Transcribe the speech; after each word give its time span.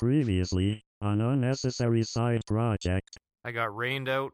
Previously, 0.00 0.82
an 1.02 1.20
Unnecessary 1.20 2.02
Side 2.04 2.40
Project. 2.46 3.18
I 3.44 3.52
got 3.52 3.76
rained 3.76 4.08
out 4.08 4.32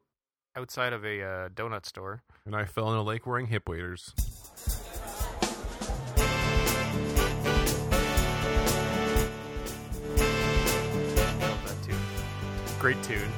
outside 0.56 0.92
of 0.92 1.04
a 1.04 1.20
uh, 1.20 1.48
donut 1.48 1.84
store. 1.84 2.22
And 2.44 2.54
I 2.54 2.66
fell 2.66 2.92
in 2.92 2.96
a 2.96 3.02
lake 3.02 3.26
wearing 3.26 3.46
hip 3.46 3.68
waders. 3.68 4.14
Love 11.40 11.61
that 11.64 11.83
tune. 11.83 11.98
Great 12.79 13.03
tune. 13.03 13.33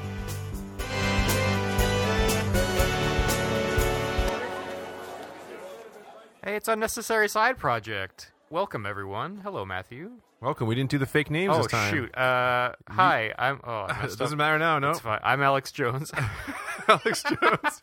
Hey, 6.45 6.57
it's 6.57 6.69
unnecessary 6.69 7.31
side 7.31 7.57
project. 7.57 8.33
Welcome 8.51 8.85
everyone. 8.85 9.39
Hello, 9.43 9.65
Matthew. 9.65 10.11
Welcome. 10.41 10.68
We 10.68 10.77
didn't 10.77 10.91
do 10.91 10.98
the 10.98 11.07
fake 11.07 11.30
names 11.30 11.52
oh 11.54 11.62
this 11.62 11.73
time. 11.73 11.93
shoot. 11.93 12.16
Uh, 12.16 12.73
hi. 12.89 13.34
I'm. 13.36 13.61
Oh, 13.64 13.86
I 13.89 14.04
it 14.04 14.16
doesn't 14.16 14.35
up. 14.35 14.39
matter 14.39 14.58
now. 14.58 14.79
No, 14.79 14.90
It's 14.90 15.00
fine. 15.00 15.18
I'm 15.25 15.43
Alex 15.43 15.72
Jones. 15.72 16.13
Alex 16.89 17.25
Jones. 17.25 17.80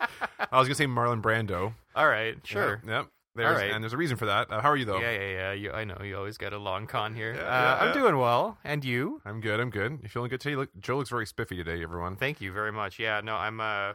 I 0.51 0.57
was 0.57 0.67
gonna 0.67 0.75
say 0.75 0.87
Marlon 0.87 1.21
Brando. 1.21 1.73
All 1.95 2.07
right. 2.07 2.37
Sure. 2.45 2.81
Yep. 2.85 2.89
yep. 2.89 3.07
There's, 3.35 3.57
right. 3.57 3.71
And 3.71 3.83
there's 3.83 3.91
a 3.91 3.97
reason 3.97 4.15
for 4.15 4.27
that. 4.27 4.49
Uh, 4.49 4.61
how 4.61 4.69
are 4.69 4.77
you 4.77 4.85
though? 4.85 5.01
Yeah, 5.01 5.11
yeah, 5.11 5.31
yeah. 5.31 5.51
You, 5.51 5.71
I 5.71 5.83
know 5.83 5.97
you 6.01 6.15
always 6.15 6.37
got 6.37 6.53
a 6.53 6.57
long 6.57 6.87
con 6.87 7.13
here. 7.13 7.33
Yeah, 7.33 7.41
uh, 7.41 7.43
yeah, 7.43 7.77
I'm 7.81 7.87
yeah. 7.87 7.93
doing 7.93 8.17
well, 8.17 8.57
and 8.63 8.85
you? 8.85 9.21
I'm 9.25 9.41
good. 9.41 9.59
I'm 9.59 9.69
good. 9.69 9.99
You 10.01 10.07
feeling 10.07 10.29
good 10.29 10.39
today? 10.39 10.55
Look, 10.55 10.69
Joe 10.79 10.95
looks 10.95 11.09
very 11.09 11.25
spiffy 11.25 11.57
today. 11.57 11.83
Everyone. 11.83 12.15
Thank 12.15 12.39
you 12.39 12.53
very 12.53 12.71
much. 12.71 12.97
Yeah, 12.97 13.19
no, 13.21 13.35
I'm 13.35 13.59
uh, 13.59 13.93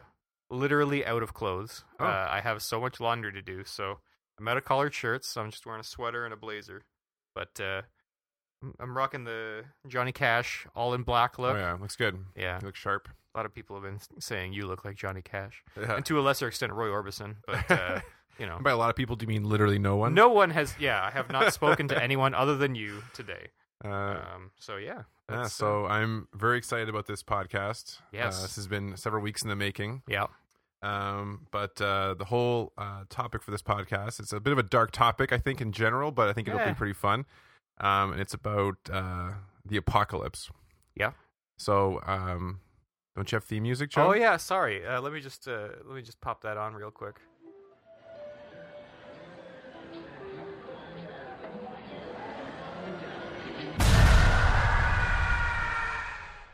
literally 0.51 1.03
out 1.03 1.23
of 1.23 1.33
clothes. 1.33 1.83
Oh. 1.99 2.05
Uh, 2.05 2.27
I 2.29 2.41
have 2.41 2.61
so 2.61 2.79
much 2.79 2.99
laundry 2.99 3.33
to 3.33 3.41
do, 3.41 3.63
so 3.65 3.97
I'm 4.39 4.47
out 4.47 4.57
of 4.57 4.65
collared 4.65 4.93
shirts. 4.93 5.29
So 5.29 5.41
I'm 5.41 5.49
just 5.49 5.65
wearing 5.65 5.81
a 5.81 5.83
sweater 5.83 6.25
and 6.25 6.33
a 6.35 6.37
blazer. 6.37 6.83
But 7.33 7.59
uh, 7.59 7.81
I'm- 8.79 8.97
rocking 8.97 9.23
the 9.23 9.65
Johnny 9.87 10.11
Cash 10.11 10.67
all 10.75 10.93
in 10.93 11.03
black 11.03 11.39
look. 11.39 11.55
Oh 11.55 11.59
yeah, 11.59 11.73
looks 11.79 11.95
good. 11.95 12.17
yeah, 12.35 12.59
You 12.61 12.67
look 12.67 12.75
sharp. 12.75 13.07
a 13.33 13.37
lot 13.37 13.45
of 13.45 13.53
people 13.53 13.75
have 13.75 13.83
been 13.83 13.99
saying 14.19 14.53
you 14.53 14.67
look 14.67 14.83
like 14.85 14.95
Johnny 14.95 15.21
Cash, 15.21 15.63
Yeah. 15.79 15.95
and 15.95 16.05
to 16.05 16.19
a 16.19 16.21
lesser 16.21 16.47
extent 16.47 16.73
Roy 16.73 16.87
Orbison. 16.87 17.37
But 17.47 17.71
uh, 17.71 18.01
you 18.37 18.45
know, 18.45 18.55
And 18.55 18.63
by 18.63 18.71
a 18.71 18.77
lot 18.77 18.89
of 18.89 18.95
people, 18.95 19.15
do 19.15 19.23
you 19.23 19.27
mean 19.27 19.43
literally 19.49 19.79
no 19.79 19.95
one? 19.95 20.13
no 20.13 20.29
one 20.29 20.51
has. 20.51 20.75
Yeah, 20.79 21.03
I 21.03 21.11
have 21.11 21.29
not 21.31 21.53
spoken 21.53 21.87
to 21.89 22.01
anyone 22.01 22.33
other 22.33 22.55
than 22.55 22.75
you 22.75 23.03
today. 23.13 23.47
Uh, 23.83 23.89
Um, 24.35 24.51
so 24.59 24.77
yeah. 24.77 24.85
yeah. 24.87 25.03
that's, 25.27 25.45
uh, 25.47 25.47
So 25.49 25.85
I'm 25.87 26.27
very 26.33 26.57
excited 26.57 26.87
about 26.89 27.07
this 27.07 27.23
podcast. 27.23 27.99
Yes. 28.11 28.37
Uh, 28.39 28.41
this 28.43 28.55
has 28.57 28.67
been 28.67 28.95
several 28.97 29.23
weeks 29.23 29.41
in 29.41 29.49
the 29.49 29.55
making. 29.55 30.03
yeah. 30.07 30.27
Um, 30.83 31.45
but 31.51 31.79
uh, 31.79 32.15
the 32.15 32.25
whole 32.25 32.73
uh, 32.77 33.03
topic 33.09 33.43
for 33.43 33.51
this 33.51 33.61
podcast, 33.61 34.19
it's 34.19 34.33
a 34.33 34.39
bit 34.39 34.51
of 34.51 34.57
a 34.57 34.63
dark 34.63 34.91
topic, 34.91 35.31
I 35.31 35.37
think, 35.37 35.61
in 35.61 35.71
general, 35.71 36.11
but 36.11 36.27
I 36.27 36.33
think 36.33 36.47
it'll 36.47 36.59
Yeah. 36.59 36.69
be 36.69 36.75
pretty 36.77 36.93
fun. 36.93 37.25
Um, 37.81 38.11
and 38.11 38.21
it's 38.21 38.35
about 38.35 38.77
uh, 38.93 39.31
the 39.65 39.75
apocalypse. 39.75 40.51
Yeah. 40.95 41.11
So, 41.57 41.99
um, 42.05 42.59
don't 43.15 43.29
you 43.31 43.35
have 43.35 43.43
theme 43.43 43.63
music, 43.63 43.89
Joe? 43.89 44.09
Oh 44.09 44.13
yeah, 44.13 44.37
sorry. 44.37 44.85
Uh, 44.85 45.01
let 45.01 45.11
me 45.11 45.19
just 45.19 45.47
uh, 45.47 45.69
let 45.85 45.95
me 45.95 46.01
just 46.03 46.21
pop 46.21 46.43
that 46.43 46.57
on 46.57 46.75
real 46.75 46.91
quick. 46.91 47.15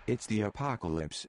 It's 0.08 0.25
the 0.25 0.42
apocalypse. 0.42 1.28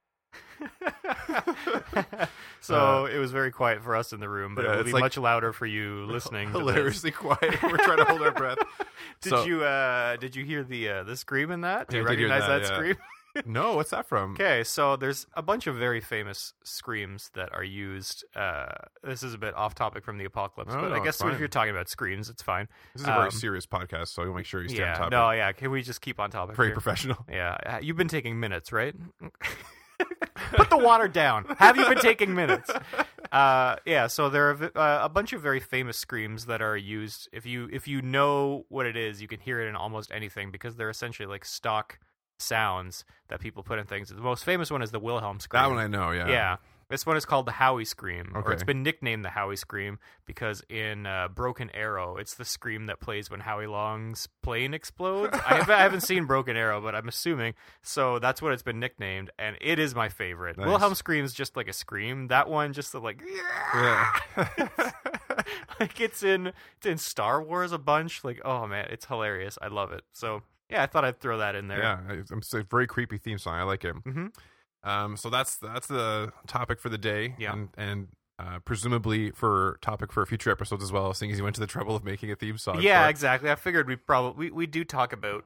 so 2.61 3.07
it 3.07 3.19
was 3.19 3.31
very 3.33 3.51
quiet 3.51 3.83
for 3.83 3.95
us 3.97 4.13
in 4.13 4.21
the 4.21 4.29
room, 4.29 4.55
but 4.55 4.65
Uh, 4.65 4.69
Yeah, 4.69 4.75
it 4.75 4.77
will 4.79 4.85
be 4.85 4.93
like- 4.93 5.03
much 5.03 5.17
louder 5.19 5.53
for 5.53 5.67
you 5.67 6.05
listening. 6.09 6.51
Hilariously 6.51 7.11
quiet. 7.11 7.41
We're 7.63 7.77
trying 7.79 7.99
to 7.99 8.05
hold 8.05 8.23
our 8.23 8.33
breath. 8.33 8.59
Did 9.21 9.31
So- 9.31 9.45
you 9.45 9.65
uh, 9.65 10.17
did 10.17 10.37
you 10.37 10.45
hear 10.45 10.63
the 10.65 10.89
uh, 10.89 11.03
the 11.05 11.17
scream 11.17 11.51
in 11.51 11.63
that? 11.63 11.89
Do 11.89 11.97
you 11.97 12.03
Yeah, 12.03 12.09
I 12.09 12.11
did 12.13 12.19
hear 12.21 12.29
recognize 12.29 12.49
that, 12.49 12.63
that, 12.63 12.71
yeah. 12.71 12.77
scream? 12.77 12.97
No, 13.47 13.77
what's 13.77 13.91
that 13.91 14.09
from? 14.09 14.33
Okay, 14.33 14.65
so 14.65 14.97
there's 14.97 15.27
a 15.35 15.43
bunch 15.43 15.69
of 15.69 15.77
very 15.77 16.01
famous 16.01 16.55
screams 16.65 17.31
that 17.35 17.53
are 17.55 17.63
used. 17.63 18.25
Uh, 18.35 18.67
this 19.05 19.23
is 19.23 19.33
a 19.33 19.39
bit 19.39 19.55
off 19.55 19.77
topic 19.77 20.03
from 20.05 20.19
the 20.19 20.25
apocalypse, 20.25 20.73
Oh, 20.75 20.81
but 20.81 20.89
no, 20.89 20.95
I 20.97 21.05
guess 21.05 21.21
if 21.23 21.39
you're 21.39 21.47
talking 21.47 21.71
about 21.71 21.89
screams, 21.89 22.29
it's 22.31 22.43
fine. 22.43 22.67
This 22.95 23.03
is 23.03 23.09
a 23.09 23.13
very 23.13 23.25
Um, 23.27 23.31
serious 23.31 23.65
podcast, 23.65 24.09
so 24.09 24.25
you'll 24.25 24.35
make 24.35 24.47
sure 24.47 24.63
you 24.63 24.69
stay 24.71 24.83
on 24.83 24.97
topic. 24.97 25.11
no, 25.13 25.31
yeah. 25.31 25.53
Can 25.53 25.71
we 25.71 25.83
just 25.83 26.01
keep 26.01 26.19
on 26.19 26.31
topic? 26.31 26.57
very 26.57 26.69
here? 26.69 26.75
professional. 26.75 27.25
Yeah, 27.31 27.57
uh, 27.65 27.79
you've 27.81 27.99
been 27.99 28.09
taking 28.09 28.41
minutes, 28.41 28.73
right? 28.73 28.97
Put 30.53 30.71
the 30.71 30.79
water 30.79 31.09
down. 31.09 31.45
Have 31.59 31.77
you 31.77 31.87
been 31.87 31.99
taking 31.99 32.35
minutes? 32.35 32.71
Uh, 33.31 33.77
yeah. 33.85 34.07
So 34.07 34.31
there 34.31 34.51
are 34.51 34.71
uh, 34.75 35.05
a 35.05 35.09
bunch 35.09 35.33
of 35.33 35.43
very 35.43 35.61
famous 35.61 35.97
screams 35.97 36.47
that 36.47 36.63
are 36.63 36.77
used. 36.77 37.29
If 37.33 37.45
you 37.45 37.69
if 37.73 37.87
you 37.89 38.01
know 38.03 38.65
what 38.69 38.87
it 38.87 38.97
is, 38.97 39.21
you 39.21 39.29
can 39.29 39.41
hear 39.41 39.61
it 39.61 39.69
in 39.69 39.77
almost 39.77 40.11
anything 40.13 40.51
because 40.51 40.77
they're 40.77 40.91
essentially 40.91 41.27
like 41.27 41.45
stock 41.45 41.99
sounds 42.39 43.05
that 43.29 43.41
people 43.41 43.63
put 43.63 43.79
in 43.79 43.87
things. 43.87 44.09
The 44.09 44.17
most 44.17 44.45
famous 44.45 44.71
one 44.71 44.83
is 44.83 44.91
the 44.91 45.01
Wilhelm 45.01 45.41
scream. 45.41 45.63
That 45.63 45.69
one 45.69 45.79
I 45.79 45.89
know, 45.89 46.11
yeah. 46.11 46.29
Yeah. 46.29 46.57
This 46.91 47.05
one 47.05 47.19
is 47.19 47.27
called 47.27 47.45
the 47.47 47.53
Howie 47.53 47.85
Scream, 47.85 48.33
or 48.35 48.41
Okay. 48.41 48.55
it's 48.55 48.65
been 48.65 48.83
nicknamed 48.83 49.23
the 49.25 49.29
Howie 49.31 49.57
Scream 49.57 49.99
because 50.25 50.63
in 50.71 51.05
uh, 51.07 51.29
Broken 51.29 51.71
Arrow, 51.75 52.17
it's 52.17 52.35
the 52.35 52.47
scream 52.47 52.87
that 52.87 52.99
plays 52.99 53.31
when 53.31 53.41
Howie 53.41 53.67
Long's 53.67 54.27
plane 54.43 54.73
explodes. 54.73 55.35
I, 55.47 55.57
haven't, 55.57 55.75
I 55.75 55.81
haven't 55.83 56.01
seen 56.01 56.25
Broken 56.25 56.57
Arrow, 56.57 56.81
but 56.81 56.95
I'm 56.95 57.07
assuming 57.07 57.53
so. 57.83 58.19
That's 58.19 58.41
what 58.41 58.53
it's 58.55 58.63
been 58.63 58.81
nicknamed, 58.81 59.31
and 59.39 59.57
it 59.61 59.79
is 59.79 59.95
my 59.95 60.09
favorite. 60.09 60.57
Nice. 60.57 60.67
Wilhelm 60.67 60.95
screams 60.95 61.35
just 61.35 61.57
like 61.59 61.69
a 61.69 61.75
scream. 61.75 62.29
That 62.29 62.49
one 62.49 62.73
just 62.73 62.93
the, 62.93 63.01
like 63.01 63.23
Yeah. 63.75 64.13
like 65.81 66.01
it's 66.01 66.23
in 66.23 66.49
it's 66.79 66.87
in 66.87 66.99
Star 66.99 67.43
Wars 67.43 67.73
a 67.73 67.79
bunch. 67.79 68.25
Like 68.25 68.41
oh 68.45 68.67
man, 68.67 68.87
it's 68.91 69.07
hilarious. 69.07 69.59
I 69.61 69.69
love 69.69 69.93
it. 69.93 70.03
So 70.13 70.43
yeah, 70.71 70.83
I 70.83 70.87
thought 70.87 71.05
I'd 71.05 71.21
throw 71.21 71.39
that 71.39 71.55
in 71.55 71.69
there. 71.69 71.79
yeah. 71.83 71.99
It's 72.37 72.53
a 72.55 72.63
very 72.63 72.87
creepy 72.87 73.19
theme 73.19 73.39
song. 73.39 73.55
I 73.55 73.63
like 73.63 73.85
it. 73.85 73.95
Mhm. 74.05 74.35
Um, 74.85 75.17
so 75.17 75.31
that's 75.31 75.57
that's 75.59 75.87
the 75.87 76.33
topic 76.47 76.81
for 76.81 76.89
the 76.89 76.99
day. 76.99 77.35
Yeah. 77.39 77.53
And, 77.53 77.69
and 77.77 78.09
uh, 78.39 78.61
presumably 78.65 79.31
for 79.33 79.79
topic 79.83 80.13
for 80.13 80.25
future 80.25 80.51
episodes 80.51 80.83
as 80.85 80.93
well, 80.93 81.13
seeing 81.15 81.33
as 81.33 81.39
you 81.39 81.45
went 81.45 81.57
to 81.57 81.61
the 81.61 81.67
trouble 81.67 81.97
of 81.97 82.05
making 82.05 82.31
a 82.31 82.37
theme 82.37 82.57
song. 82.59 82.81
Yeah, 82.81 83.05
for 83.05 83.11
exactly. 83.11 83.51
I 83.51 83.57
figured 83.57 83.89
we 83.89 83.97
probably 83.97 84.51
we, 84.51 84.51
we 84.53 84.67
do 84.67 84.85
talk 84.85 85.13
about 85.13 85.45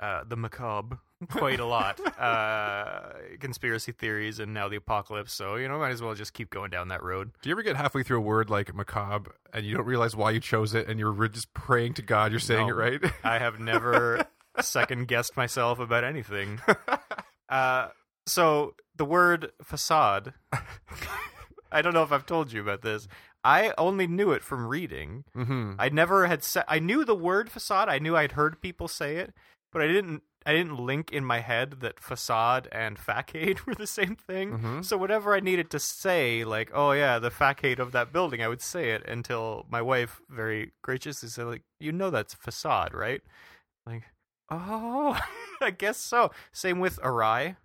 uh, 0.00 0.24
the 0.28 0.36
macabre 0.36 0.98
quite 1.30 1.60
a 1.60 1.64
lot, 1.64 2.00
uh, 2.20 3.12
conspiracy 3.38 3.92
theories, 3.92 4.40
and 4.40 4.52
now 4.52 4.68
the 4.68 4.74
apocalypse. 4.76 5.32
So 5.32 5.54
you 5.54 5.68
know, 5.68 5.78
might 5.78 5.90
as 5.92 6.02
well 6.02 6.14
just 6.14 6.32
keep 6.34 6.50
going 6.50 6.70
down 6.70 6.88
that 6.88 7.04
road. 7.04 7.30
Do 7.40 7.48
you 7.48 7.54
ever 7.54 7.62
get 7.62 7.76
halfway 7.76 8.02
through 8.02 8.18
a 8.18 8.22
word 8.22 8.50
like 8.50 8.74
macabre 8.74 9.36
and 9.52 9.64
you 9.64 9.76
don't 9.76 9.86
realize 9.86 10.16
why 10.16 10.32
you 10.32 10.40
chose 10.40 10.74
it 10.74 10.88
and 10.88 10.98
you're 10.98 11.28
just 11.28 11.54
praying 11.54 11.94
to 11.94 12.02
God 12.02 12.32
you're 12.32 12.40
saying 12.40 12.66
No. 12.66 12.72
it 12.74 12.76
right? 12.76 13.12
I 13.22 13.38
have 13.38 13.60
never 13.60 14.26
second 14.60 15.06
guessed 15.06 15.36
myself 15.36 15.78
about 15.78 16.02
anything. 16.04 16.60
Uh, 17.46 17.88
so 18.26 18.74
the 18.96 19.04
word 19.04 19.52
facade. 19.62 20.34
I 21.72 21.82
don't 21.82 21.94
know 21.94 22.02
if 22.04 22.12
I've 22.12 22.26
told 22.26 22.52
you 22.52 22.60
about 22.60 22.82
this. 22.82 23.08
I 23.42 23.74
only 23.76 24.06
knew 24.06 24.32
it 24.32 24.42
from 24.42 24.66
reading. 24.66 25.24
mm-hmm. 25.36 25.72
I 25.78 25.88
never 25.88 26.26
had 26.26 26.42
said. 26.44 26.64
I 26.68 26.78
knew 26.78 27.04
the 27.04 27.14
word 27.16 27.50
facade. 27.50 27.88
I 27.88 27.98
knew 27.98 28.16
I'd 28.16 28.32
heard 28.32 28.60
people 28.62 28.88
say 28.88 29.16
it, 29.16 29.34
but 29.72 29.82
I 29.82 29.88
didn't. 29.88 30.22
I 30.46 30.52
didn't 30.52 30.76
link 30.78 31.10
in 31.10 31.24
my 31.24 31.40
head 31.40 31.80
that 31.80 31.98
facade 31.98 32.68
and 32.70 32.98
facade 32.98 33.60
were 33.66 33.74
the 33.74 33.86
same 33.86 34.14
thing. 34.14 34.58
Mhm. 34.58 34.84
So 34.84 34.98
whatever 34.98 35.34
I 35.34 35.40
needed 35.40 35.70
to 35.70 35.78
say, 35.78 36.44
like, 36.44 36.70
oh 36.74 36.92
yeah, 36.92 37.18
the 37.18 37.30
facade 37.30 37.78
of 37.80 37.92
that 37.92 38.12
building, 38.12 38.42
I 38.42 38.48
would 38.48 38.60
say 38.60 38.90
it 38.90 39.06
until 39.08 39.64
my 39.70 39.80
wife 39.80 40.20
very 40.28 40.72
graciously 40.82 41.30
said, 41.30 41.46
like, 41.46 41.62
you 41.80 41.92
know 41.92 42.10
that's 42.10 42.34
facade, 42.34 42.92
right? 42.92 43.22
Like, 43.86 44.02
oh, 44.50 45.18
I 45.62 45.70
guess 45.70 45.96
so. 45.96 46.30
Same 46.52 46.78
with 46.78 46.98
awry. 47.02 47.56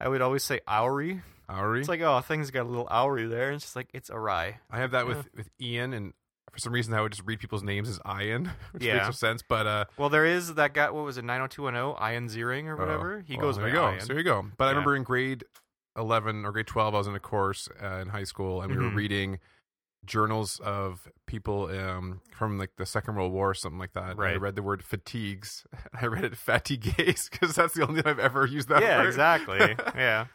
I 0.00 0.08
would 0.08 0.22
always 0.22 0.42
say 0.44 0.60
awry. 0.68 1.22
Ari? 1.48 1.80
It's 1.80 1.88
like, 1.88 2.00
oh, 2.00 2.20
things 2.20 2.50
got 2.50 2.62
a 2.62 2.68
little 2.68 2.88
awry 2.90 3.26
there. 3.26 3.48
And 3.48 3.56
it's 3.56 3.64
just 3.64 3.76
like, 3.76 3.88
it's 3.94 4.10
awry. 4.10 4.58
I 4.70 4.78
have 4.78 4.90
that 4.90 5.06
with, 5.06 5.28
with 5.34 5.48
Ian 5.60 5.92
and 5.92 6.12
for 6.52 6.58
some 6.58 6.72
reason 6.72 6.92
I 6.94 7.00
would 7.02 7.12
just 7.12 7.24
read 7.26 7.38
people's 7.38 7.62
names 7.62 7.88
as 7.88 8.00
Ian, 8.20 8.50
which 8.72 8.82
Yeah. 8.84 8.94
makes 8.94 9.06
no 9.06 9.10
sense. 9.12 9.42
But 9.48 9.66
uh 9.66 9.84
Well, 9.96 10.08
there 10.08 10.24
is 10.26 10.54
that 10.54 10.74
guy. 10.74 10.90
What 10.90 11.04
was 11.04 11.18
it? 11.18 11.24
Nine 11.24 11.38
hundred 11.38 11.52
two 11.52 11.62
one 11.62 11.74
zero. 11.74 11.96
Ian 12.02 12.28
Ziering 12.28 12.64
or 12.66 12.76
whatever. 12.76 13.18
oh, 13.18 13.22
he 13.26 13.36
well, 13.36 13.46
goes 13.46 13.56
there 13.56 13.64
by 13.66 13.68
you 13.68 13.74
go. 13.74 13.90
Ian. 13.90 14.00
So 14.00 14.06
there 14.08 14.16
you 14.18 14.24
go. 14.24 14.46
But 14.56 14.64
I 14.66 14.68
remember 14.70 14.96
in 14.96 15.02
grade 15.04 15.44
eleven 15.96 16.44
or 16.44 16.52
grade 16.52 16.66
twelve, 16.66 16.94
I 16.94 16.98
was 16.98 17.06
in 17.06 17.14
a 17.14 17.20
course 17.20 17.68
uh, 17.82 17.96
in 17.98 18.08
high 18.08 18.24
school, 18.24 18.62
and 18.62 18.70
we 18.70 18.76
were 18.76 18.90
Mhm. 18.90 18.94
reading 18.96 19.38
journals 20.06 20.60
of 20.60 21.08
people 21.26 21.64
um, 21.66 22.20
from 22.34 22.58
like 22.58 22.70
the 22.76 22.86
Second 22.86 23.16
World 23.16 23.32
War 23.32 23.50
or 23.50 23.54
something 23.54 23.78
like 23.78 23.92
that. 23.94 24.12
And 24.12 24.20
I 24.22 24.34
read 24.36 24.54
the 24.56 24.62
word 24.62 24.82
fatigues. 24.82 25.64
I 26.00 26.06
read 26.06 26.24
it 26.24 26.36
fatigues 26.36 27.28
because 27.28 27.54
that's 27.54 27.74
the 27.74 27.86
only 27.86 28.02
time 28.02 28.12
I've 28.14 28.18
ever 28.20 28.46
used 28.46 28.68
that. 28.68 28.82
yeah, 28.82 28.98
word. 28.98 29.06
exactly. 29.06 29.76
yeah, 29.96 30.26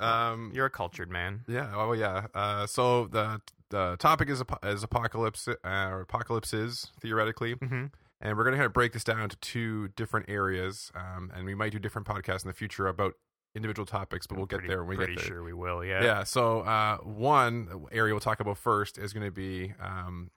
Um, 0.00 0.50
you're 0.54 0.66
a 0.66 0.70
cultured 0.70 1.10
man. 1.10 1.42
Yeah. 1.48 1.72
Oh, 1.74 1.92
yeah. 1.92 2.26
Uh, 2.34 2.66
so 2.66 3.06
the 3.06 3.40
the 3.70 3.96
topic 3.98 4.28
is 4.28 4.42
is 4.62 4.82
apocalypse 4.82 5.48
uh, 5.48 5.54
or 5.64 6.00
apocalypses 6.02 6.92
theoretically, 7.00 7.54
hmm 7.54 7.86
and 8.18 8.38
we're 8.38 8.44
gonna 8.44 8.56
kind 8.56 8.66
of 8.66 8.72
break 8.72 8.92
this 8.94 9.04
down 9.04 9.20
into 9.20 9.36
two 9.36 9.88
different 9.88 10.30
areas, 10.30 10.90
um, 10.94 11.30
and 11.34 11.44
we 11.44 11.54
might 11.54 11.70
do 11.72 11.78
different 11.78 12.06
podcasts 12.06 12.44
in 12.44 12.48
the 12.48 12.54
future 12.54 12.86
about 12.86 13.12
individual 13.56 13.86
topics, 13.86 14.26
but 14.26 14.36
we'll 14.36 14.46
get 14.46 14.58
pretty, 14.58 14.68
there 14.68 14.84
when 14.84 14.98
we 14.98 15.06
get 15.06 15.16
there. 15.16 15.26
sure 15.26 15.42
we 15.42 15.52
will. 15.52 15.84
Yeah. 15.84 16.02
Yeah. 16.02 16.24
So 16.24 16.60
uh, 16.60 16.98
one 16.98 17.86
area 17.90 18.12
we'll 18.12 18.20
talk 18.20 18.40
about 18.40 18.58
first 18.58 18.98
is 18.98 19.12
going 19.12 19.26
to 19.26 19.32
be 19.32 19.72
um, 19.80 20.30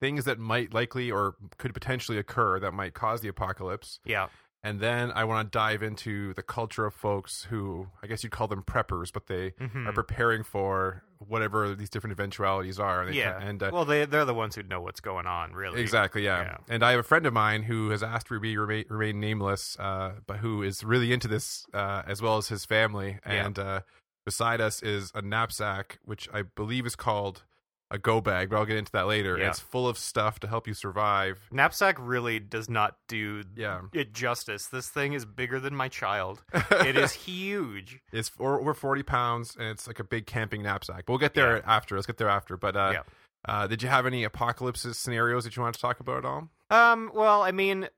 things 0.00 0.24
that 0.26 0.38
might 0.38 0.74
likely 0.74 1.10
or 1.10 1.36
could 1.58 1.74
potentially 1.74 2.18
occur 2.18 2.60
that 2.60 2.72
might 2.72 2.94
cause 2.94 3.20
the 3.22 3.28
apocalypse, 3.28 3.98
Yeah. 4.04 4.28
And 4.66 4.80
then 4.80 5.12
I 5.14 5.24
want 5.24 5.46
to 5.50 5.58
dive 5.58 5.82
into 5.82 6.34
the 6.34 6.42
culture 6.42 6.84
of 6.86 6.94
folks 6.94 7.44
who 7.50 7.88
I 8.02 8.06
guess 8.06 8.22
you'd 8.22 8.32
call 8.32 8.48
them 8.48 8.62
preppers, 8.62 9.12
but 9.12 9.26
they 9.26 9.50
Mhm. 9.52 9.86
are 9.88 9.92
preparing 9.92 10.42
for 10.42 11.02
whatever 11.18 11.74
these 11.74 11.88
different 11.88 12.12
eventualities 12.12 12.78
are. 12.78 13.02
And 13.02 13.12
they 13.12 13.16
yeah. 13.18 13.38
can- 13.38 13.48
and 13.48 13.62
uh, 13.62 13.70
well, 13.72 13.84
they 13.84 14.04
they're 14.04 14.24
the 14.24 14.34
ones 14.34 14.54
who 14.56 14.62
know 14.62 14.80
what's 14.80 15.00
going 15.00 15.26
on, 15.26 15.52
really. 15.52 15.80
Exactly, 15.80 16.24
yeah. 16.24 16.42
Yeah. 16.42 16.56
And 16.68 16.84
I 16.84 16.90
have 16.90 17.00
a 17.00 17.08
friend 17.12 17.24
of 17.26 17.32
mine 17.32 17.62
who 17.62 17.90
has 17.90 18.02
asked 18.02 18.26
to 18.28 18.40
be 18.40 18.56
remain, 18.58 18.84
remain 18.88 19.20
nameless, 19.20 19.78
uh, 19.78 20.12
but 20.26 20.38
who 20.38 20.62
is 20.62 20.84
really 20.84 21.12
into 21.12 21.28
this 21.28 21.66
uh, 21.72 22.02
as 22.06 22.20
well 22.20 22.36
as 22.36 22.48
his 22.48 22.64
family. 22.64 23.18
Yeah. 23.24 23.46
And 23.46 23.58
uh, 23.58 23.80
beside 24.24 24.60
us 24.60 24.82
is 24.82 25.12
a 25.14 25.22
knapsack, 25.22 25.98
which 26.04 26.28
I 26.34 26.42
believe 26.42 26.84
is 26.86 26.96
called 26.96 27.44
a 27.90 27.98
go 27.98 28.20
bag, 28.20 28.50
but 28.50 28.56
I'll 28.56 28.64
get 28.66 28.76
into 28.78 28.90
that 28.92 29.06
later. 29.06 29.38
Yeah. 29.38 29.48
It's 29.50 29.60
full 29.60 29.86
of 29.88 29.96
stuff 29.96 30.40
to 30.40 30.48
help 30.48 30.66
you 30.66 30.74
survive. 30.74 31.38
Knapsack 31.52 31.96
really 32.00 32.40
does 32.40 32.68
not 32.68 32.96
do 33.06 33.44
Yeah. 33.54 33.82
it 33.92 34.12
justice. 34.12 34.66
This 34.66 34.88
thing 34.88 35.12
is 35.12 35.24
bigger 35.24 35.60
than 35.60 35.74
my 35.76 35.88
child. 35.88 36.42
it 36.52 36.96
is 36.96 37.12
huge. 37.12 38.00
It's 38.12 38.32
over 38.40 38.74
40 38.74 39.02
pounds, 39.04 39.54
and 39.56 39.68
it's 39.68 39.86
like 39.86 40.00
a 40.00 40.04
big 40.04 40.26
camping 40.26 40.62
knapsack. 40.62 41.06
But 41.06 41.12
we'll 41.12 41.18
get 41.20 41.34
there 41.34 41.58
Yeah. 41.58 41.62
after. 41.64 41.94
Let's 41.94 42.06
get 42.08 42.16
there 42.16 42.28
after. 42.28 42.56
But 42.56 42.76
uh, 42.76 42.90
Yeah. 42.94 43.02
uh, 43.46 43.66
did 43.68 43.82
you 43.84 43.88
have 43.88 44.04
any 44.06 44.24
apocalypse 44.24 44.80
scenarios 44.98 45.44
that 45.44 45.54
you 45.56 45.62
want 45.62 45.74
to 45.76 45.80
talk 45.80 46.00
about 46.00 46.18
at 46.18 46.24
all? 46.24 46.48
Um. 46.70 47.12
Well, 47.14 47.42
I 47.42 47.52
mean, 47.52 47.88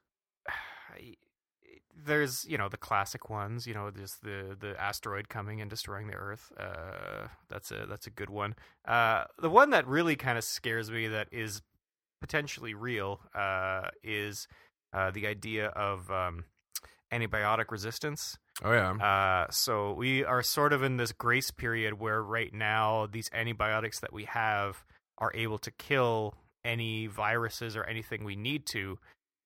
there's 2.08 2.44
you 2.48 2.58
know 2.58 2.68
the 2.68 2.76
classic 2.76 3.30
ones. 3.30 3.66
You 3.66 3.74
know, 3.74 3.90
there's 3.90 4.16
the 4.22 4.56
the 4.58 4.80
asteroid 4.80 5.28
coming 5.28 5.60
and 5.60 5.70
destroying 5.70 6.08
the 6.08 6.14
Earth. 6.14 6.50
Uh, 6.58 7.28
that's 7.48 7.70
a 7.70 7.86
that's 7.88 8.06
a 8.06 8.10
good 8.10 8.30
one. 8.30 8.56
Uh, 8.86 9.24
the 9.40 9.50
one 9.50 9.70
that 9.70 9.86
really 9.86 10.16
kind 10.16 10.36
of 10.36 10.44
scares 10.44 10.90
me 10.90 11.06
that 11.06 11.28
is 11.30 11.62
potentially 12.20 12.74
real 12.74 13.20
uh, 13.34 13.88
is 14.02 14.48
uh, 14.92 15.10
the 15.10 15.26
idea 15.26 15.68
of 15.68 16.10
um, 16.10 16.44
antibiotic 17.12 17.70
resistance. 17.70 18.38
Oh, 18.64 18.72
yeah. 18.72 18.90
Uh, 18.92 19.50
so 19.50 19.92
we 19.92 20.24
are 20.24 20.42
sort 20.42 20.72
of 20.72 20.82
in 20.82 20.96
this 20.96 21.12
grace 21.12 21.50
period 21.50 22.00
where 22.00 22.22
right 22.22 22.52
now 22.52 23.06
these 23.06 23.30
antibiotics 23.32 24.00
that 24.00 24.12
we 24.12 24.24
have 24.24 24.84
are 25.18 25.30
able 25.34 25.58
to 25.58 25.70
kill 25.70 26.34
any 26.64 27.06
viruses 27.06 27.76
or 27.76 27.84
anything 27.84 28.24
we 28.24 28.36
need 28.36 28.66
to. 28.66 28.98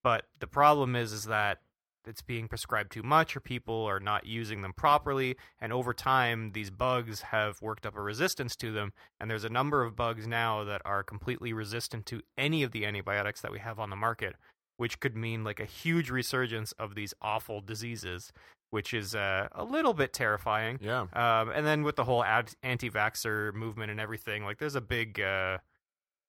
But 0.03 0.25
the 0.41 0.47
problem 0.47 0.97
is, 0.97 1.13
is 1.13 1.25
that 1.25 1.59
it's 2.07 2.23
being 2.23 2.49
prescribed 2.49 2.93
too 2.93 3.03
much 3.03 3.37
or 3.37 3.41
people 3.41 3.85
are 3.85 4.01
not 4.01 4.27
using 4.27 4.63
them 4.63 4.73
properly. 4.73 5.37
And 5.61 5.73
over 5.73 5.95
time, 5.95 6.53
these 6.53 6.71
bugs 6.71 7.23
have 7.23 7.61
worked 7.63 7.87
up 7.87 7.97
a 7.97 8.03
resistance 8.03 8.57
to 8.57 8.73
them. 8.73 8.93
And 9.21 9.31
there's 9.31 9.45
a 9.45 9.49
number 9.49 9.83
of 9.85 9.95
bugs 9.97 10.27
now 10.27 10.65
that 10.65 10.83
are 10.85 11.03
completely 11.03 11.53
resistant 11.53 12.07
to 12.07 12.23
any 12.37 12.63
of 12.63 12.73
the 12.73 12.85
antibiotics 12.85 13.41
that 13.43 13.53
we 13.53 13.59
have 13.61 13.79
on 13.79 13.91
the 13.91 13.97
market, 13.97 14.35
which 14.77 15.01
could 15.01 15.17
mean 15.17 15.45
like 15.45 15.61
a 15.61 15.65
huge 15.65 16.11
resurgence 16.11 16.73
of 16.73 16.95
these 16.95 17.15
awful 17.23 17.61
diseases, 17.61 18.33
which 18.71 18.93
is 18.95 19.15
uh, 19.15 19.49
a 19.53 19.65
little 19.65 19.95
bit 19.95 20.13
terrifying. 20.13 20.79
yeah. 20.81 21.03
Um, 21.13 21.51
and 21.51 21.67
then 21.67 21.83
with 21.83 21.97
the 21.97 22.05
whole 22.05 22.25
ad- 22.25 22.55
anti-vaxxer 22.63 23.55
movement 23.55 23.91
and 23.91 24.01
everything, 24.01 24.45
like 24.45 24.59
there's 24.59 24.75
a 24.77 24.81
big, 24.81 25.21
uh, 25.21 25.59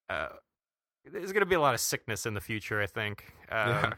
uh, 0.09 0.29
there's 1.11 1.31
going 1.31 1.41
to 1.41 1.47
be 1.47 1.55
a 1.55 1.61
lot 1.61 1.73
of 1.73 1.79
sickness 1.79 2.25
in 2.25 2.33
the 2.33 2.41
future. 2.41 2.81
I 2.81 2.85
think. 2.85 3.25
Um, 3.49 3.69
Yeah. 3.69 3.93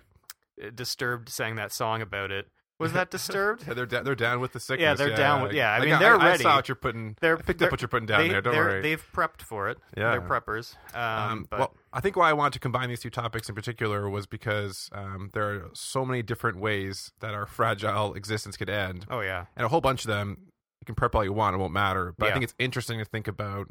Disturbed 0.74 1.30
sang 1.30 1.56
that 1.56 1.72
song 1.72 2.02
about 2.02 2.32
it. 2.32 2.48
Was 2.78 2.92
that 2.92 3.10
Disturbed? 3.10 3.64
Yeah, 3.68 3.74
they're 3.74 3.86
da- 3.86 4.04
they're 4.04 4.16
down 4.16 4.42
with 4.42 4.52
the 4.52 4.60
sickness. 4.60 4.84
Yeah, 4.84 4.94
they're 4.96 5.16
down 5.16 5.44
with- 5.44 5.54
yeah, 5.54 5.72
I 5.72 5.80
Like, 5.80 5.90
mean, 5.90 6.00
they're 6.00 6.20
I, 6.20 6.26
ready. 6.32 6.44
saw 6.44 6.58
what 6.58 6.68
you're 6.68 6.76
putting. 6.76 7.16
They're- 7.22 7.38
I 7.38 7.42
picked 7.42 7.60
they're- 7.60 7.68
up 7.68 7.72
what 7.72 7.82
you're 7.82 7.88
putting 7.88 8.06
down 8.06 8.20
they, 8.24 8.28
there. 8.30 8.42
Don't 8.42 8.56
worry. 8.56 8.82
They've 8.82 9.06
prepped 9.14 9.42
for 9.42 9.70
it. 9.70 9.78
Yeah. 9.96 10.12
They're 10.12 10.22
preppers. 10.22 10.76
Um, 10.94 11.02
Um, 11.32 11.48
but 11.50 11.60
well, 11.60 11.76
I 11.94 12.02
think 12.02 12.18
why 12.18 12.30
I 12.30 12.34
wanted 12.34 12.52
to 12.54 12.60
combine 12.60 12.90
these 12.90 13.00
two 13.00 13.10
topics 13.10 13.48
in 13.48 13.56
particular 13.56 14.10
was 14.10 14.28
because 14.28 14.90
um, 14.92 15.30
there 15.34 15.50
are 15.50 15.70
so 15.74 16.04
many 16.04 16.22
different 16.22 16.60
ways 16.60 17.14
that 17.22 17.34
our 17.34 17.46
fragile 17.46 18.14
existence 18.14 18.58
could 18.58 18.70
end, 18.70 19.06
oh 19.10 19.22
yeah, 19.22 19.46
and 19.56 19.66
a 19.66 19.70
whole 19.70 19.82
bunch 19.82 20.04
of 20.04 20.10
them. 20.10 20.38
You 20.82 20.86
can 20.86 20.96
prep 20.96 21.16
all 21.16 21.24
you 21.24 21.32
want; 21.34 21.56
it 21.56 21.60
won't 21.60 21.72
matter. 21.74 22.14
But 22.18 22.28
I 22.30 22.32
think 22.34 22.44
it's 22.44 22.56
interesting 22.60 23.00
to 23.00 23.06
think 23.06 23.28
about, 23.30 23.70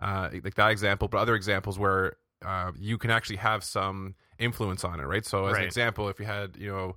uh, 0.00 0.30
like 0.42 0.54
that 0.54 0.70
example, 0.70 1.06
but 1.08 1.18
other 1.18 1.34
examples 1.34 1.78
where 1.78 2.14
uh, 2.44 2.72
you 2.78 2.96
can 2.96 3.10
actually 3.10 3.36
have 3.36 3.62
some 3.62 4.14
influence 4.38 4.84
on 4.84 5.00
it, 5.00 5.04
right? 5.04 5.24
So, 5.26 5.46
as 5.46 5.56
an 5.56 5.64
example, 5.64 6.08
if 6.08 6.18
you 6.20 6.26
had, 6.26 6.56
you 6.56 6.68
know, 6.70 6.96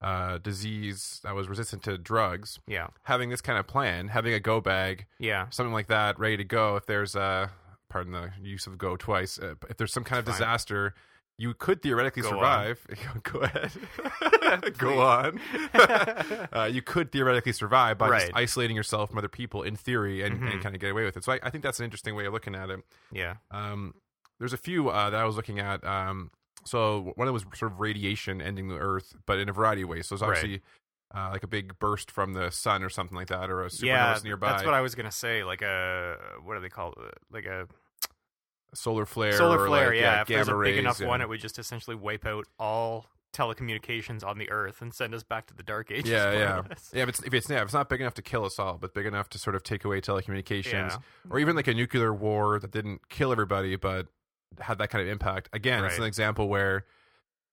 uh, 0.00 0.38
disease 0.38 1.20
that 1.24 1.34
was 1.34 1.48
resistant 1.48 1.82
to 1.84 1.98
drugs, 1.98 2.60
yeah, 2.66 2.88
having 3.02 3.30
this 3.30 3.40
kind 3.40 3.58
of 3.58 3.66
plan, 3.66 4.08
having 4.08 4.32
a 4.32 4.40
go 4.40 4.60
bag, 4.60 5.06
yeah. 5.18 5.48
something 5.50 5.72
like 5.72 5.88
that 5.88 6.18
ready 6.18 6.36
to 6.36 6.44
go 6.44 6.76
if 6.76 6.86
there's 6.86 7.14
a 7.16 7.50
pardon 7.90 8.12
the 8.12 8.30
use 8.40 8.66
of 8.66 8.76
go 8.78 8.96
twice 8.96 9.38
uh, 9.38 9.54
if 9.70 9.76
there's 9.78 9.92
some 9.92 10.04
kind 10.04 10.18
of 10.20 10.26
fine. 10.26 10.34
disaster 10.34 10.94
you 11.38 11.54
could 11.54 11.80
theoretically 11.82 12.20
Go 12.22 12.28
survive 12.30 12.86
go 13.22 13.38
ahead 13.40 13.70
go 14.78 15.00
on 15.00 15.40
uh, 16.52 16.68
you 16.70 16.82
could 16.82 17.10
theoretically 17.12 17.52
survive 17.52 17.96
by 17.96 18.18
just 18.20 18.32
isolating 18.34 18.76
yourself 18.76 19.08
from 19.08 19.16
other 19.18 19.28
people 19.28 19.62
in 19.62 19.74
theory 19.74 20.22
and, 20.22 20.34
and 20.42 20.52
Mhm. 20.60 20.62
kind 20.62 20.74
of 20.74 20.80
get 20.82 20.90
away 20.90 21.04
with 21.04 21.16
it 21.16 21.24
so 21.24 21.32
I, 21.32 21.40
I 21.42 21.48
think 21.50 21.64
that's 21.64 21.78
an 21.78 21.84
interesting 21.84 22.14
way 22.14 22.26
of 22.26 22.32
looking 22.34 22.54
at 22.54 22.68
it 22.70 22.80
Yeah. 23.10 23.36
um, 23.50 23.94
there's 24.38 24.52
a 24.52 24.58
few 24.58 24.90
uh, 24.90 25.08
that 25.10 25.18
I 25.20 25.24
was 25.24 25.34
looking 25.36 25.58
at. 25.58 25.82
Um, 25.84 26.30
so 26.68 27.12
one 27.16 27.26
of 27.26 27.34
them 27.34 27.34
was 27.34 27.58
sort 27.58 27.72
of 27.72 27.80
radiation 27.80 28.40
ending 28.42 28.68
the 28.68 28.76
Earth, 28.78 29.14
but 29.26 29.38
in 29.38 29.48
a 29.48 29.52
variety 29.52 29.82
of 29.82 29.88
ways. 29.88 30.06
So 30.06 30.14
it's 30.14 30.22
Right. 30.22 30.28
obviously 30.36 30.62
uh, 31.14 31.30
like 31.32 31.42
a 31.42 31.46
big 31.46 31.78
burst 31.78 32.10
from 32.10 32.34
the 32.34 32.50
sun 32.50 32.82
or 32.84 32.90
something 32.90 33.16
like 33.16 33.28
that, 33.28 33.48
or 33.50 33.62
a 33.62 33.68
supernova 33.68 33.82
yeah, 33.86 34.18
nearby, 34.22 34.50
that's 34.50 34.64
what 34.64 34.74
I 34.74 34.82
was 34.82 34.94
gonna 34.94 35.10
say. 35.10 35.42
Like 35.42 35.62
a 35.62 36.16
what 36.44 36.54
do 36.54 36.60
they 36.60 36.68
call 36.68 36.92
it? 36.92 37.18
Like 37.32 37.46
a 37.46 37.66
solar 38.74 39.06
flare, 39.06 39.32
solar 39.32 39.60
or 39.62 39.66
flare. 39.66 39.88
like, 39.90 40.00
yeah, 40.00 40.20
if 40.20 40.28
gamma 40.28 40.44
there's 40.44 40.48
a 40.48 40.62
big 40.62 40.76
enough 40.78 41.00
yeah. 41.00 41.06
one, 41.08 41.20
it 41.22 41.28
would 41.28 41.40
just 41.40 41.58
essentially 41.58 41.96
wipe 41.96 42.26
out 42.26 42.46
all 42.58 43.06
telecommunications 43.32 44.24
on 44.24 44.38
the 44.38 44.50
Earth 44.50 44.82
and 44.82 44.92
send 44.92 45.14
us 45.14 45.22
back 45.22 45.46
to 45.46 45.54
the 45.54 45.62
dark 45.62 45.90
ages. 45.90 46.10
Yeah, 46.10 46.32
yeah, 46.32 46.62
yeah. 46.92 47.02
If 47.02 47.08
it's 47.08 47.22
if 47.24 47.34
it's 47.34 47.48
yeah, 47.50 47.58
if 47.58 47.64
it's 47.64 47.72
not 47.74 47.88
big 47.88 48.00
enough 48.00 48.14
to 48.14 48.22
kill 48.22 48.44
us 48.44 48.58
all, 48.58 48.78
but 48.78 48.94
big 48.94 49.06
enough 49.06 49.28
to 49.30 49.38
sort 49.38 49.56
of 49.56 49.62
take 49.62 49.84
away 49.84 50.00
telecommunications, 50.00 50.90
Yeah. 50.90 50.96
or 51.30 51.38
even 51.38 51.56
like 51.56 51.68
a 51.68 51.74
nuclear 51.74 52.12
war 52.12 52.58
that 52.58 52.70
didn't 52.70 53.08
kill 53.08 53.32
everybody, 53.32 53.76
but 53.76 54.08
had 54.60 54.78
that 54.78 54.90
kind 54.90 55.02
of 55.02 55.08
impact. 55.08 55.48
Again, 55.52 55.84
it's 55.84 55.98
an 55.98 56.04
example 56.04 56.48
where. 56.48 56.84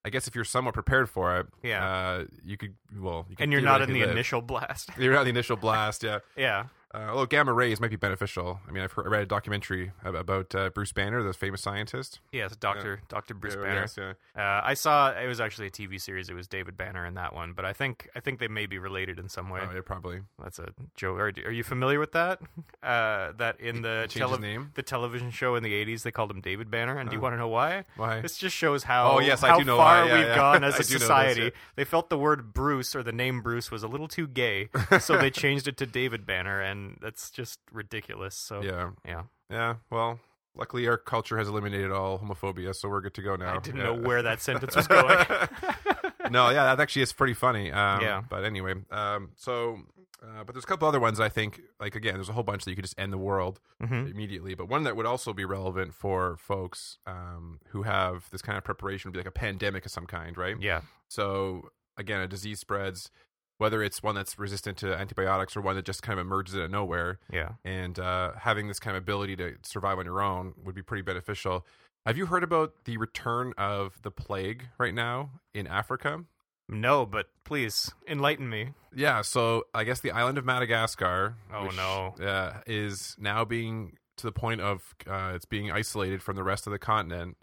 I 0.04 0.10
guess 0.12 0.28
if 0.28 0.36
you're 0.36 0.44
somewhat 0.44 0.76
prepared 0.76 1.10
for 1.10 1.40
it, 1.40 1.48
Yeah. 1.64 1.84
uh, 1.84 2.26
you 2.44 2.58
could 2.58 2.76
well, 2.96 3.26
you 3.28 3.36
could 3.36 3.42
And 3.42 3.52
you're 3.52 3.60
not 3.60 3.82
in 3.82 3.92
the 3.92 4.02
live. 4.02 4.12
initial 4.12 4.40
blast. 4.40 4.92
You're 5.00 5.14
not 5.14 5.22
in 5.22 5.26
the 5.26 5.30
initial 5.32 5.56
blast, 5.66 6.04
yeah. 6.04 6.20
yeah. 6.38 6.66
Uh, 6.94 7.08
although 7.10 7.26
gamma 7.26 7.52
rays 7.52 7.82
might 7.82 7.90
be 7.90 7.96
beneficial. 7.98 8.60
I 8.68 8.72
mean, 8.72 8.82
I've 8.84 8.92
heard, 8.94 9.06
I 9.08 9.10
read 9.10 9.24
a 9.24 9.26
documentary 9.26 9.92
about 10.04 10.56
uh, 10.56 10.70
Bruce 10.70 10.94
Banner, 10.94 11.22
the 11.24 11.34
famous 11.34 11.62
scientist. 11.62 12.20
Yes, 12.32 12.56
Doctor 12.56 13.02
Doctor 13.10 13.34
Bruce 13.34 13.56
Yeah, 13.56 13.62
Banner. 13.64 13.80
yes, 13.82 13.98
yeah. 13.98 14.14
Uh, 14.42 14.62
I 14.64 14.76
saw 14.76 15.12
it 15.12 15.28
was 15.28 15.42
actually 15.42 15.68
a 15.68 15.72
TV 15.72 16.00
series. 16.00 16.30
It 16.30 16.36
was 16.36 16.48
David 16.48 16.78
Banner 16.78 17.06
in 17.06 17.16
that 17.16 17.34
one, 17.36 17.52
but 17.54 17.66
I 17.66 17.74
think 17.74 18.10
I 18.16 18.22
think 18.22 18.40
they 18.40 18.48
may 18.48 18.66
be 18.66 18.78
related 18.78 19.20
in 19.20 19.28
some 19.28 19.50
way. 19.50 19.60
Oh, 19.62 19.74
yeah, 19.74 19.82
probably. 19.84 20.22
That's 20.42 20.60
a 20.60 20.70
joke. 20.96 21.18
Are, 21.20 21.32
are 21.46 21.52
you 21.52 21.64
familiar 21.64 22.00
with 22.00 22.14
that? 22.14 22.40
Uh, 22.86 23.32
that 23.38 23.60
in 23.60 23.82
the 23.82 24.06
tele- 24.08 24.38
name? 24.38 24.70
the 24.76 24.84
television 24.84 25.32
show 25.32 25.56
in 25.56 25.64
the 25.64 25.74
'80s, 25.74 26.04
they 26.04 26.12
called 26.12 26.30
him 26.30 26.40
David 26.40 26.70
Banner. 26.70 26.96
And 27.00 27.10
do 27.10 27.16
you 27.16 27.20
Oh. 27.20 27.24
want 27.24 27.34
to 27.34 27.38
know 27.38 27.48
why? 27.48 27.86
Why? 27.98 28.22
This 28.22 28.38
just 28.38 28.56
shows 28.56 28.84
how 28.84 29.14
Oh, 29.14 29.20
yes, 29.20 29.42
I 29.42 29.48
how 29.50 29.58
do 29.58 29.64
know 29.66 29.78
far 29.78 30.06
why. 30.06 30.14
We've 30.14 30.28
yeah. 30.28 30.36
gone 30.36 30.64
as 30.64 30.76
a 30.76 30.78
this, 30.80 30.90
society. 30.90 31.42
yeah. 31.46 31.50
They 31.78 31.84
felt 31.84 32.12
the 32.12 32.18
word 32.20 32.54
Bruce 32.54 32.96
or 32.96 33.02
the 33.02 33.12
name 33.12 33.42
Bruce 33.42 33.72
was 33.72 33.82
a 33.82 33.88
little 33.88 34.08
too 34.08 34.28
gay, 34.28 34.70
so 35.00 35.18
they 35.18 35.32
changed 35.32 35.68
it 35.68 35.78
to 35.78 35.88
David 35.88 36.28
Banner, 36.28 36.62
and 36.62 36.85
that's 37.02 37.30
just 37.30 37.60
ridiculous. 37.72 38.36
So 38.36 38.62
Yeah, 38.62 38.92
yeah. 39.06 39.24
yeah. 39.50 39.76
Well, 39.90 40.20
luckily 40.56 40.88
our 40.88 40.98
culture 40.98 41.38
has 41.38 41.48
eliminated 41.48 41.92
all 41.92 42.20
homophobia, 42.20 42.74
so 42.76 42.90
we're 42.90 43.02
good 43.02 43.14
to 43.16 43.22
go 43.22 43.36
now. 43.36 43.56
I 43.58 43.60
didn't 43.60 43.78
Yeah. 43.80 43.84
know 43.88 43.94
where 43.96 44.22
that 44.22 44.42
sentence 44.42 44.76
was 44.76 44.88
going. 44.96 45.26
no, 46.32 46.50
yeah, 46.50 46.64
that 46.76 46.80
actually 46.80 47.02
is 47.04 47.14
pretty 47.14 47.34
funny. 47.34 47.72
Um, 47.72 48.02
Yeah. 48.02 48.22
But 48.30 48.44
anyway, 48.44 48.76
um, 48.92 49.32
so, 49.36 49.80
uh, 50.24 50.44
but 50.46 50.54
there's 50.54 50.64
a 50.64 50.68
couple 50.68 50.88
other 50.88 51.00
ones 51.00 51.20
I 51.20 51.30
think, 51.30 51.62
like, 51.80 51.96
again, 51.96 52.16
there's 52.16 52.30
a 52.30 52.34
whole 52.34 52.44
bunch 52.44 52.64
that 52.66 52.72
you 52.72 52.76
could 52.76 52.86
just 52.86 53.00
end 53.00 53.12
the 53.14 53.18
world 53.18 53.60
Mhm. 53.84 54.10
immediately. 54.12 54.56
But 54.56 54.68
one 54.68 54.84
that 54.84 54.96
would 54.96 55.06
also 55.06 55.34
be 55.34 55.46
relevant 55.46 55.94
for 55.94 56.38
folks 56.38 56.98
um, 57.06 57.60
who 57.70 57.84
have 57.84 58.30
this 58.32 58.42
kind 58.42 58.58
of 58.58 58.64
preparation 58.64 59.10
would 59.10 59.14
be 59.14 59.20
like 59.20 59.28
a 59.28 59.32
pandemic 59.32 59.86
of 59.86 59.92
some 59.92 60.06
kind, 60.08 60.38
right? 60.38 60.60
Yeah. 60.60 60.82
So 61.10 61.70
again, 61.98 62.22
a 62.22 62.28
disease 62.28 62.60
spreads, 62.60 63.12
whether 63.58 63.82
it's 63.82 64.04
one 64.04 64.16
that's 64.16 64.38
resistant 64.38 64.78
to 64.80 64.94
antibiotics 64.96 65.56
or 65.56 65.62
one 65.62 65.76
that 65.76 65.86
just 65.86 66.02
kind 66.04 66.20
of 66.20 66.26
emerges 66.26 66.56
out 66.56 66.62
of 66.62 66.72
nowhere, 66.72 67.20
Yeah. 67.32 67.54
and 67.64 67.98
uh, 68.00 68.34
having 68.40 68.68
this 68.68 68.80
kind 68.80 68.98
of 68.98 69.04
ability 69.04 69.36
to 69.38 69.56
survive 69.64 69.98
on 70.00 70.06
your 70.06 70.22
own 70.22 70.54
would 70.64 70.76
be 70.76 70.82
pretty 70.82 71.02
beneficial. 71.04 71.66
Have 72.06 72.18
you 72.18 72.26
heard 72.28 72.44
about 72.44 72.74
the 72.86 72.98
return 72.98 73.54
of 73.58 74.00
the 74.04 74.12
plague 74.12 74.66
right 74.78 74.94
now 74.94 75.32
in 75.54 75.68
Africa? 75.68 76.24
No, 76.68 77.06
but 77.06 77.28
please 77.44 77.92
enlighten 78.08 78.50
me. 78.50 78.74
Yeah, 78.94 79.22
so 79.22 79.66
I 79.74 79.84
guess 79.84 80.00
the 80.00 80.12
island 80.12 80.38
of 80.38 80.46
Madagascar, 80.46 81.36
Oh, 81.54 81.66
which, 81.68 81.76
no. 81.76 82.16
uh, 82.24 82.62
is 82.66 83.16
now 83.20 83.46
being 83.46 83.98
to 84.18 84.26
the 84.26 84.32
point 84.32 84.62
of 84.62 84.96
uh, 85.08 85.34
it's 85.36 85.46
being 85.46 85.72
isolated 85.72 86.22
from 86.24 86.36
the 86.36 86.44
rest 86.44 86.66
of 86.68 86.72
the 86.72 86.80
continent 86.80 87.38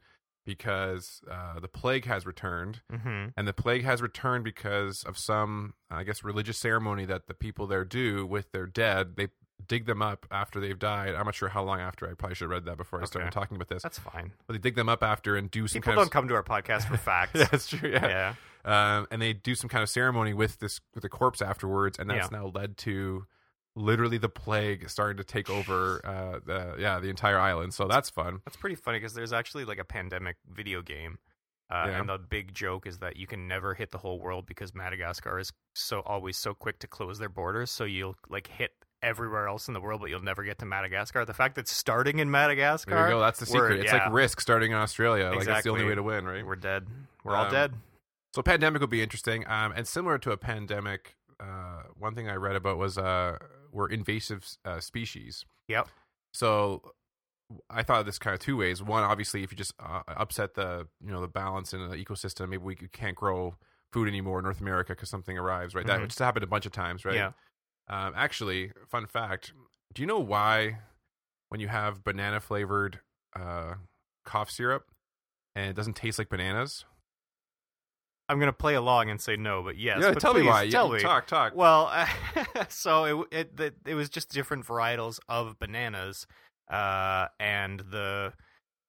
because 0.45 1.21
uh, 1.31 1.61
the 1.61 1.69
plague 1.69 2.05
has 2.07 2.27
returned. 2.27 2.81
hmm 2.91 3.27
and 3.37 3.47
the 3.49 3.53
plague 3.53 3.85
has 3.85 4.03
returned 4.03 4.45
because 4.45 5.03
of 5.05 5.17
some 5.17 5.75
i 5.91 6.03
guess 6.03 6.23
religious 6.25 6.59
ceremony 6.59 7.05
that 7.05 7.27
the 7.27 7.35
people 7.35 7.67
there 7.67 7.85
do 7.85 8.27
with 8.27 8.53
their 8.53 8.67
dead 8.67 9.17
they 9.17 9.29
dig 9.69 9.87
them 9.87 10.03
up 10.03 10.27
after 10.31 10.59
they've 10.61 10.79
died 10.79 11.15
i'm 11.15 11.25
not 11.25 11.35
sure 11.35 11.49
how 11.49 11.63
long 11.63 11.79
after 11.81 12.09
i 12.11 12.15
probably 12.15 12.35
should 12.35 12.45
have 12.47 12.51
read 12.51 12.65
that 12.65 12.77
before 12.77 13.01
i 13.01 13.05
started 13.05 13.31
talking 13.31 13.55
about 13.57 13.69
this 13.69 13.83
That's 13.83 13.99
fine. 13.99 14.33
but 14.47 14.55
they 14.55 14.59
dig 14.59 14.75
them 14.75 14.89
up 14.89 15.03
after 15.05 15.37
and 15.37 15.51
do 15.51 15.69
some 15.69 15.81
People 15.81 15.93
kind 15.93 15.97
don't 15.99 16.07
of 16.07 16.11
come 16.11 16.29
to 16.29 16.35
our 16.35 16.43
podcast 16.43 16.89
for 16.89 16.97
facts. 17.11 17.33
yeah 17.35 17.45
that's 17.51 17.69
true 17.69 17.89
yeah. 17.91 18.35
yeah. 18.67 18.97
um, 18.99 19.07
and 19.13 19.23
they 19.23 19.33
do 19.33 19.55
some 19.55 19.69
kind 19.71 19.83
of 19.85 19.89
ceremony 19.89 20.35
with 20.35 20.59
this 20.59 20.81
with 20.95 21.03
the 21.03 21.09
corpse 21.09 21.41
afterwards, 21.41 21.99
and 21.99 22.11
that's 22.11 22.29
Yeah. 22.33 22.39
now 22.39 22.51
led 22.53 22.77
to 22.79 23.27
literally 23.75 24.19
the 24.19 24.29
plague 24.29 24.89
starting 24.91 25.17
to 25.17 25.25
take 25.25 25.49
over 25.49 26.01
uh, 26.05 26.41
the 26.45 26.77
yeah 26.79 27.01
the 27.01 27.09
entire 27.09 27.39
island. 27.39 27.75
So 27.75 27.87
that's 27.89 28.11
fun. 28.11 28.41
That's 28.45 28.57
pretty 28.57 28.77
funny 28.77 28.99
because 28.99 29.15
there's 29.15 29.33
actually 29.33 29.65
like 29.65 29.79
a 29.79 29.85
pandemic 29.85 30.37
video 30.51 30.83
game. 30.83 31.19
Uh, 31.71 31.87
Yeah. 31.87 32.01
And 32.01 32.09
the 32.09 32.19
big 32.19 32.55
joke 32.55 32.87
is 32.87 32.99
that 32.99 33.17
you 33.17 33.27
can 33.27 33.49
never 33.49 33.75
hit 33.75 33.91
the 33.93 33.99
whole 33.99 34.19
world 34.21 34.47
because 34.47 34.75
Madagascar 34.75 35.39
is 35.39 35.53
so 35.75 36.01
always 36.01 36.37
so 36.37 36.53
quick 36.53 36.79
to 36.81 36.87
close 36.87 37.19
their 37.19 37.31
borders. 37.31 37.71
So 37.71 37.85
you'll 37.85 38.17
like 38.29 38.47
hit 38.47 38.73
everywhere 39.03 39.49
else 39.49 39.69
in 39.69 39.75
the 39.75 39.81
world, 39.81 40.01
but 40.01 40.11
you'll 40.11 40.23
never 40.23 40.45
get 40.45 40.59
to 40.59 40.67
Madagascar. 40.67 41.25
The 41.25 41.35
fact 41.35 41.55
that 41.57 41.67
starting 41.67 42.19
in 42.19 42.31
Madagascar, 42.31 42.91
There 42.91 43.07
you 43.07 43.15
go. 43.15 43.21
That's 43.21 43.41
the 43.41 43.47
secret. 43.47 43.81
It's 43.81 43.93
yeah, 43.93 44.05
like 44.05 44.13
risk 44.13 44.41
starting 44.41 44.73
in 44.73 44.77
Australia. 44.77 45.31
Like 45.35 45.47
that's 45.47 45.65
the 45.65 45.71
only 45.71 45.85
way 45.85 45.95
to 45.95 46.03
win, 46.03 46.27
right? 46.27 46.47
we're 46.47 46.57
dead. 46.57 46.87
We're 47.25 47.35
all 47.35 47.47
Um, 47.47 47.53
dead. 47.53 47.73
So 48.35 48.43
pandemic 48.43 48.81
would 48.81 48.91
be 48.91 49.03
interesting. 49.03 49.47
Um, 49.49 49.73
and 49.75 49.87
similar 49.89 50.19
to 50.19 50.31
a 50.33 50.37
pandemic, 50.37 51.17
uh, 51.41 51.83
one 51.99 52.15
thing 52.15 52.29
I 52.29 52.35
read 52.35 52.57
about 52.57 52.79
was 52.79 52.97
uh, 52.97 53.39
were 53.73 53.89
invasive 53.89 54.45
uh, 54.65 54.81
species. 54.81 55.45
Yep. 55.69 55.89
So 56.35 56.83
I 57.69 57.83
thought 57.83 58.01
of 58.01 58.07
this 58.07 58.19
kind 58.19 58.35
of 58.35 58.41
two 58.41 58.57
ways. 58.57 58.83
One, 58.83 59.03
obviously, 59.03 59.43
if 59.43 59.51
you 59.51 59.57
just 59.57 59.75
uh, 59.81 60.03
upset 60.09 60.55
the 60.55 60.87
you 61.05 61.11
know 61.11 61.21
the 61.21 61.29
balance 61.29 61.73
in 61.73 61.89
the 61.89 61.97
ecosystem, 61.97 62.49
maybe 62.51 62.63
we 62.63 62.77
can't 62.77 63.17
grow 63.17 63.57
food 63.93 64.09
anymore 64.09 64.39
in 64.39 64.45
North 64.45 64.61
America 64.61 64.93
because 64.93 65.11
something 65.11 65.37
arrives. 65.37 65.75
Right. 65.75 65.85
Mhm. 65.85 65.89
That 65.89 66.09
just 66.09 66.19
happened 66.19 66.45
a 66.45 66.47
bunch 66.49 66.67
of 66.67 66.73
times. 66.73 67.05
Right. 67.05 67.15
Yeah. 67.17 67.33
Um, 67.89 68.15
actually, 68.17 68.73
fun 68.89 69.07
fact: 69.07 69.53
Do 69.93 70.03
you 70.03 70.07
know 70.07 70.21
why 70.21 70.79
when 71.49 71.61
you 71.61 71.69
have 71.69 72.05
banana 72.05 72.41
flavored 72.41 73.01
uh, 73.39 73.75
cough 74.25 74.51
syrup 74.51 74.85
and 75.55 75.69
it 75.69 75.75
doesn't 75.75 75.97
taste 75.97 76.19
like 76.19 76.29
bananas? 76.29 76.85
I'm 78.33 78.41
gonna 78.41 78.53
play 78.53 78.75
along 78.75 79.11
and 79.11 79.21
say 79.21 79.37
no, 79.37 79.63
but 79.63 79.77
yes. 79.77 79.99
yeah, 80.01 80.13
but 80.13 80.21
tell 80.21 80.33
me 80.33 80.43
why. 80.43 80.71
Tell 80.71 80.89
yeah, 80.89 80.95
me. 80.95 81.01
Talk, 81.01 81.27
talk. 81.27 81.55
Well, 81.55 81.93
so 82.71 83.27
it, 83.31 83.51
it 83.61 83.75
it 83.85 83.95
was 83.95 84.09
just 84.09 84.31
different 84.31 84.65
varietals 84.65 85.21
of 85.29 85.59
bananas, 85.59 86.27
uh, 86.71 87.27
and 87.39 87.81
the 87.81 88.33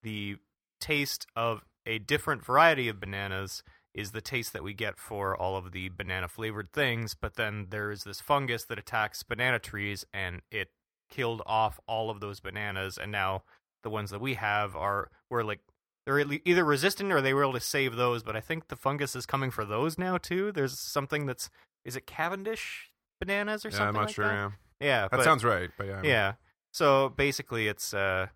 the 0.01 0.37
taste 0.79 1.27
of 1.35 1.65
a 1.85 1.99
different 1.99 2.45
variety 2.45 2.87
of 2.87 3.01
bananas 3.01 3.63
is 3.93 4.11
the 4.11 4.21
taste 4.21 4.53
that 4.53 4.63
we 4.63 4.73
get 4.73 4.97
for 4.97 5.35
all 5.35 5.57
of 5.57 5.73
the 5.73 5.89
banana 5.89 6.29
flavored 6.29 6.71
things. 6.71 7.13
But 7.13 7.35
then 7.35 7.67
there 7.69 7.91
is 7.91 8.05
this 8.05 8.21
fungus 8.21 8.63
that 8.65 8.79
attacks 8.79 9.23
banana 9.23 9.59
trees, 9.59 10.05
and 10.13 10.41
it 10.51 10.69
killed 11.09 11.41
off 11.45 11.81
all 11.85 12.09
of 12.09 12.21
those 12.21 12.39
bananas, 12.39 12.97
and 12.97 13.11
now 13.11 13.43
the 13.83 13.89
ones 13.89 14.09
that 14.11 14.21
we 14.21 14.35
have 14.35 14.73
are 14.73 15.09
were 15.29 15.43
like. 15.43 15.59
They're 16.05 16.19
either 16.19 16.65
resistant 16.65 17.11
or 17.13 17.21
they 17.21 17.33
were 17.33 17.43
able 17.43 17.53
to 17.53 17.59
save 17.61 17.95
those, 17.95 18.23
but 18.23 18.35
I 18.35 18.41
think 18.41 18.67
the 18.67 18.75
fungus 18.75 19.15
is 19.15 19.25
coming 19.25 19.51
for 19.51 19.63
those 19.63 19.97
now 19.97 20.17
too. 20.17 20.51
There's 20.51 20.77
something 20.77 21.25
that's 21.25 21.49
is 21.85 21.95
it 21.95 22.05
Cavendish 22.07 22.91
bananas 23.21 23.65
or 23.65 23.69
yeah, 23.69 23.75
something? 23.77 23.87
I'm 23.87 23.93
not 23.93 24.05
like 24.07 24.15
sure. 24.15 24.25
That? 24.25 24.33
Yeah. 24.33 24.49
Yeah, 24.81 25.01
That 25.03 25.11
but- 25.17 25.23
sounds 25.23 25.43
right, 25.45 25.69
but 25.77 25.87
yeah, 25.87 26.01
yeah. 26.03 26.33
So 26.73 27.09
basically, 27.09 27.67
it's 27.67 27.93
uh, 27.93 28.27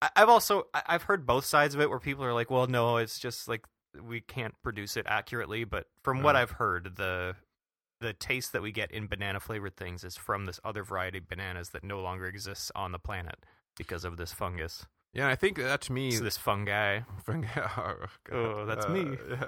I- 0.00 0.10
I've 0.16 0.28
also 0.28 0.66
I- 0.74 0.82
I've 0.88 1.02
heard 1.04 1.24
both 1.26 1.44
sides 1.44 1.74
of 1.74 1.80
it 1.80 1.88
where 1.88 2.00
people 2.00 2.24
are 2.24 2.34
like, 2.34 2.50
well, 2.50 2.66
no, 2.66 2.96
it's 2.96 3.18
just 3.18 3.46
like 3.46 3.64
we 4.02 4.20
can't 4.20 4.54
produce 4.62 4.96
it 4.96 5.06
accurately. 5.06 5.64
But 5.64 5.86
from 6.02 6.22
what 6.22 6.34
I've 6.34 6.52
heard, 6.52 6.96
the 6.96 7.36
the 8.00 8.12
taste 8.12 8.52
that 8.52 8.62
we 8.62 8.72
get 8.72 8.90
in 8.90 9.06
banana 9.06 9.38
flavored 9.38 9.76
things 9.76 10.02
is 10.02 10.16
from 10.16 10.46
this 10.46 10.58
other 10.64 10.82
variety 10.82 11.18
of 11.18 11.28
bananas 11.28 11.68
that 11.70 11.84
no 11.84 12.00
longer 12.00 12.26
exists 12.26 12.72
on 12.74 12.90
the 12.90 12.98
planet 12.98 13.36
because 13.76 14.04
of 14.04 14.16
this 14.16 14.32
fungus. 14.32 14.86
Yeah. 15.12 15.28
I 15.28 15.34
think 15.36 15.58
that 15.58 15.80
to 15.82 15.92
me, 15.92 16.10
So 16.12 16.24
this 16.24 16.36
fungi. 16.36 17.00
oh, 17.28 17.94
God. 18.24 18.32
Oh, 18.32 18.66
that's 18.66 18.88
me. 18.88 19.16
yeah. 19.30 19.44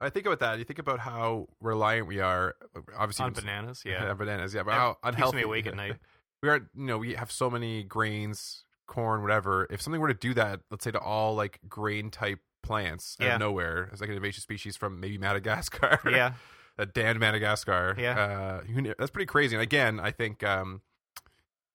I 0.00 0.10
think 0.10 0.26
about 0.26 0.40
that. 0.40 0.58
You 0.58 0.64
think 0.64 0.80
about 0.80 0.98
how 0.98 1.46
reliant 1.60 2.08
we 2.08 2.18
are, 2.20 2.56
obviously 2.98 3.24
On 3.26 3.32
bananas, 3.32 3.82
yeah. 3.86 4.10
on 4.10 4.16
bananas, 4.16 4.52
yeah, 4.52 4.62
but 4.64 4.72
That 4.72 4.78
how 4.78 4.88
keeps 4.94 5.00
unhealthy. 5.04 5.36
me 5.36 5.42
awake 5.44 5.66
at 5.66 5.76
night. 5.76 5.96
we 6.42 6.48
are, 6.48 6.56
you 6.74 6.86
know, 6.86 6.98
we 6.98 7.14
have 7.14 7.30
so 7.30 7.48
many 7.48 7.84
grains, 7.84 8.64
corn, 8.88 9.22
whatever. 9.22 9.66
If 9.70 9.80
something 9.80 10.00
were 10.00 10.08
to 10.08 10.14
do 10.14 10.34
that, 10.34 10.60
let's 10.72 10.82
say 10.82 10.90
to 10.90 10.98
all 10.98 11.36
like 11.36 11.60
grain 11.68 12.10
type 12.10 12.40
plants 12.64 13.16
out 13.20 13.26
Yeah. 13.26 13.34
of 13.34 13.40
nowhere, 13.40 13.90
as 13.92 14.00
like 14.00 14.10
an 14.10 14.16
invasive 14.16 14.42
species 14.42 14.76
from 14.76 14.98
maybe 14.98 15.18
Madagascar, 15.18 16.00
Yeah, 16.10 16.32
a 16.78 16.84
damned 16.86 17.20
Madagascar. 17.20 17.94
Yeah. 17.96 18.18
uh, 18.18 18.92
that's 18.98 19.10
pretty 19.12 19.26
crazy. 19.26 19.54
And 19.54 19.62
again, 19.62 20.00
I 20.00 20.10
think 20.10 20.42
um, 20.42 20.80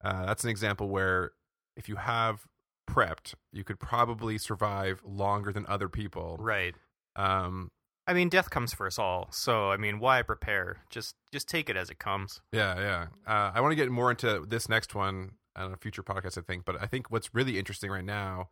uh, 0.03 0.25
that's 0.25 0.43
an 0.43 0.49
example 0.49 0.89
where 0.89 1.31
if 1.77 1.87
you 1.87 1.95
have 1.95 2.45
prepped, 2.87 3.33
you 3.51 3.63
could 3.63 3.79
probably 3.79 4.37
survive 4.37 5.01
longer 5.05 5.51
than 5.51 5.65
other 5.67 5.89
people. 5.89 6.37
right. 6.39 6.73
Um, 7.15 7.71
I 8.09 8.13
mean, 8.13 8.29
death 8.29 8.49
comes 8.49 8.73
for 8.73 8.87
us 8.87 8.97
all. 8.97 9.27
So 9.31 9.69
I 9.71 9.77
mean, 9.77 9.99
why 9.99 10.21
prepare? 10.21 10.77
Just 10.89 11.15
just 11.33 11.49
take 11.49 11.69
it 11.69 11.75
as 11.75 11.89
it 11.89 11.99
comes. 11.99 12.39
Yeah, 12.53 12.79
yeah. 12.79 13.05
Uh, 13.27 13.51
I 13.53 13.59
want 13.59 13.71
to 13.71 13.75
get 13.75 13.91
more 13.91 14.09
into 14.11 14.45
this 14.47 14.69
next 14.69 14.95
one 14.95 15.31
on 15.55 15.73
a 15.73 15.77
future 15.77 16.03
podcast, 16.03 16.37
I 16.37 16.41
think. 16.41 16.63
But 16.63 16.81
I 16.81 16.85
think 16.85 17.11
what's 17.11 17.33
really 17.35 17.59
interesting 17.59 17.91
right 17.91 18.05
now 18.05 18.47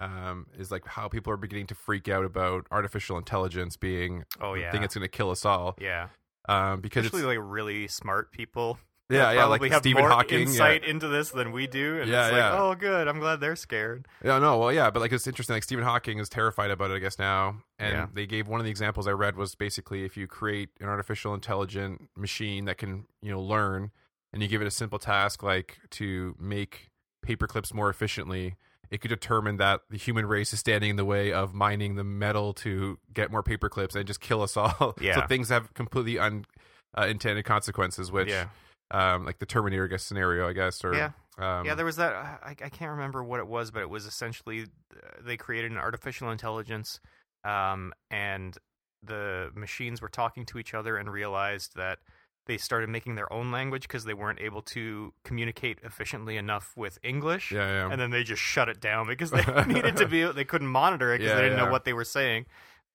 um, 0.00 0.46
is 0.58 0.70
like 0.72 0.86
how 0.86 1.08
people 1.08 1.32
are 1.32 1.36
beginning 1.36 1.66
to 1.68 1.74
freak 1.74 2.08
out 2.08 2.24
about 2.24 2.66
artificial 2.72 3.16
intelligence 3.16 3.76
being 3.76 4.24
Oh 4.40 4.54
the 4.54 4.62
yeah, 4.62 4.72
thing 4.72 4.80
that's 4.80 4.94
going 4.94 5.04
to 5.04 5.08
kill 5.08 5.30
us 5.30 5.44
all. 5.44 5.76
yeah. 5.80 6.08
Um, 6.48 6.80
because 6.80 7.04
it's, 7.04 7.14
Especially 7.14 7.36
like 7.36 7.46
really 7.48 7.86
smart 7.86 8.32
people. 8.32 8.78
Yeah, 9.10 9.32
yeah, 9.32 9.44
like 9.46 9.62
have 9.70 9.80
Stephen 9.80 10.02
more 10.02 10.10
Hawking. 10.10 10.40
insight 10.42 10.82
yeah. 10.84 10.90
into 10.90 11.08
this 11.08 11.30
than 11.30 11.52
we 11.52 11.66
do. 11.66 12.00
And 12.00 12.08
Yeah, 12.10 12.26
it's 12.26 12.32
like, 12.32 12.38
yeah. 12.38 12.60
oh, 12.62 12.74
good. 12.74 13.08
I'm 13.08 13.18
glad 13.18 13.40
they're 13.40 13.56
scared. 13.56 14.06
Yeah, 14.24 14.38
no, 14.38 14.58
well, 14.58 14.72
yeah, 14.72 14.90
but 14.90 15.00
like 15.00 15.12
it's 15.12 15.26
interesting. 15.26 15.54
Like 15.56 15.62
Stephen 15.64 15.84
Hawking 15.84 16.18
is 16.18 16.28
terrified 16.28 16.70
about 16.70 16.90
it, 16.90 16.94
I 16.94 16.98
guess 16.98 17.18
now. 17.18 17.62
And 17.78 17.92
Yeah. 17.92 18.06
they 18.12 18.26
gave 18.26 18.48
one 18.48 18.60
of 18.60 18.64
the 18.64 18.70
examples 18.70 19.06
I 19.08 19.12
read 19.12 19.36
was 19.36 19.54
basically 19.54 20.04
if 20.04 20.16
you 20.16 20.26
create 20.26 20.70
an 20.80 20.86
artificial 20.88 21.34
intelligent 21.34 22.08
machine 22.16 22.64
that 22.66 22.78
can, 22.78 23.04
you 23.20 23.30
know, 23.30 23.40
learn, 23.40 23.90
and 24.32 24.42
you 24.42 24.48
give 24.48 24.62
it 24.62 24.66
a 24.66 24.70
simple 24.70 24.98
task 24.98 25.42
like 25.42 25.78
to 25.90 26.36
make 26.38 26.90
paper 27.22 27.46
clips 27.46 27.74
more 27.74 27.90
efficiently, 27.90 28.54
it 28.90 29.00
could 29.00 29.08
determine 29.08 29.56
that 29.58 29.80
the 29.90 29.96
human 29.96 30.26
race 30.26 30.52
is 30.52 30.58
standing 30.60 30.90
in 30.90 30.96
the 30.96 31.04
way 31.04 31.32
of 31.32 31.52
mining 31.54 31.94
the 31.96 32.04
metal 32.04 32.52
to 32.54 32.98
get 33.12 33.30
more 33.30 33.42
paper 33.42 33.68
clips 33.68 33.94
and 33.94 34.06
just 34.06 34.20
kill 34.20 34.42
us 34.42 34.56
all. 34.56 34.94
Yeah. 35.00 35.14
so 35.16 35.26
things 35.26 35.48
have 35.48 35.72
completely 35.74 36.18
unintended 36.18 37.44
uh, 37.44 37.48
consequences, 37.48 38.10
which, 38.10 38.28
yeah, 38.28 38.46
um, 38.90 39.24
like 39.24 39.38
the 39.38 39.46
Terminator, 39.46 39.84
I 39.84 39.88
guess, 39.88 40.02
scenario, 40.04 40.48
I 40.48 40.52
guess, 40.52 40.84
or 40.84 40.94
Yeah. 40.94 41.10
um, 41.38 41.64
yeah. 41.66 41.74
There 41.74 41.84
was 41.86 41.96
that. 41.96 42.12
I, 42.14 42.50
I 42.50 42.68
can't 42.68 42.92
remember 42.92 43.22
what 43.22 43.40
it 43.40 43.46
was, 43.46 43.70
but 43.70 43.82
it 43.82 43.90
was 43.90 44.06
essentially 44.06 44.62
uh, 44.62 45.08
they 45.24 45.36
created 45.36 45.70
an 45.70 45.78
artificial 45.78 46.30
intelligence, 46.30 47.00
um, 47.44 47.92
and 48.10 48.56
the 49.02 49.50
machines 49.54 50.02
were 50.02 50.08
talking 50.08 50.44
to 50.46 50.58
each 50.58 50.74
other 50.74 50.96
and 50.96 51.10
realized 51.10 51.72
that 51.76 51.98
they 52.46 52.56
started 52.58 52.88
making 52.88 53.14
their 53.14 53.32
own 53.32 53.50
language 53.52 53.82
because 53.82 54.04
they 54.04 54.14
weren't 54.14 54.40
able 54.40 54.60
to 54.62 55.12
communicate 55.24 55.78
efficiently 55.84 56.36
enough 56.36 56.72
with 56.76 56.98
English. 57.02 57.52
yeah, 57.52 57.66
yeah. 57.86 57.92
and 57.92 58.00
then 58.00 58.10
they 58.10 58.22
just 58.24 58.42
shut 58.42 58.68
it 58.68 58.80
down 58.80 59.06
because 59.06 59.30
they 59.30 59.44
needed 59.66 59.96
to 59.96 60.06
be 60.06 60.24
they 60.32 60.44
couldn't 60.44 60.66
monitor 60.66 61.14
it 61.14 61.18
because 61.18 61.30
Yeah, 61.30 61.36
they 61.36 61.42
didn't 61.42 61.58
yeah. 61.58 61.64
know 61.66 61.70
what 61.70 61.84
they 61.84 61.92
were 61.92 62.04
saying 62.04 62.46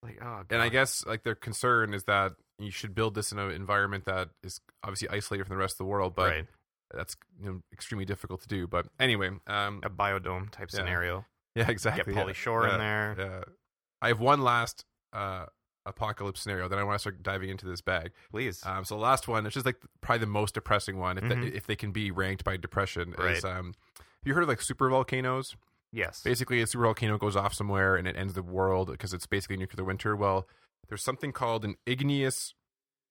like 0.02 0.18
oh 0.22 0.42
and 0.50 0.60
I 0.60 0.68
guess 0.68 1.06
like 1.06 1.22
their 1.22 1.34
concern 1.34 1.94
is 1.94 2.04
that 2.04 2.32
you 2.58 2.70
should 2.70 2.94
build 2.94 3.14
this 3.14 3.32
in 3.32 3.38
an 3.38 3.50
environment 3.50 4.04
that 4.06 4.30
is 4.42 4.60
obviously 4.82 5.08
isolated 5.08 5.44
from 5.44 5.54
the 5.54 5.58
rest 5.60 5.74
of 5.74 5.78
the 5.78 5.84
world, 5.84 6.14
but 6.14 6.30
right 6.30 6.46
that's 6.94 7.16
you 7.40 7.46
know, 7.50 7.62
extremely 7.72 8.04
difficult 8.04 8.40
to 8.42 8.48
do. 8.48 8.66
But 8.68 8.86
anyway, 9.00 9.30
um, 9.48 9.80
a 9.82 9.90
biodome 9.90 10.50
type 10.50 10.68
Yeah. 10.72 10.78
scenario 10.78 11.24
yeah, 11.56 11.68
exactly. 11.68 12.14
get 12.14 12.26
yeah. 12.26 12.32
Shore 12.32 12.66
yeah, 12.68 12.74
in 12.74 12.78
there 12.80 13.14
Yeah, 13.18 13.52
I 14.00 14.08
have 14.08 14.20
one 14.20 14.40
last 14.42 14.84
uh, 15.12 15.46
apocalypse 15.84 16.40
scenario. 16.40 16.68
Then 16.68 16.78
I 16.78 16.84
want 16.84 16.94
to 16.94 16.98
start 17.00 17.22
diving 17.22 17.50
into 17.50 17.66
this 17.66 17.80
bag. 17.80 18.12
please 18.30 18.64
Um, 18.64 18.84
so 18.84 18.94
the 18.94 19.00
last 19.00 19.26
one, 19.28 19.44
which 19.44 19.56
is 19.56 19.64
like 19.64 19.76
probably 20.00 20.20
the 20.20 20.26
most 20.30 20.54
depressing 20.54 20.96
one, 20.98 21.18
if 21.18 21.24
Mhm. 21.24 21.42
they, 21.42 21.56
if 21.56 21.66
they 21.66 21.76
can 21.76 21.90
be 21.92 22.10
ranked 22.10 22.44
by 22.44 22.56
depression, 22.56 23.14
Right. 23.18 23.36
is 23.36 23.44
um, 23.44 23.74
have 23.98 24.04
you 24.24 24.34
heard 24.34 24.44
of 24.44 24.48
like 24.48 24.62
super 24.62 24.88
volcanoes? 24.88 25.56
yes 25.92 26.22
Basically, 26.22 26.60
a 26.60 26.66
super 26.66 26.84
volcano 26.84 27.16
goes 27.18 27.36
off 27.36 27.54
somewhere 27.54 27.96
and 27.96 28.06
it 28.08 28.16
ends 28.16 28.34
the 28.34 28.42
world 28.42 28.90
because 28.90 29.12
it's 29.12 29.26
basically 29.26 29.56
nuclear 29.56 29.84
winter. 29.84 30.14
Well, 30.16 30.46
there's 30.88 31.02
something 31.02 31.32
called 31.32 31.64
an 31.64 31.76
igneous 31.86 32.54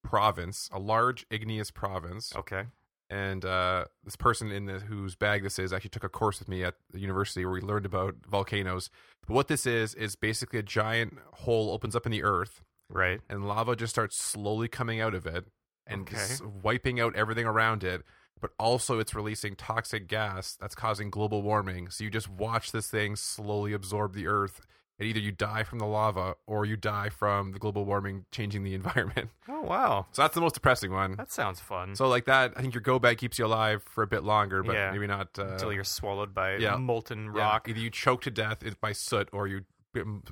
province, 0.04 0.70
a 0.72 0.80
large 0.80 1.26
igneous 1.30 1.72
province, 1.72 2.34
okay 2.36 2.66
and 3.10 3.46
uh, 3.46 3.86
this 4.04 4.16
person 4.16 4.52
in 4.52 4.66
the 4.66 4.80
whose 4.80 5.16
bag 5.16 5.44
this 5.44 5.60
is 5.60 5.72
actually 5.72 5.92
took 5.92 6.04
a 6.04 6.10
course 6.10 6.40
with 6.40 6.50
me 6.50 6.64
at 6.64 6.76
the 6.92 7.00
university 7.00 7.46
where 7.46 7.54
we 7.54 7.62
learned 7.62 7.86
about 7.86 8.16
volcanoes. 8.28 8.90
But 9.28 9.34
what 9.36 9.48
this 9.48 9.66
is 9.66 9.94
is 9.94 10.16
basically 10.16 10.60
a 10.60 10.64
giant 10.64 11.18
hole 11.34 11.70
opens 11.72 11.96
up 11.96 12.06
in 12.06 12.12
the 12.12 12.24
earth, 12.24 12.62
right 12.90 13.22
and 13.30 13.48
lava 13.48 13.76
just 13.76 13.94
starts 13.94 14.18
slowly 14.18 14.68
coming 14.68 15.00
out 15.00 15.14
of 15.14 15.26
it 15.28 15.46
and 15.88 16.02
Okay. 16.02 16.26
wiping 16.64 17.00
out 17.00 17.16
everything 17.16 17.46
around 17.46 17.84
it. 17.84 18.04
But 18.42 18.52
also, 18.60 19.00
it's 19.00 19.16
releasing 19.16 19.56
toxic 19.56 20.08
gas 20.08 20.58
that's 20.60 20.76
causing 20.76 21.10
global 21.10 21.42
warming. 21.42 21.90
So 21.90 22.04
you 22.04 22.10
just 22.10 22.30
watch 22.30 22.72
this 22.74 22.90
thing 22.90 23.16
slowly 23.16 23.72
absorb 23.72 24.14
the 24.14 24.28
earth, 24.28 24.62
and 24.98 25.08
either 25.10 25.20
you 25.20 25.32
die 25.32 25.64
from 25.64 25.80
the 25.80 25.86
lava 25.86 26.36
or 26.48 26.66
you 26.66 26.78
die 26.78 27.10
from 27.10 27.52
the 27.52 27.60
global 27.60 27.84
warming 27.86 28.26
changing 28.32 28.64
the 28.64 28.74
environment. 28.74 29.30
oh 29.50 29.62
wow 29.62 30.06
So 30.12 30.22
that's 30.22 30.36
the 30.36 30.42
most 30.42 30.54
depressing 30.56 30.92
one. 30.92 31.16
that 31.18 31.32
sounds 31.32 31.60
fun 31.60 31.96
So 31.96 32.08
like 32.08 32.26
that, 32.26 32.54
I 32.56 32.62
think 32.62 32.74
your 32.74 32.82
go 32.82 32.98
bag 33.00 33.18
keeps 33.18 33.38
you 33.40 33.46
alive 33.46 33.84
for 33.84 34.04
a 34.04 34.08
bit 34.08 34.24
longer, 34.24 34.64
but 34.64 34.74
Yeah. 34.76 34.92
maybe 34.92 35.08
not 35.08 35.30
uh, 35.38 35.48
until 35.48 35.74
you're 35.74 35.84
swallowed 35.84 36.34
by 36.34 36.58
yeah. 36.58 36.76
molten 36.78 37.26
yeah, 37.36 37.42
rock 37.42 37.68
Either 37.68 37.80
you 37.80 37.90
choke 37.90 38.22
to 38.24 38.32
death 38.32 38.64
by 38.82 38.92
soot 38.92 39.30
or 39.32 39.48
you 39.48 39.66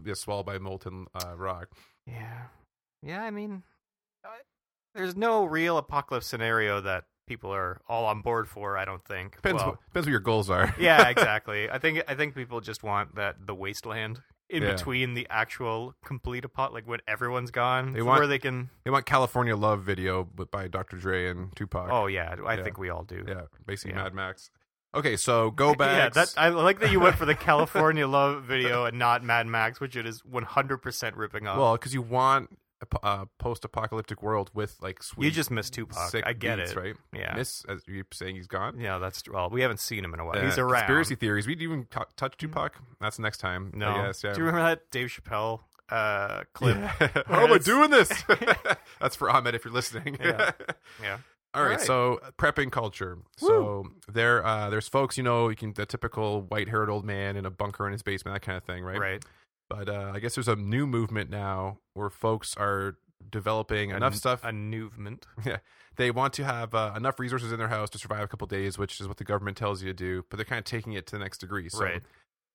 get 0.04 0.18
swallowed 0.18 0.46
by 0.46 0.58
molten 0.58 1.08
uh, 1.16 1.36
rock. 1.38 1.70
yeah 2.06 2.44
Yeah, 3.02 3.22
I 3.24 3.32
mean, 3.32 3.64
uh, 4.26 4.30
there's 4.96 5.16
no 5.16 5.46
real 5.46 5.78
apocalypse 5.78 6.28
scenario 6.28 6.82
that 6.82 7.06
people 7.28 7.54
are 7.54 7.80
all 7.88 8.06
on 8.06 8.22
board 8.22 8.48
for. 8.50 8.78
I 8.78 8.84
don't 8.86 9.04
think. 9.06 9.38
Depends. 9.38 9.62
Well, 9.62 9.72
what, 9.72 9.80
depends 9.88 10.08
what 10.08 10.12
your 10.12 10.20
goals 10.20 10.50
are. 10.50 10.76
yeah, 10.80 11.08
exactly. 11.16 11.70
I 11.70 11.80
think 11.80 12.04
I 12.08 12.16
think 12.16 12.36
people 12.36 12.60
just 12.62 12.84
want 12.84 13.16
that 13.16 13.48
the 13.48 13.56
wasteland 13.56 14.22
in 14.54 14.64
Yeah. 14.64 14.74
between 14.74 15.14
the 15.16 15.28
actual 15.30 15.96
complete 16.06 16.44
apot, 16.44 16.72
like 16.72 16.88
when 16.88 17.00
everyone's 17.08 17.52
gone, 17.52 17.94
They 17.94 18.02
where 18.02 18.28
they 18.28 18.40
can. 18.40 18.70
They 18.84 18.92
want 18.92 19.06
California 19.06 19.56
Love 19.56 19.82
video, 19.82 20.24
but 20.24 20.52
by 20.52 20.68
Dr. 20.68 20.98
Dre 20.98 21.28
and 21.28 21.54
Tupac. 21.56 21.90
Oh 21.92 22.06
yeah, 22.08 22.36
I 22.46 22.56
Yeah. 22.56 22.64
think 22.64 22.78
we 22.78 22.90
all 22.90 23.04
do. 23.04 23.26
yeah, 23.28 23.42
basically 23.66 23.96
Yeah. 23.96 24.04
Mad 24.04 24.14
Max. 24.14 24.52
Okay, 24.96 25.18
so 25.18 25.50
go 25.50 25.70
Yeah, 25.80 26.10
back. 26.10 26.14
that 26.14 26.34
I 26.38 26.50
like 26.50 26.80
that 26.80 26.92
you 26.92 27.00
went 27.00 27.16
for 27.18 27.26
the 27.26 27.34
California 27.34 28.08
Love 28.08 28.44
video 28.44 28.86
and 28.86 29.00
not 29.00 29.24
Mad 29.24 29.48
Max, 29.48 29.80
which 29.80 29.96
it 29.96 30.06
is 30.06 30.22
100% 30.22 31.16
ripping 31.16 31.48
off. 31.48 31.58
well, 31.58 31.74
because 31.74 31.96
you 31.96 32.04
want 32.04 32.56
uh, 33.04 33.26
post-apocalyptic 33.40 34.22
world 34.22 34.52
with 34.54 34.76
like 34.82 35.02
sweet. 35.04 35.26
you 35.26 35.32
just 35.32 35.52
missed 35.52 35.74
Tupac. 35.74 36.10
sick 36.10 36.24
I 36.26 36.34
get 36.34 36.58
beats, 36.58 36.72
it. 36.72 36.78
right? 36.78 36.96
Yeah. 37.14 37.34
Miss, 37.36 37.64
as 37.70 37.82
you're 37.88 38.06
saying 38.12 38.36
he's 38.36 38.48
gone. 38.48 38.80
Yeah, 38.80 38.98
that's 38.98 39.24
well. 39.30 39.50
We 39.50 39.62
haven't 39.62 39.80
seen 39.80 40.04
him 40.04 40.14
in 40.14 40.20
a 40.20 40.26
while. 40.26 40.38
Uh, 40.38 40.46
He's 40.46 40.58
around. 40.58 40.82
Conspiracy 40.82 41.16
theories. 41.16 41.48
We 41.48 41.54
even 41.56 41.86
t- 41.86 42.00
touch 42.18 42.38
Tupac. 42.38 42.76
That's 43.00 43.20
next 43.20 43.38
time. 43.38 43.72
No. 43.76 43.90
I 43.90 44.06
guess. 44.08 44.24
Yeah. 44.24 44.34
Do 44.34 44.40
you 44.40 44.46
remember 44.46 44.68
that 44.70 44.90
Dave 44.92 45.08
Chappelle 45.10 45.62
uh, 45.90 46.44
clip? 46.54 46.78
How 47.28 47.46
am 47.46 47.54
I 47.54 47.58
doing 47.58 47.90
this? 47.90 48.12
That's 49.02 49.16
for 49.16 49.30
Ahmed 49.30 49.56
if 49.56 49.66
you're 49.66 49.74
listening. 49.74 50.18
Yeah. 50.24 50.52
Yeah. 51.02 51.18
All 51.56 51.62
right, 51.62 51.68
All 51.70 51.76
right. 51.78 51.82
so 51.86 52.20
prepping 52.40 52.72
culture. 52.72 53.20
So 53.38 53.86
there, 54.12 54.44
uh, 54.44 54.72
there's 54.72 54.88
folks 54.88 55.18
you 55.18 55.24
know, 55.24 55.50
you 55.50 55.56
can 55.56 55.74
the 55.74 55.86
typical 55.86 56.42
white-haired 56.42 56.90
old 56.90 57.06
man 57.06 57.36
in 57.38 57.46
a 57.46 57.52
bunker 57.52 57.86
in 57.86 57.92
his 57.92 58.02
basement, 58.02 58.34
that 58.34 58.40
kind 58.44 58.58
of 58.58 58.64
thing, 58.64 58.84
right? 58.84 59.00
Right. 59.00 59.24
But 59.76 59.90
uh, 59.90 60.12
I 60.14 60.20
guess 60.20 60.36
there's 60.36 60.48
a 60.48 60.56
new 60.56 60.86
movement 60.86 61.32
now 61.32 61.80
where 61.94 62.10
folks 62.12 62.56
are 62.58 62.98
developing 63.28 63.92
A 63.92 63.96
enough 63.98 64.14
stuff. 64.16 64.42
A 64.44 64.52
movement. 64.54 65.26
Yeah. 65.46 65.58
They 65.96 66.12
want 66.12 66.34
to 66.34 66.44
have 66.44 66.76
uh, 66.76 66.94
enough 66.96 67.20
resources 67.20 67.52
in 67.52 67.58
their 67.58 67.68
house 67.70 67.90
to 67.92 67.98
survive 67.98 68.22
a 68.24 68.28
couple 68.28 68.46
days, 68.48 68.78
which 68.78 69.00
is 69.02 69.08
what 69.08 69.18
the 69.18 69.24
government 69.24 69.58
tells 69.58 69.82
you 69.82 69.88
to 69.90 69.94
do. 69.94 70.26
But 70.30 70.38
they're 70.38 70.46
kind 70.46 70.60
of 70.60 70.66
taking 70.66 70.94
it 70.94 71.08
to 71.08 71.16
the 71.16 71.20
next 71.20 71.40
degree. 71.40 71.70
So 71.70 71.84
Right. 71.86 72.02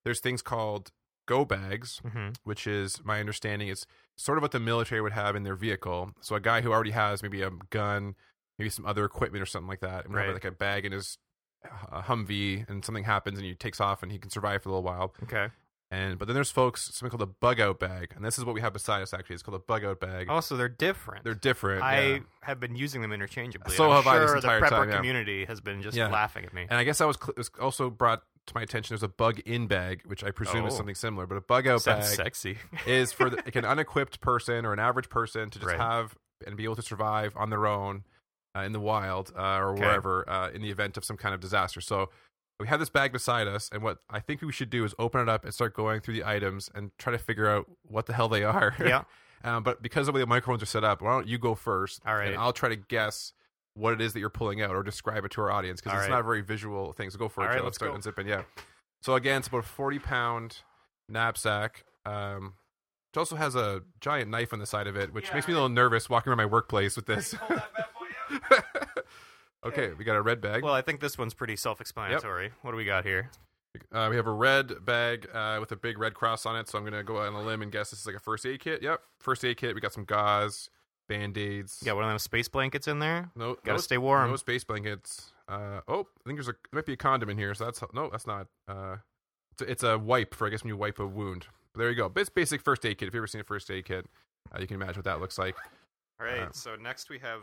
there's 0.05 0.21
things 0.21 0.43
called 0.43 0.93
go 1.27 1.45
bags, 1.45 2.01
hmm 2.09 2.29
which 2.45 2.67
is 2.67 3.05
my 3.05 3.19
understanding 3.21 3.69
is 3.69 3.85
sort 4.17 4.39
of 4.39 4.43
what 4.43 4.53
the 4.53 4.61
military 4.61 5.01
would 5.01 5.13
have 5.13 5.35
in 5.37 5.43
their 5.43 5.57
vehicle. 5.57 6.13
So 6.21 6.37
a 6.37 6.41
guy 6.41 6.61
who 6.61 6.73
already 6.73 6.93
has 6.93 7.23
maybe 7.23 7.43
a 7.43 7.51
gun, 7.71 8.15
maybe 8.59 8.71
some 8.71 8.87
other 8.87 9.05
equipment 9.05 9.43
or 9.43 9.47
something 9.47 9.69
like 9.69 9.81
that, 9.81 10.05
and 10.07 10.15
Right. 10.15 10.33
like 10.33 10.45
a 10.45 10.53
bag 10.53 10.85
in 10.87 10.93
his 10.93 11.19
uh, 11.91 12.03
Humvee, 12.03 12.69
and 12.69 12.85
something 12.85 13.05
happens 13.05 13.39
and 13.39 13.47
he 13.47 13.55
takes 13.57 13.81
off 13.81 14.03
and 14.05 14.13
he 14.13 14.19
can 14.19 14.31
survive 14.31 14.63
for 14.63 14.69
a 14.69 14.73
little 14.73 14.85
while. 14.85 15.15
Okay. 15.25 15.49
And 15.91 16.19
but 16.19 16.27
then 16.29 16.35
there's 16.35 16.51
folks 16.51 16.91
something 16.95 17.09
called 17.17 17.27
a 17.27 17.33
bug 17.41 17.61
out 17.61 17.79
bag, 17.81 18.13
and 18.15 18.23
this 18.23 18.37
is 18.39 18.45
what 18.45 18.55
we 18.55 18.61
have 18.61 18.75
beside 18.75 19.01
us 19.01 19.15
actually. 19.15 19.35
It's 19.35 19.43
called 19.43 19.55
a 19.57 19.65
bug 19.65 19.85
out 19.85 20.01
bag. 20.01 20.27
Oh, 20.29 20.41
so 20.41 20.55
they're 20.57 20.69
different. 20.69 21.25
They're 21.25 21.33
different. 21.35 21.83
I 21.83 22.01
yeah. 22.07 22.19
have 22.43 22.61
been 22.61 22.77
using 22.77 23.01
them 23.01 23.11
interchangeably. 23.13 23.75
So 23.75 23.91
I'm 23.91 24.03
have 24.03 24.07
I 24.07 24.19
this 24.19 24.31
sure 24.33 24.41
the 24.43 24.49
prepper 24.49 24.69
time, 24.69 24.91
yeah. 24.91 24.97
community 24.97 25.45
has 25.47 25.61
been 25.63 25.81
just 25.81 25.97
Yeah. 25.97 26.09
laughing 26.09 26.45
at 26.45 26.53
me. 26.53 26.67
And 26.69 26.79
I 26.79 26.85
guess 26.85 26.99
that 26.99 27.07
was, 27.07 27.17
cl- 27.17 27.33
was 27.39 27.51
also 27.59 27.89
brought 27.89 28.23
to 28.49 28.55
my 28.55 28.61
attention. 28.63 28.93
There's 28.95 29.03
a 29.03 29.09
bug 29.09 29.41
in 29.47 29.67
bag, 29.67 30.03
which 30.05 30.23
I 30.23 30.31
presume 30.31 30.67
is 30.67 30.75
Oh. 30.75 30.77
something 30.77 30.95
similar, 30.95 31.27
but 31.27 31.37
a 31.37 31.41
bug 31.41 31.67
out 31.67 31.81
Sounds 31.81 32.07
bag 32.09 32.17
sexy. 32.17 32.59
is 32.87 33.13
for 33.13 33.31
the, 33.31 33.37
like 33.37 33.57
an 33.57 33.65
unequipped 33.65 34.21
person 34.21 34.67
or 34.67 34.75
an 34.75 34.79
average 34.79 35.09
person 35.09 35.49
to 35.49 35.59
just 35.59 35.69
Right. 35.71 35.81
have 35.81 36.15
and 36.47 36.55
be 36.57 36.65
able 36.65 36.77
to 36.77 36.83
survive 36.83 37.33
on 37.35 37.49
their 37.49 37.67
own 37.67 38.05
uh, 38.55 38.61
in 38.61 38.73
the 38.73 38.81
wild 38.81 39.33
uh, 39.37 39.57
or 39.57 39.71
Okay. 39.71 39.81
wherever 39.81 40.29
uh, 40.29 40.51
in 40.51 40.61
the 40.63 40.71
event 40.71 40.97
of 40.99 41.05
some 41.05 41.17
kind 41.17 41.35
of 41.35 41.41
disaster. 41.41 41.81
So 41.81 42.11
we 42.61 42.67
have 42.67 42.81
this 42.81 42.91
bag 42.91 43.13
beside 43.13 43.47
us, 43.47 43.71
and 43.73 43.83
what 43.83 43.99
I 44.11 44.21
think 44.21 44.43
we 44.43 44.53
should 44.53 44.71
do 44.71 44.85
is 44.85 44.95
open 44.99 45.21
it 45.21 45.29
up 45.29 45.45
and 45.45 45.55
start 45.55 45.75
going 45.75 46.01
through 46.01 46.15
the 46.15 46.25
items 46.25 46.71
and 46.75 46.91
try 46.99 47.13
to 47.13 47.19
figure 47.19 47.49
out 47.49 47.67
what 47.83 48.07
the 48.07 48.13
hell 48.13 48.29
they 48.29 48.43
are. 48.45 48.75
yeah. 48.81 49.05
um, 49.45 49.63
but 49.63 49.83
because 49.83 50.09
of 50.09 50.15
the 50.15 50.19
way 50.19 50.21
the 50.21 50.27
microphones 50.27 50.63
are 50.63 50.67
set 50.67 50.83
up, 50.85 51.01
why 51.01 51.13
don't 51.13 51.29
you 51.29 51.39
go 51.39 51.55
first? 51.55 52.01
All 52.07 52.15
right. 52.15 52.29
And 52.29 52.37
I'll 52.37 52.53
try 52.53 52.69
to 52.69 52.77
guess 52.77 53.33
what 53.75 53.93
it 53.93 54.01
is 54.01 54.13
that 54.13 54.19
you're 54.21 54.29
pulling 54.31 54.61
out 54.61 54.71
or 54.75 54.83
describe 54.83 55.25
it 55.25 55.31
to 55.33 55.41
our 55.41 55.53
audience 55.53 55.81
because 55.81 55.97
it's 55.97 56.09
right. 56.09 56.11
not 56.11 56.21
a 56.21 56.25
very 56.25 56.41
visual 56.41 56.93
thing. 56.93 57.11
So 57.11 57.19
go 57.19 57.29
for 57.29 57.43
All 57.43 57.47
it. 57.47 57.51
right, 57.51 57.59
Joe. 57.59 57.65
let's 57.65 57.77
start 57.77 57.93
go. 57.93 57.99
unzipping. 57.99 58.27
Yeah. 58.27 58.43
So 59.03 59.15
again, 59.15 59.39
it's 59.39 59.49
about 59.49 59.59
a 59.59 59.63
40 59.63 59.99
pound 60.01 60.59
knapsack. 61.09 61.85
Um, 62.05 62.55
which 63.13 63.19
also 63.19 63.37
has 63.37 63.55
a 63.55 63.83
giant 64.01 64.31
knife 64.31 64.53
on 64.53 64.59
the 64.59 64.67
side 64.67 64.87
of 64.87 64.97
it, 64.97 65.15
which 65.15 65.29
Yeah, 65.29 65.35
makes 65.35 65.47
me 65.49 65.53
a 65.55 65.57
little 65.57 65.69
nervous 65.71 66.11
walking 66.11 66.31
around 66.31 66.39
my 66.39 66.47
workplace 66.47 66.95
with 66.97 67.07
this. 67.07 67.35
okay, 69.65 69.93
we 69.97 70.05
got 70.05 70.17
a 70.17 70.23
red 70.23 70.41
bag. 70.41 70.63
Well, 70.63 70.75
I 70.75 70.83
think 70.83 71.01
this 71.01 71.19
one's 71.19 71.35
pretty 71.35 71.57
self-explanatory. 71.57 72.53
What 72.63 72.71
do 72.73 72.77
we 72.77 72.85
got 72.85 73.05
here? 73.05 73.31
Uh, 73.93 74.09
we 74.11 74.17
have 74.17 74.27
a 74.27 74.33
red 74.33 74.85
bag 74.85 75.29
uh, 75.33 75.59
with 75.61 75.71
a 75.73 75.77
big 75.77 75.99
red 75.99 76.15
cross 76.15 76.47
on 76.47 76.57
it. 76.57 76.69
So 76.69 76.79
I'm 76.79 76.85
going 76.85 76.95
to 76.95 77.05
go 77.05 77.19
on 77.19 77.35
a 77.35 77.43
limb 77.43 77.63
and 77.63 77.71
guess 77.71 77.91
this 77.91 78.01
is 78.01 78.07
like 78.07 78.17
a 78.17 78.21
first 78.21 78.45
aid 78.47 78.61
kit. 78.61 78.83
Yep, 78.83 79.01
first 79.21 79.45
aid 79.45 79.57
kit. 79.57 79.75
We 79.75 79.81
got 79.81 79.93
some 79.93 80.05
gauze, 80.05 80.71
band 81.09 81.37
aids. 81.39 81.83
Got 81.85 81.97
one 81.97 82.05
of 82.05 82.11
them 82.11 82.19
space 82.19 82.49
blankets 82.49 82.89
in 82.89 82.99
there. 82.99 83.31
no, 83.37 83.55
Gotta 83.57 83.73
no, 83.73 83.77
stay 83.79 83.99
warm. 83.99 84.31
No 84.31 84.37
space 84.37 84.65
blankets. 84.65 85.33
Uh, 85.49 85.81
oh, 85.87 86.01
I 86.01 86.27
think 86.27 86.39
there's 86.39 86.49
a 86.49 86.53
there 86.53 86.79
might 86.79 86.87
be 86.87 86.95
a 86.95 86.97
condom 86.97 87.31
in 87.31 87.39
here. 87.39 87.55
So 87.55 87.67
that's 87.67 87.83
no, 87.95 88.09
that's 88.11 88.27
not. 88.27 88.49
Uh, 88.67 88.97
it's 89.53 89.63
a, 89.63 89.71
it's 89.71 89.83
a 89.83 89.99
wipe 89.99 90.35
for 90.35 90.47
I 90.47 90.51
guess 90.51 90.65
when 90.65 90.69
you 90.69 90.77
wipe 90.77 90.99
a 90.99 91.07
wound. 91.07 91.47
But 91.73 91.81
there 91.81 91.91
you 91.91 91.97
go. 91.97 92.11
It's 92.17 92.31
basic 92.31 92.63
first 92.63 92.85
aid 92.85 92.99
kit. 92.99 93.09
If 93.09 93.15
you've 93.15 93.21
ever 93.21 93.27
seen 93.27 93.41
a 93.43 93.45
first 93.45 93.71
aid 93.71 93.85
kit, 93.85 94.07
uh, 94.53 94.61
you 94.61 94.67
can 94.67 94.77
imagine 94.77 94.97
what 94.97 95.05
that 95.05 95.21
looks 95.21 95.39
like. 95.39 95.57
All 96.21 96.27
right. 96.27 96.49
Uh, 96.49 96.53
so 96.53 96.75
next 96.77 97.11
we 97.11 97.19
have. 97.19 97.41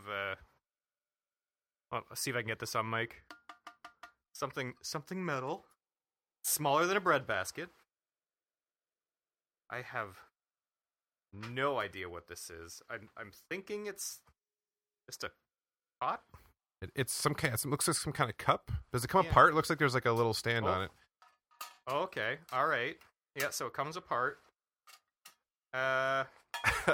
Well, 1.91 2.03
let's 2.09 2.21
see 2.21 2.31
if 2.31 2.35
I 2.35 2.41
can 2.41 2.47
get 2.47 2.59
this 2.59 2.75
on 2.75 2.89
mic. 2.89 3.23
Something, 4.33 4.73
something 4.81 5.23
metal, 5.23 5.65
smaller 6.43 6.85
than 6.85 6.97
a 6.97 7.01
bread 7.01 7.25
basket. 7.25 7.69
I 9.69 9.81
have 9.81 10.17
no 11.33 11.79
idea 11.79 12.09
what 12.09 12.27
this 12.27 12.49
is. 12.49 12.81
I'm, 12.89 13.09
I'm 13.17 13.31
thinking 13.49 13.87
it's 13.87 14.19
just 15.09 15.23
a 15.23 15.31
pot. 16.01 16.21
It, 16.81 16.91
it's 16.95 17.13
some 17.13 17.33
kind. 17.33 17.53
It 17.53 17.65
looks 17.65 17.87
like 17.87 17.95
some 17.97 18.13
kind 18.13 18.29
of 18.29 18.37
cup. 18.37 18.71
Does 18.91 19.03
it 19.03 19.07
come 19.07 19.23
Yeah. 19.25 19.31
apart? 19.31 19.51
It 19.51 19.55
looks 19.55 19.69
like 19.69 19.79
there's 19.79 19.93
like 19.93 20.05
a 20.05 20.11
little 20.11 20.33
stand 20.33 20.65
Oh. 20.65 20.69
on 20.71 20.83
it. 20.83 20.91
Oh, 21.87 21.99
okay. 22.03 22.37
All 22.51 22.67
right. 22.67 22.95
Yeah. 23.35 23.49
So 23.51 23.67
it 23.67 23.73
comes 23.73 23.95
apart. 23.95 24.39
Uh, 25.73 26.25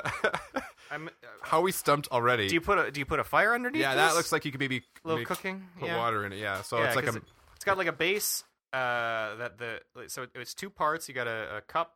I'm. 0.92 1.08
Uh, 1.08 1.12
How 1.42 1.60
are 1.60 1.64
we 1.64 1.72
stumped 1.72 2.08
already? 2.12 2.48
do 2.48 2.54
you 2.54 2.62
put 2.62 2.78
a 2.78 2.92
Do 2.92 3.00
you 3.00 3.06
put 3.06 3.20
a 3.20 3.24
fire 3.24 3.54
underneath? 3.54 3.82
yeah, 3.82 3.96
that 3.96 4.10
this? 4.10 4.16
looks 4.18 4.32
like 4.32 4.46
you 4.46 4.52
could 4.52 4.60
maybe 4.60 4.84
little 5.04 5.20
make- 5.20 5.28
cooking. 5.28 5.68
put 5.80 5.88
yeah. 5.88 5.98
water 5.98 6.26
in 6.26 6.34
it. 6.34 6.40
Yeah, 6.40 6.62
so 6.62 6.78
Yeah, 6.80 6.88
it's 6.88 6.96
like 6.96 7.06
a 7.08 7.16
it- 7.16 7.24
It's 7.56 7.66
got 7.66 7.78
like 7.78 7.88
a 7.88 7.94
base. 7.94 8.44
Uh, 8.74 9.36
that 9.36 9.58
the 9.58 9.80
so 10.08 10.28
it's 10.36 10.54
two 10.54 10.70
parts. 10.70 11.08
You 11.10 11.16
got 11.16 11.28
a, 11.28 11.58
a 11.58 11.62
cup 11.62 11.96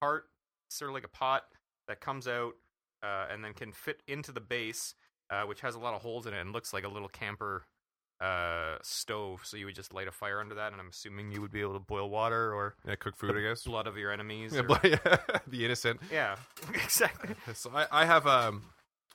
part, 0.00 0.28
sort 0.70 0.90
of 0.90 0.94
like 0.94 1.04
a 1.04 1.08
pot 1.08 1.44
that 1.88 2.00
comes 2.00 2.26
out, 2.28 2.54
uh, 3.02 3.26
and 3.30 3.44
then 3.44 3.52
can 3.54 3.72
fit 3.72 4.02
into 4.08 4.32
the 4.32 4.40
base, 4.40 4.94
uh, 5.30 5.42
which 5.42 5.60
has 5.60 5.74
a 5.74 5.78
lot 5.78 5.94
of 5.94 6.02
holes 6.02 6.26
in 6.26 6.32
it 6.34 6.40
and 6.40 6.52
looks 6.52 6.72
like 6.72 6.84
a 6.84 6.88
little 6.88 7.08
camper 7.08 7.64
uh 8.20 8.76
stove. 8.82 9.42
So 9.44 9.56
you 9.56 9.66
would 9.66 9.74
just 9.74 9.94
light 9.94 10.08
a 10.08 10.12
fire 10.12 10.40
under 10.40 10.54
that, 10.56 10.72
and 10.72 10.80
I'm 10.80 10.88
assuming 10.88 11.30
you 11.30 11.40
would 11.40 11.52
be 11.52 11.60
able 11.60 11.74
to 11.74 11.78
boil 11.80 12.10
water 12.10 12.52
or 12.52 12.74
yeah, 12.86 12.96
cook 12.96 13.16
food, 13.16 13.36
I 13.36 13.40
guess. 13.40 13.64
blood 13.64 13.86
of 13.86 13.96
your 13.96 14.10
enemies. 14.12 14.52
Yeah, 14.54 14.60
or- 14.60 14.64
blood- 14.64 14.80
yeah, 14.84 15.16
the 15.46 15.64
innocent. 15.64 16.00
yeah, 16.12 16.36
exactly. 16.74 17.34
So 17.54 17.70
I, 17.74 17.86
I 17.92 18.04
have 18.06 18.26
um, 18.26 18.62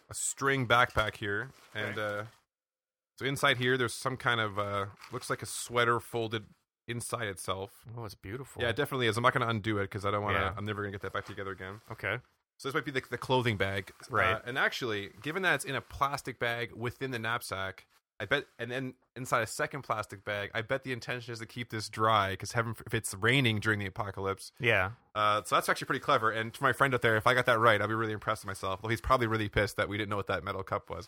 a 0.09 0.13
string 0.13 0.67
backpack 0.67 1.15
here, 1.17 1.49
and 1.75 1.97
Okay. 1.97 2.19
uh, 2.19 2.23
so 3.19 3.25
inside 3.25 3.57
here 3.57 3.77
there's 3.77 3.93
some 3.93 4.17
kind 4.17 4.39
of 4.39 4.57
uh, 4.57 4.85
looks 5.11 5.29
like 5.29 5.41
a 5.41 5.45
sweater 5.45 5.99
folded 5.99 6.45
inside 6.87 7.27
itself. 7.27 7.71
Oh, 7.97 8.05
it's 8.05 8.15
beautiful. 8.15 8.61
Yeah, 8.61 8.69
it 8.69 8.75
definitely 8.75 9.07
is. 9.07 9.17
I'm 9.17 9.23
not 9.23 9.33
going 9.33 9.43
to 9.45 9.49
undo 9.49 9.77
it 9.79 9.83
because 9.83 10.05
I 10.05 10.11
don't 10.11 10.23
want 10.23 10.35
to. 10.37 10.41
Yeah. 10.41 10.53
I'm 10.57 10.65
never 10.65 10.81
going 10.81 10.91
to 10.91 10.97
get 10.97 11.01
that 11.03 11.13
back 11.13 11.25
together 11.25 11.51
again. 11.51 11.79
Okay. 11.91 12.17
So 12.57 12.67
this 12.69 12.73
might 12.73 12.85
be 12.85 12.91
the, 12.91 13.01
the 13.09 13.17
clothing 13.17 13.57
bag, 13.57 13.91
Right. 14.09 14.33
Uh, 14.33 14.39
and 14.45 14.57
actually, 14.57 15.09
given 15.21 15.41
that 15.43 15.55
it's 15.55 15.65
in 15.65 15.75
a 15.75 15.81
plastic 15.81 16.39
bag 16.39 16.71
within 16.75 17.11
the 17.11 17.19
knapsack, 17.19 17.85
I 18.23 18.25
bet, 18.25 18.45
and 18.57 18.71
then 18.71 18.93
inside 19.15 19.41
a 19.41 19.47
second 19.47 19.81
plastic 19.83 20.23
bag, 20.23 20.49
I 20.55 20.61
bet 20.61 20.83
the 20.83 20.91
intention 20.93 21.33
is 21.33 21.39
to 21.39 21.45
keep 21.45 21.69
this 21.69 21.89
dry 21.89 22.31
because 22.31 22.53
heaven, 22.53 22.73
if 22.87 22.93
it's 22.93 23.13
raining 23.13 23.59
during 23.59 23.79
the 23.79 23.85
apocalypse, 23.85 24.51
Yeah. 24.59 24.91
uh, 25.13 25.41
so 25.43 25.55
that's 25.55 25.67
actually 25.69 25.85
pretty 25.87 25.99
clever. 25.99 26.31
And 26.31 26.53
to 26.53 26.63
my 26.63 26.71
friend 26.73 26.93
out 26.93 27.01
there, 27.01 27.17
if 27.17 27.27
I 27.27 27.33
got 27.33 27.45
that 27.47 27.59
right, 27.59 27.81
I'd 27.81 27.87
be 27.87 27.93
really 27.93 28.13
impressed 28.13 28.43
with 28.43 28.47
myself. 28.47 28.81
Well, 28.81 28.89
he's 28.89 29.01
probably 29.01 29.27
really 29.27 29.49
pissed 29.49 29.77
that 29.77 29.89
we 29.89 29.97
didn't 29.97 30.09
know 30.09 30.15
what 30.17 30.27
that 30.27 30.43
metal 30.43 30.63
cup 30.63 30.89
was. 30.89 31.07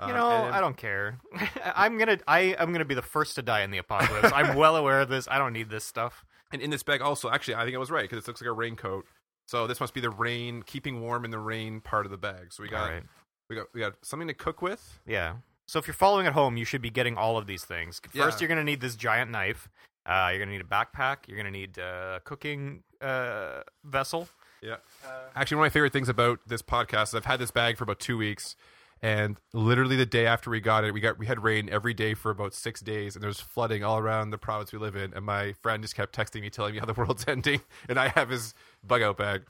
Uh, 0.00 0.06
You 0.08 0.14
know, 0.14 0.30
and- 0.30 0.54
I 0.54 0.60
don't 0.60 0.76
care. 0.76 1.18
I'm 1.74 1.96
gonna 1.98 2.18
I 2.28 2.54
I'm 2.58 2.72
gonna 2.72 2.84
be 2.84 2.94
the 2.94 3.02
first 3.02 3.34
to 3.36 3.42
die 3.42 3.62
in 3.62 3.70
the 3.70 3.78
apocalypse. 3.78 4.30
I'm 4.34 4.56
well 4.56 4.76
aware 4.76 5.00
of 5.00 5.08
this. 5.08 5.26
I 5.30 5.38
don't 5.38 5.52
need 5.52 5.70
this 5.70 5.84
stuff. 5.84 6.24
And 6.52 6.60
in 6.62 6.70
this 6.70 6.82
bag, 6.82 7.00
also, 7.02 7.30
actually, 7.30 7.54
I 7.56 7.64
think 7.64 7.74
I 7.74 7.78
was 7.78 7.90
right 7.90 8.02
because 8.08 8.24
it 8.24 8.26
looks 8.28 8.40
like 8.40 8.48
a 8.48 8.52
raincoat. 8.52 9.06
So 9.48 9.66
this 9.66 9.80
must 9.80 9.94
be 9.94 10.00
the 10.00 10.10
rain, 10.10 10.62
keeping 10.62 11.00
warm 11.00 11.24
in 11.24 11.30
the 11.30 11.38
rain 11.38 11.80
part 11.80 12.04
of 12.04 12.10
the 12.12 12.18
bag. 12.18 12.52
So 12.52 12.62
we 12.62 12.68
got, 12.68 12.90
right. 12.90 13.02
we 13.48 13.56
got, 13.56 13.66
we 13.74 13.80
got 13.80 13.94
something 14.02 14.28
to 14.28 14.34
cook 14.34 14.60
with. 14.62 15.00
Yeah. 15.06 15.36
So 15.68 15.78
if 15.78 15.86
you're 15.86 15.92
following 15.94 16.26
at 16.26 16.32
home, 16.32 16.56
you 16.56 16.64
should 16.64 16.80
be 16.80 16.88
getting 16.88 17.18
all 17.18 17.36
of 17.36 17.46
these 17.46 17.62
things. 17.62 18.00
First, 18.00 18.14
Yeah. 18.14 18.30
you're 18.40 18.48
gonna 18.48 18.64
need 18.64 18.80
this 18.80 18.96
giant 18.96 19.30
knife. 19.30 19.68
Uh, 20.06 20.30
you're 20.30 20.38
gonna 20.38 20.52
need 20.52 20.62
a 20.62 20.64
backpack. 20.64 21.28
You're 21.28 21.36
gonna 21.36 21.50
need 21.50 21.76
a 21.76 22.22
cooking 22.24 22.82
uh, 23.02 23.60
vessel. 23.84 24.28
Yeah. 24.62 24.76
Actually, 25.36 25.58
one 25.58 25.66
of 25.66 25.70
my 25.70 25.74
favorite 25.74 25.92
things 25.92 26.08
about 26.08 26.40
this 26.46 26.62
podcast 26.62 27.08
is 27.08 27.14
I've 27.16 27.26
had 27.26 27.38
this 27.38 27.50
bag 27.50 27.76
for 27.76 27.84
about 27.84 28.00
two 28.00 28.16
weeks, 28.16 28.56
and 29.02 29.38
literally 29.52 29.94
the 29.94 30.06
day 30.06 30.26
after 30.26 30.48
we 30.50 30.58
got 30.60 30.84
it, 30.84 30.92
we 30.94 31.00
got 31.00 31.18
we 31.18 31.26
had 31.26 31.42
rain 31.42 31.68
every 31.70 31.92
day 31.94 32.14
for 32.14 32.30
about 32.30 32.54
six 32.54 32.80
days, 32.80 33.14
and 33.14 33.22
there's 33.22 33.38
flooding 33.38 33.84
all 33.84 33.98
around 33.98 34.30
the 34.30 34.38
province 34.38 34.72
we 34.72 34.78
live 34.78 34.96
in. 34.96 35.12
And 35.12 35.26
my 35.26 35.52
friend 35.52 35.82
just 35.82 35.94
kept 35.94 36.16
texting 36.16 36.40
me, 36.40 36.48
telling 36.50 36.72
me 36.72 36.80
how 36.80 36.86
the 36.86 36.94
world's 37.00 37.26
ending, 37.28 37.60
and 37.90 38.00
I 38.00 38.08
have 38.08 38.30
his 38.30 38.54
bug 38.82 39.02
out 39.02 39.18
bag. 39.18 39.42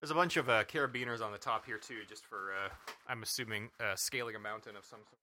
There's 0.00 0.10
a 0.10 0.14
bunch 0.14 0.36
of 0.38 0.48
uh, 0.48 0.64
carabiners 0.64 1.20
on 1.20 1.30
the 1.30 1.38
top 1.38 1.66
here 1.66 1.76
too, 1.76 1.98
just 2.08 2.24
for 2.24 2.52
uh, 2.52 2.70
I'm 3.06 3.22
assuming 3.22 3.70
uh, 3.78 3.94
scaling 3.96 4.34
a 4.34 4.38
mountain 4.38 4.76
of 4.76 4.84
some 4.84 5.00
sort. 5.00 5.18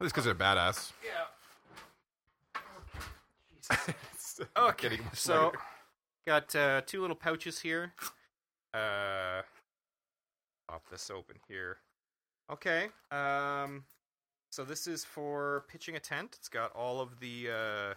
Just 0.00 0.14
because 0.14 0.24
they're 0.24 0.34
badass. 0.34 0.92
Yeah. 1.04 1.26
Okay, 4.56 4.98
so 5.12 5.44
lighter. 5.44 5.58
got 6.26 6.56
uh, 6.56 6.80
two 6.86 7.02
little 7.02 7.14
pouches 7.16 7.60
here. 7.60 7.92
Uh, 8.72 9.42
pop 10.68 10.82
this 10.90 11.10
open 11.10 11.36
here. 11.46 11.76
Okay. 12.50 12.88
Um, 13.10 13.84
so 14.50 14.64
this 14.64 14.86
is 14.86 15.04
for 15.04 15.64
pitching 15.68 15.96
a 15.96 16.00
tent. 16.00 16.36
It's 16.38 16.48
got 16.48 16.72
all 16.72 17.00
of 17.00 17.20
the 17.20 17.48
uh, 17.50 17.94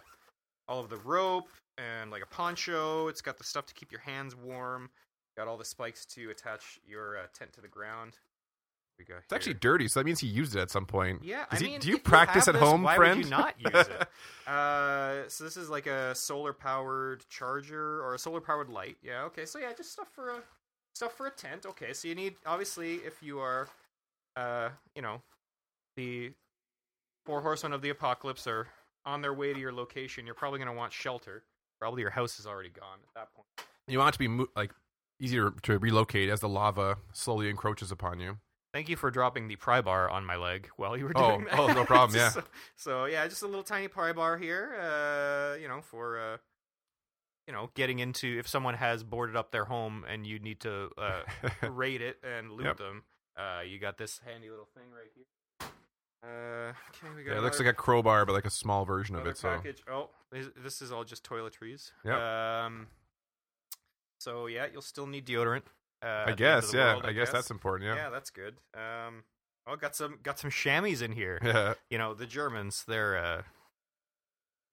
all 0.68 0.80
of 0.80 0.90
the 0.90 0.98
rope 0.98 1.48
and 1.78 2.10
like 2.10 2.22
a 2.22 2.26
poncho. 2.26 3.08
It's 3.08 3.22
got 3.22 3.38
the 3.38 3.44
stuff 3.44 3.66
to 3.66 3.74
keep 3.74 3.90
your 3.90 4.02
hands 4.02 4.36
warm. 4.36 4.90
Got 5.36 5.48
all 5.48 5.56
the 5.58 5.64
spikes 5.64 6.04
to 6.06 6.30
attach 6.30 6.80
your 6.86 7.18
uh, 7.18 7.22
tent 7.34 7.52
to 7.54 7.60
the 7.60 7.68
ground. 7.68 8.14
We 8.98 9.04
got 9.04 9.18
It's 9.24 9.32
actually 9.32 9.54
dirty, 9.54 9.88
so 9.88 10.00
that 10.00 10.04
means 10.06 10.20
he 10.20 10.26
used 10.26 10.56
it 10.56 10.60
at 10.60 10.70
some 10.70 10.86
point. 10.86 11.22
Yeah, 11.22 11.44
Does 11.50 11.60
I 11.60 11.64
he- 11.66 11.70
mean, 11.72 11.80
do 11.80 11.88
you 11.90 11.98
practice 11.98 12.46
have 12.46 12.54
at 12.56 12.60
this, 12.60 12.68
home, 12.68 12.82
why 12.82 12.96
friend? 12.96 13.18
Would 13.18 13.24
you 13.26 13.30
not 13.30 13.54
use 13.58 13.86
it? 13.88 14.08
uh, 14.50 15.28
so 15.28 15.44
this 15.44 15.58
is 15.58 15.68
like 15.68 15.86
a 15.86 16.14
solar 16.14 16.54
powered 16.54 17.28
charger 17.28 18.00
or 18.02 18.14
a 18.14 18.18
solar 18.18 18.40
powered 18.40 18.70
light. 18.70 18.96
Yeah. 19.02 19.24
Okay. 19.24 19.44
So 19.44 19.58
yeah, 19.58 19.72
just 19.76 19.92
stuff 19.92 20.08
for 20.14 20.30
a 20.30 20.38
stuff 20.94 21.12
for 21.14 21.26
a 21.26 21.30
tent. 21.30 21.66
Okay. 21.66 21.92
So 21.92 22.08
you 22.08 22.14
need 22.14 22.36
obviously 22.46 22.94
if 22.96 23.22
you 23.22 23.38
are, 23.40 23.68
uh, 24.36 24.70
you 24.94 25.02
know, 25.02 25.20
the 25.98 26.32
four 27.26 27.42
horsemen 27.42 27.74
of 27.74 27.82
the 27.82 27.90
apocalypse 27.90 28.46
are 28.46 28.68
on 29.04 29.20
their 29.20 29.34
way 29.34 29.52
to 29.52 29.60
your 29.60 29.72
location. 29.72 30.24
You're 30.24 30.34
probably 30.34 30.58
going 30.58 30.70
to 30.70 30.76
want 30.76 30.94
shelter. 30.94 31.42
Probably 31.80 32.00
your 32.00 32.10
house 32.12 32.38
is 32.40 32.46
already 32.46 32.70
gone 32.70 32.98
at 33.02 33.14
that 33.14 33.34
point. 33.34 33.46
You 33.88 33.98
want 33.98 34.08
it 34.08 34.12
to 34.14 34.18
be 34.20 34.28
mo- 34.28 34.48
like 34.56 34.72
easier 35.20 35.50
to 35.62 35.78
relocate 35.78 36.28
as 36.28 36.40
the 36.40 36.48
lava 36.48 36.98
slowly 37.12 37.48
encroaches 37.48 37.90
upon 37.90 38.20
you. 38.20 38.38
Thank 38.74 38.88
you 38.90 38.96
for 38.96 39.10
dropping 39.10 39.48
the 39.48 39.56
pry 39.56 39.80
bar 39.80 40.10
on 40.10 40.24
my 40.26 40.36
leg 40.36 40.68
while 40.76 40.96
you 40.96 41.04
were 41.04 41.12
Oh, 41.16 41.36
doing 41.36 41.44
that. 41.46 41.58
oh, 41.58 41.72
no 41.72 41.84
problem, 41.86 42.16
yeah. 42.20 42.28
so, 42.30 42.42
so, 42.76 43.04
yeah, 43.06 43.26
just 43.26 43.42
a 43.42 43.46
little 43.46 43.62
tiny 43.62 43.88
pry 43.88 44.12
bar 44.12 44.36
here. 44.36 44.74
Uh, 44.78 45.56
you 45.56 45.66
know, 45.68 45.80
for 45.80 46.18
uh, 46.18 46.36
you 47.46 47.54
know, 47.54 47.70
getting 47.74 48.00
into 48.00 48.38
if 48.38 48.46
someone 48.48 48.74
has 48.74 49.02
boarded 49.02 49.34
up 49.36 49.50
their 49.52 49.64
home 49.64 50.04
and 50.08 50.26
you 50.26 50.38
need 50.38 50.60
to 50.60 50.90
uh, 50.98 51.22
raid 51.70 52.02
it 52.02 52.18
and 52.22 52.50
loot 52.52 52.66
Yep. 52.66 52.76
them. 52.78 53.02
Uh, 53.36 53.60
you 53.62 53.78
got 53.78 53.96
this 53.98 54.20
handy 54.26 54.50
little 54.50 54.68
thing 54.74 54.84
right 54.92 55.10
here. 55.14 55.24
Uh, 56.24 56.70
okay, 56.90 57.14
we 57.16 57.22
got. 57.22 57.32
Yeah, 57.32 57.38
it 57.38 57.42
looks 57.42 57.58
like 57.58 57.68
a 57.68 57.72
crowbar, 57.72 58.26
but 58.26 58.32
like 58.32 58.46
a 58.46 58.50
small 58.50 58.84
version 58.84 59.14
of 59.14 59.26
it. 59.26 59.38
So 59.38 59.48
package. 59.48 59.82
Oh, 59.90 60.10
this, 60.32 60.48
this 60.62 60.82
is 60.82 60.90
all 60.90 61.04
just 61.04 61.22
toiletries. 61.24 61.92
Yeah. 62.04 62.64
Um. 62.66 62.88
So 64.26 64.48
yeah, 64.48 64.66
you'll 64.72 64.82
still 64.82 65.06
need 65.06 65.24
deodorant. 65.24 65.62
Uh, 66.02 66.06
I 66.06 66.10
at 66.10 66.24
the 66.24 66.30
end 66.30 66.30
of 66.30 66.36
guess, 66.38 66.74
yeah, 66.74 66.92
world, 66.94 67.06
I 67.06 67.12
guess 67.12 67.30
that's 67.30 67.52
important. 67.52 67.88
yeah, 67.88 67.94
Yeah, 67.94 68.10
that's 68.10 68.30
good. 68.30 68.56
Um, 68.74 69.22
oh, 69.68 69.76
got 69.76 69.94
some 69.94 70.18
got 70.24 70.40
some 70.40 70.50
chamois 70.50 71.00
in 71.00 71.12
here. 71.12 71.38
yeah. 71.44 71.74
You 71.90 71.98
know, 71.98 72.12
the 72.12 72.26
Germans, 72.26 72.84
they're 72.88 73.16
uh, 73.16 73.42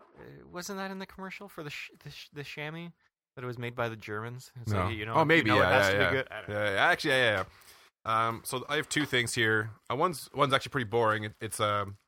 uh, 0.02 0.24
wasn't 0.52 0.80
that 0.80 0.89
in 0.89 0.98
the 0.98 1.06
commercial 1.06 1.48
for 1.48 1.62
the 1.62 1.70
sh- 1.70 1.92
the, 2.04 2.10
sh- 2.10 2.30
the 2.34 2.44
chamois 2.44 2.89
that 3.36 3.44
it 3.44 3.48
was 3.48 3.60
made 3.60 3.76
by 3.76 3.89
the 3.89 3.96
Germans? 3.96 4.52
So, 4.66 4.86
No. 4.86 4.89
you 4.89 5.06
know, 5.06 5.13
oh, 5.13 5.24
maybe. 5.24 5.52
you 5.52 5.56
know 5.56 5.62
yeah, 5.62 5.70
it 5.70 5.84
has 5.84 5.94
yeah, 5.94 6.10
to 6.10 6.16
yeah. 6.16 6.24
I 6.32 6.52
yeah, 6.52 6.74
yeah. 6.74 6.86
Actually, 6.86 7.12
yeah, 7.12 7.18
yeah. 7.36 7.44
yeah. 8.06 8.28
Um, 8.28 8.42
so 8.44 8.66
I 8.68 8.78
have 8.78 8.89
two 8.89 9.06
things 9.06 9.36
here. 9.36 9.70
Uh, 9.88 9.96
one's 9.96 10.32
one's 10.34 10.52
actually 10.52 10.72
pretty 10.72 10.89
boring. 10.89 11.26
It, 11.26 11.34
it's 11.39 11.60
um, 11.60 11.89
it's 11.89 12.03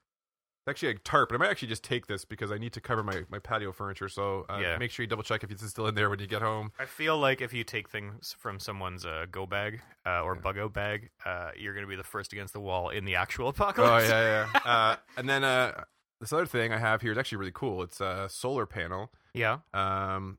actually 0.67 0.89
a 0.91 0.95
tarp, 0.95 1.29
but 1.29 1.35
I 1.35 1.37
might 1.37 1.49
actually 1.49 1.67
just 1.67 1.83
take 1.83 2.07
this 2.07 2.25
because 2.25 2.51
I 2.51 2.57
need 2.57 2.73
to 2.73 2.81
cover 2.81 3.03
my, 3.03 3.23
my 3.29 3.39
patio 3.39 3.71
furniture. 3.71 4.09
So 4.09 4.45
uh, 4.49 4.59
Yeah. 4.61 4.77
make 4.77 4.91
sure 4.91 5.03
you 5.03 5.07
double 5.07 5.23
check 5.23 5.43
if 5.43 5.51
it's 5.51 5.65
still 5.69 5.87
in 5.87 5.95
there 5.95 6.09
when 6.09 6.19
you 6.19 6.27
get 6.27 6.41
home. 6.41 6.71
I 6.79 6.85
feel 6.85 7.17
like 7.17 7.41
if 7.41 7.53
you 7.53 7.63
take 7.63 7.89
things 7.89 8.35
from 8.39 8.59
someone's 8.59 9.05
uh, 9.05 9.25
go 9.31 9.45
bag 9.45 9.81
uh, 10.05 10.21
or 10.23 10.35
bug 10.35 10.57
out 10.57 10.73
bag, 10.73 11.09
uh, 11.25 11.51
you're 11.57 11.73
going 11.73 11.85
to 11.85 11.89
be 11.89 11.95
the 11.95 12.03
first 12.03 12.33
against 12.33 12.53
the 12.53 12.59
wall 12.59 12.89
in 12.89 13.05
the 13.05 13.15
actual 13.15 13.49
apocalypse. 13.49 14.05
Oh 14.09 14.17
yeah, 14.19 14.47
yeah. 14.53 14.59
uh, 14.65 14.95
and 15.17 15.29
then 15.29 15.43
uh, 15.43 15.83
this 16.19 16.33
other 16.33 16.45
thing 16.45 16.73
I 16.73 16.77
have 16.77 17.01
here 17.01 17.11
is 17.11 17.17
actually 17.17 17.37
really 17.39 17.51
cool. 17.53 17.83
It's 17.83 18.01
a 18.01 18.27
solar 18.29 18.65
panel. 18.65 19.11
yeah. 19.33 19.59
Um, 19.73 20.37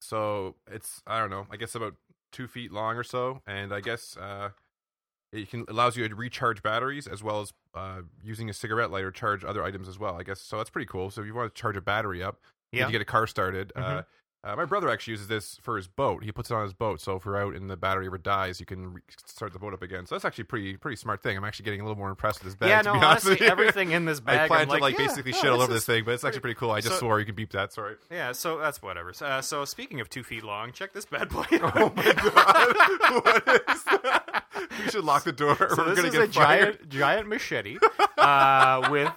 so 0.00 0.56
it's 0.70 1.02
I 1.06 1.18
don't 1.18 1.30
know. 1.30 1.46
I 1.50 1.56
guess 1.56 1.74
about 1.74 1.94
two 2.32 2.46
feet 2.46 2.72
long 2.72 2.96
or 2.96 3.04
so, 3.04 3.40
and 3.46 3.72
I 3.72 3.80
guess 3.80 4.16
uh, 4.16 4.50
it 5.34 5.50
can 5.50 5.64
allows 5.68 5.96
you 5.96 6.08
to 6.08 6.14
recharge 6.14 6.62
batteries 6.62 7.06
as 7.06 7.22
well 7.22 7.40
as 7.40 7.52
uh, 7.74 8.00
using 8.22 8.48
a 8.48 8.52
cigarette 8.52 8.90
lighter 8.90 9.10
charge 9.10 9.44
other 9.44 9.62
items 9.64 9.88
as 9.88 9.98
well. 9.98 10.14
I 10.16 10.22
guess 10.22 10.40
so. 10.40 10.56
That's 10.58 10.70
pretty 10.70 10.86
cool. 10.86 11.10
So 11.10 11.20
if 11.20 11.26
you 11.26 11.34
want 11.34 11.54
to 11.54 11.60
charge 11.60 11.76
a 11.76 11.80
battery 11.80 12.22
up, 12.22 12.38
you 12.72 12.78
Yeah. 12.78 12.86
need 12.86 12.92
to 12.92 12.98
get 12.98 13.02
a 13.02 13.06
car 13.06 13.26
started. 13.26 13.72
Uh, 13.76 13.80
Mhm. 13.80 14.06
Uh, 14.44 14.54
my 14.56 14.64
brother 14.66 14.90
actually 14.90 15.12
uses 15.12 15.26
this 15.28 15.58
for 15.62 15.76
his 15.76 15.86
boat. 15.88 16.22
He 16.22 16.30
puts 16.32 16.50
it 16.50 16.54
on 16.54 16.62
his 16.64 16.74
boat, 16.74 17.00
so 17.00 17.16
if 17.16 17.24
we're 17.24 17.36
out 17.36 17.54
and 17.54 17.70
the 17.70 17.76
battery 17.76 18.06
ever 18.06 18.18
dies, 18.18 18.60
you 18.60 18.66
can 18.66 18.92
re- 18.94 19.00
start 19.24 19.52
the 19.54 19.58
boat 19.58 19.72
up 19.72 19.82
again. 19.82 20.04
So 20.06 20.14
that's 20.14 20.24
actually 20.24 20.44
pretty 20.44 20.76
pretty 20.76 20.96
smart 20.96 21.22
thing. 21.22 21.36
I'm 21.36 21.44
actually 21.44 21.64
getting 21.64 21.80
a 21.80 21.84
little 21.84 21.96
more 21.98 22.10
impressed 22.10 22.40
with 22.44 22.52
this 22.52 22.54
bag. 22.56 22.68
yeah, 22.68 22.82
to 22.82 22.88
no, 22.88 22.92
be 23.00 23.04
honest 23.06 23.26
honestly, 23.26 23.46
everything 23.46 23.90
in 23.92 24.04
this 24.04 24.20
bag. 24.20 24.40
I 24.40 24.46
plan 24.48 24.60
I'm 24.60 24.66
to 24.66 24.72
like, 24.72 24.80
like 24.82 24.98
yeah, 24.98 25.06
basically 25.06 25.32
no, 25.32 25.38
shit 25.38 25.50
all 25.50 25.62
over 25.62 25.72
this 25.72 25.86
thing, 25.86 26.04
but 26.04 26.12
it's 26.14 26.24
actually 26.24 26.40
pretty 26.40 26.56
cool. 26.58 26.70
I 26.70 26.80
just 26.80 26.94
So- 26.94 26.98
swore 27.00 27.18
you 27.20 27.26
can 27.26 27.34
beep 27.34 27.52
that. 27.52 27.72
Sorry. 27.72 27.96
Yeah, 28.10 28.32
so 28.32 28.58
that's 28.58 28.82
whatever. 28.82 29.12
Uh, 29.20 29.40
so 29.40 29.64
speaking 29.64 30.00
of 30.00 30.08
two 30.10 30.22
feet 30.22 30.44
long, 30.44 30.72
check 30.72 30.92
this 30.92 31.06
bad 31.06 31.28
boy. 31.30 31.44
Oh 31.76 31.92
my 31.96 32.12
god! 32.12 33.24
what 33.24 33.64
is 33.70 33.84
that? 33.84 34.44
We 34.84 34.90
should 34.90 35.04
lock 35.04 35.24
the 35.24 35.32
door. 35.32 35.56
So 35.56 35.76
we're 35.78 35.94
this 35.94 35.96
gonna 35.96 36.08
is 36.08 36.14
get 36.14 36.22
a 36.28 36.32
fired. 36.32 36.78
giant, 36.78 36.88
giant 36.88 37.28
machete 37.28 37.78
uh, 38.18 38.88
with 38.90 39.10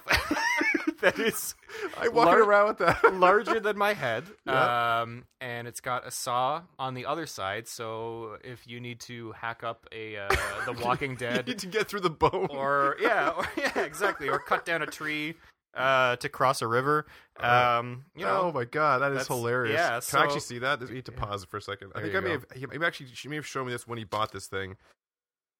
that 1.00 1.18
is 1.18 1.54
I'm 1.98 2.12
walking 2.14 2.32
lar- 2.32 2.42
around 2.42 2.68
with 2.68 2.78
that. 2.78 3.14
larger 3.18 3.60
than 3.60 3.76
my 3.78 3.94
head. 3.94 4.24
Yeah. 4.46 5.00
Um, 5.02 5.24
and 5.40 5.68
it's 5.68 5.80
got 5.80 6.06
a 6.06 6.10
saw 6.10 6.62
on 6.78 6.94
the 6.94 7.04
other 7.06 7.26
side. 7.26 7.68
So 7.68 8.38
if 8.42 8.66
you 8.66 8.80
need 8.80 9.00
to 9.00 9.32
hack 9.32 9.62
up 9.62 9.86
a 9.92 10.16
uh, 10.16 10.28
The 10.66 10.72
Walking 10.82 11.16
Dead, 11.16 11.46
you 11.46 11.52
need 11.54 11.58
to 11.60 11.66
get 11.66 11.88
through 11.88 12.00
the 12.00 12.10
bone. 12.10 12.48
or 12.50 12.96
yeah, 13.00 13.30
or, 13.36 13.44
yeah, 13.56 13.78
exactly, 13.80 14.28
or 14.28 14.38
cut 14.38 14.64
down 14.64 14.80
a 14.82 14.86
tree 14.86 15.34
uh, 15.76 16.16
to 16.16 16.28
cross 16.30 16.62
a 16.62 16.66
river. 16.66 17.06
Um, 17.38 18.06
you 18.16 18.24
know, 18.24 18.40
oh 18.44 18.52
my 18.52 18.64
god, 18.64 19.02
that 19.02 19.12
is 19.12 19.26
hilarious! 19.26 19.74
yeah, 19.74 19.88
Can 19.88 19.96
I 19.96 20.00
so- 20.00 20.18
actually 20.20 20.40
see 20.40 20.58
that? 20.60 20.80
We 20.80 20.94
need 20.94 21.04
to 21.06 21.12
pause 21.12 21.42
it 21.42 21.50
for 21.50 21.58
a 21.58 21.62
second. 21.62 21.92
I 21.94 22.00
think 22.00 22.14
I 22.14 22.20
may 22.20 22.28
go. 22.28 22.32
have. 22.32 22.72
He 22.72 22.84
actually 22.84 23.08
she 23.12 23.28
may 23.28 23.36
have 23.36 23.46
shown 23.46 23.66
me 23.66 23.72
this 23.72 23.86
when 23.86 23.98
he 23.98 24.04
bought 24.04 24.32
this 24.32 24.46
thing. 24.46 24.76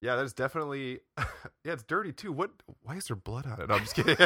Yeah, 0.00 0.14
that's 0.16 0.32
definitely. 0.32 1.00
yeah, 1.18 1.72
it's 1.72 1.82
dirty 1.82 2.12
too. 2.12 2.32
What? 2.32 2.50
Why 2.82 2.94
is 2.96 3.06
there 3.08 3.16
blood 3.16 3.46
on 3.46 3.60
it? 3.60 3.68
No, 3.68 3.74
I'm 3.74 3.80
just 3.82 3.94
kidding. 3.94 4.16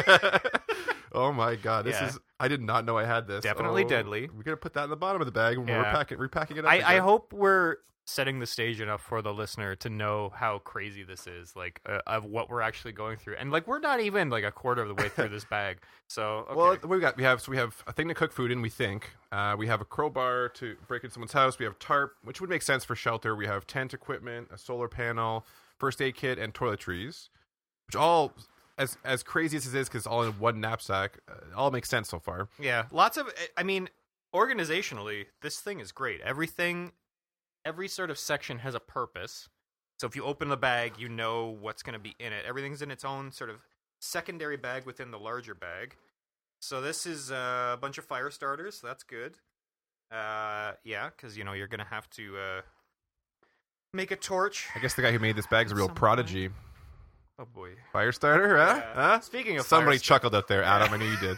Oh 1.13 1.31
my 1.31 1.55
god, 1.55 1.85
this 1.85 1.99
Yeah. 1.99 2.07
is. 2.09 2.19
I 2.39 2.47
did 2.47 2.61
not 2.61 2.85
know 2.85 2.97
I 2.97 3.05
had 3.05 3.27
this. 3.27 3.43
Definitely 3.43 3.85
Oh, 3.85 3.89
deadly. 3.89 4.29
We're 4.35 4.43
gonna 4.43 4.57
put 4.57 4.73
that 4.73 4.83
in 4.85 4.89
the 4.89 4.97
bottom 4.97 5.21
of 5.21 5.25
the 5.25 5.31
bag 5.31 5.57
when 5.57 5.67
we're 5.67 5.73
Yeah. 5.81 5.91
packing, 5.91 6.17
repacking 6.17 6.57
it 6.57 6.65
up. 6.65 6.71
I, 6.71 6.75
I 6.75 6.93
again. 6.93 7.03
hope 7.03 7.31
we're 7.33 7.77
setting 8.05 8.39
the 8.39 8.45
stage 8.45 8.81
enough 8.81 9.01
for 9.01 9.21
the 9.21 9.33
listener 9.33 9.77
to 9.77 9.89
know 9.89 10.29
how 10.35 10.59
crazy 10.59 11.03
this 11.03 11.25
is, 11.25 11.55
like 11.55 11.79
uh, 11.87 11.99
of 12.05 12.25
what 12.25 12.49
we're 12.49 12.59
actually 12.59 12.91
going 12.91 13.15
through, 13.17 13.35
and 13.37 13.49
like 13.49 13.65
we're 13.65 13.79
not 13.79 14.01
even 14.01 14.29
like 14.29 14.43
a 14.43 14.51
quarter 14.51 14.81
of 14.81 14.89
the 14.89 14.93
way 14.95 15.07
through 15.07 15.29
this 15.29 15.45
bag. 15.49 15.77
So 16.09 16.45
okay. 16.49 16.55
Well, 16.55 16.77
we 16.83 16.99
got 16.99 17.15
we 17.15 17.23
have 17.23 17.39
so 17.41 17.49
we 17.49 17.57
have 17.57 17.81
a 17.87 17.93
thing 17.93 18.09
to 18.09 18.13
cook 18.13 18.33
food 18.33 18.51
in. 18.51 18.61
We 18.61 18.69
think 18.69 19.11
uh, 19.31 19.55
we 19.57 19.67
have 19.67 19.79
a 19.79 19.85
crowbar 19.85 20.49
to 20.55 20.75
break 20.87 21.03
into 21.05 21.13
someone's 21.13 21.31
house. 21.31 21.57
We 21.57 21.63
have 21.65 21.79
tarp, 21.79 22.15
which 22.23 22.41
would 22.41 22.49
make 22.49 22.61
sense 22.61 22.83
for 22.83 22.95
shelter. 22.95 23.37
We 23.37 23.45
have 23.47 23.65
tent 23.65 23.93
equipment, 23.93 24.49
a 24.51 24.57
solar 24.57 24.89
panel, 24.89 25.45
first 25.79 26.01
aid 26.01 26.15
kit, 26.15 26.37
and 26.37 26.53
toiletries, 26.53 27.29
which 27.87 27.95
all 27.95 28.33
as 28.77 28.97
as 29.03 29.23
crazy 29.23 29.57
as 29.57 29.67
it 29.67 29.77
is 29.77 29.87
because 29.87 30.07
all 30.07 30.23
in 30.23 30.31
one 30.33 30.59
knapsack, 30.59 31.19
uh, 31.29 31.55
all 31.55 31.71
makes 31.71 31.89
sense 31.89 32.09
so 32.09 32.19
far. 32.19 32.49
yeah, 32.59 32.85
lots 32.91 33.17
of. 33.17 33.31
I 33.57 33.63
mean, 33.63 33.89
organizationally, 34.33 35.25
this 35.41 35.59
thing 35.59 35.79
is 35.79 35.91
great. 35.91 36.21
Everything, 36.21 36.91
every 37.65 37.87
sort 37.87 38.09
of 38.09 38.17
section 38.17 38.59
has 38.59 38.75
a 38.75 38.79
purpose. 38.79 39.49
So 39.99 40.07
if 40.07 40.15
you 40.15 40.23
open 40.23 40.49
the 40.49 40.57
bag, 40.57 40.93
you 40.97 41.07
know 41.07 41.55
what's 41.61 41.83
going 41.83 41.93
to 41.93 41.99
be 41.99 42.15
in 42.19 42.33
it. 42.33 42.45
Everything's 42.47 42.81
in 42.81 42.91
its 42.91 43.05
own 43.05 43.31
sort 43.31 43.49
of 43.49 43.63
secondary 44.01 44.57
bag 44.57 44.85
within 44.85 45.11
the 45.11 45.19
larger 45.19 45.55
bag. 45.55 45.95
So 46.59 46.81
this 46.81 47.05
is 47.05 47.31
uh, 47.31 47.71
a 47.73 47.77
bunch 47.77 47.97
of 47.97 48.05
fire 48.05 48.31
starters. 48.31 48.81
That's 48.81 49.03
good. 49.03 49.37
Uh, 50.11 50.73
yeah, 50.83 51.09
because 51.09 51.37
you 51.37 51.43
know 51.43 51.53
you're 51.53 51.67
going 51.67 51.79
to 51.79 51.85
have 51.85 52.09
to 52.11 52.37
uh, 52.37 52.61
make 53.93 54.11
a 54.11 54.15
torch. 54.15 54.67
I 54.75 54.79
guess 54.79 54.93
the 54.93 55.01
guy 55.01 55.11
who 55.11 55.19
made 55.19 55.35
this 55.35 55.47
bag 55.47 55.67
is 55.67 55.71
a 55.71 55.75
real 55.75 55.89
prodigy. 55.89 56.49
Oh 57.39 57.45
boy. 57.45 57.71
Fire 57.91 58.11
starter, 58.11 58.57
huh? 58.57 58.75
Yeah. 58.77 58.93
huh? 58.93 59.19
Speaking 59.21 59.57
of 59.57 59.65
Somebody 59.65 59.97
chuckled 59.97 60.35
out 60.35 60.47
there, 60.47 60.63
Adam. 60.63 60.93
I 60.93 60.97
knew 60.97 61.05
you 61.09 61.17
did. 61.17 61.37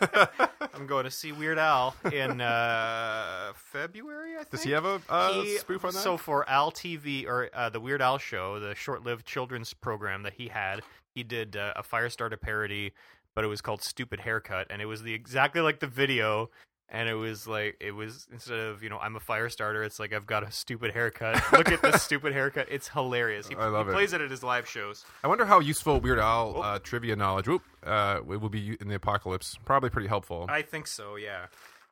I'm 0.74 0.86
going 0.86 1.04
to 1.04 1.10
see 1.10 1.32
Weird 1.32 1.58
Al 1.58 1.94
in 2.12 2.40
uh, 2.40 3.52
February. 3.54 4.34
I 4.34 4.38
think. 4.38 4.50
Does 4.50 4.62
he 4.62 4.70
have 4.72 4.84
a 4.84 5.00
uh, 5.08 5.32
He- 5.42 5.58
spoof 5.58 5.84
on 5.84 5.92
that? 5.92 6.00
So 6.02 6.16
for 6.16 6.48
Al 6.48 6.70
TV 6.72 7.26
or 7.26 7.50
uh, 7.54 7.68
the 7.68 7.80
Weird 7.80 8.00
Al 8.02 8.18
show, 8.18 8.58
the 8.60 8.74
short-lived 8.74 9.26
children's 9.26 9.74
program 9.74 10.22
that 10.22 10.34
he 10.34 10.48
had, 10.48 10.80
he 11.14 11.22
did 11.22 11.56
uh, 11.56 11.72
a 11.76 11.82
Firestarter 11.82 12.40
parody, 12.40 12.92
but 13.34 13.44
it 13.44 13.48
was 13.48 13.60
called 13.60 13.82
"Stupid 13.82 14.20
Haircut," 14.20 14.66
and 14.70 14.80
it 14.82 14.86
was 14.86 15.02
the 15.02 15.12
exactly 15.14 15.60
like 15.60 15.80
the 15.80 15.86
video. 15.86 16.50
And 16.88 17.08
it 17.08 17.14
was 17.14 17.48
like 17.48 17.76
it 17.80 17.90
was 17.90 18.28
instead 18.32 18.58
of 18.60 18.80
you 18.82 18.88
know 18.88 18.98
I'm 18.98 19.16
a 19.16 19.20
fire 19.20 19.48
starter, 19.48 19.82
it's 19.82 19.98
like 19.98 20.12
I've 20.12 20.24
got 20.26 20.44
a 20.46 20.52
stupid 20.52 20.92
haircut. 20.92 21.42
Look 21.52 21.70
at 21.72 21.82
this 21.82 22.00
stupid 22.04 22.32
haircut; 22.32 22.68
it's 22.70 22.86
hilarious. 22.86 23.48
He, 23.48 23.56
I 23.56 23.66
love 23.66 23.86
he 23.86 23.90
it. 23.90 23.94
plays 23.94 24.12
it 24.12 24.20
at 24.20 24.30
his 24.30 24.44
live 24.44 24.68
shows. 24.68 25.04
I 25.24 25.28
wonder 25.28 25.44
how 25.44 25.58
useful 25.58 25.98
Weird 25.98 26.20
Al 26.20 26.52
Oh. 26.56 26.60
uh, 26.60 26.78
trivia 26.78 27.16
knowledge 27.16 27.48
whoop, 27.48 27.62
uh, 27.84 28.20
it 28.30 28.40
will 28.40 28.48
be 28.48 28.76
in 28.80 28.86
the 28.86 28.94
apocalypse. 28.94 29.58
Probably 29.64 29.90
pretty 29.90 30.06
helpful. 30.06 30.46
I 30.48 30.62
think 30.62 30.86
so, 30.86 31.16
yeah. 31.16 31.46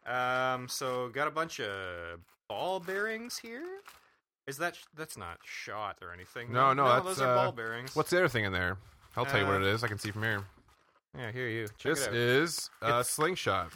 Um, 0.06 0.68
so 0.68 1.08
got 1.08 1.26
a 1.26 1.30
bunch 1.32 1.58
of 1.60 2.20
ball 2.48 2.78
bearings 2.78 3.38
here. 3.38 3.64
Is 4.46 4.58
that 4.58 4.76
sh- 4.76 4.84
that's 4.96 5.16
not 5.16 5.38
shot 5.44 5.96
or 6.02 6.12
anything? 6.12 6.52
No, 6.52 6.72
no, 6.72 6.84
that's, 6.86 7.04
those 7.04 7.20
are 7.20 7.32
uh, 7.36 7.42
ball 7.44 7.52
bearings. 7.52 7.96
What's 7.96 8.10
the 8.10 8.18
other 8.18 8.28
thing 8.28 8.44
in 8.44 8.52
there? 8.52 8.76
I'll 9.16 9.24
tell 9.24 9.40
you 9.40 9.46
what 9.46 9.56
Uh, 9.56 9.64
it 9.64 9.74
is. 9.74 9.82
I 9.82 9.88
can 9.88 9.98
see 9.98 10.10
from 10.12 10.22
here. 10.22 10.44
Yeah, 11.18 11.32
here 11.32 11.48
you. 11.48 11.66
Check 11.78 11.94
This 11.94 12.06
it 12.06 12.10
out. 12.10 12.14
is 12.14 12.70
a 12.82 13.02
slingshot. 13.02 13.72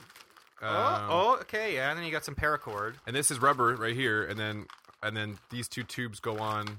Oh, 0.62 0.66
Um, 0.68 1.06
oh, 1.10 1.38
okay, 1.42 1.74
yeah. 1.74 1.90
And 1.90 1.98
then 1.98 2.04
you 2.06 2.12
got 2.12 2.24
some 2.24 2.34
paracord. 2.34 2.94
and 3.06 3.14
this 3.14 3.30
is 3.30 3.40
rubber 3.40 3.74
right 3.76 3.94
here, 3.94 4.24
and 4.24 4.38
then 4.38 4.66
and 5.02 5.16
then 5.16 5.38
these 5.50 5.68
two 5.68 5.84
tubes 5.84 6.20
go 6.20 6.38
on. 6.38 6.78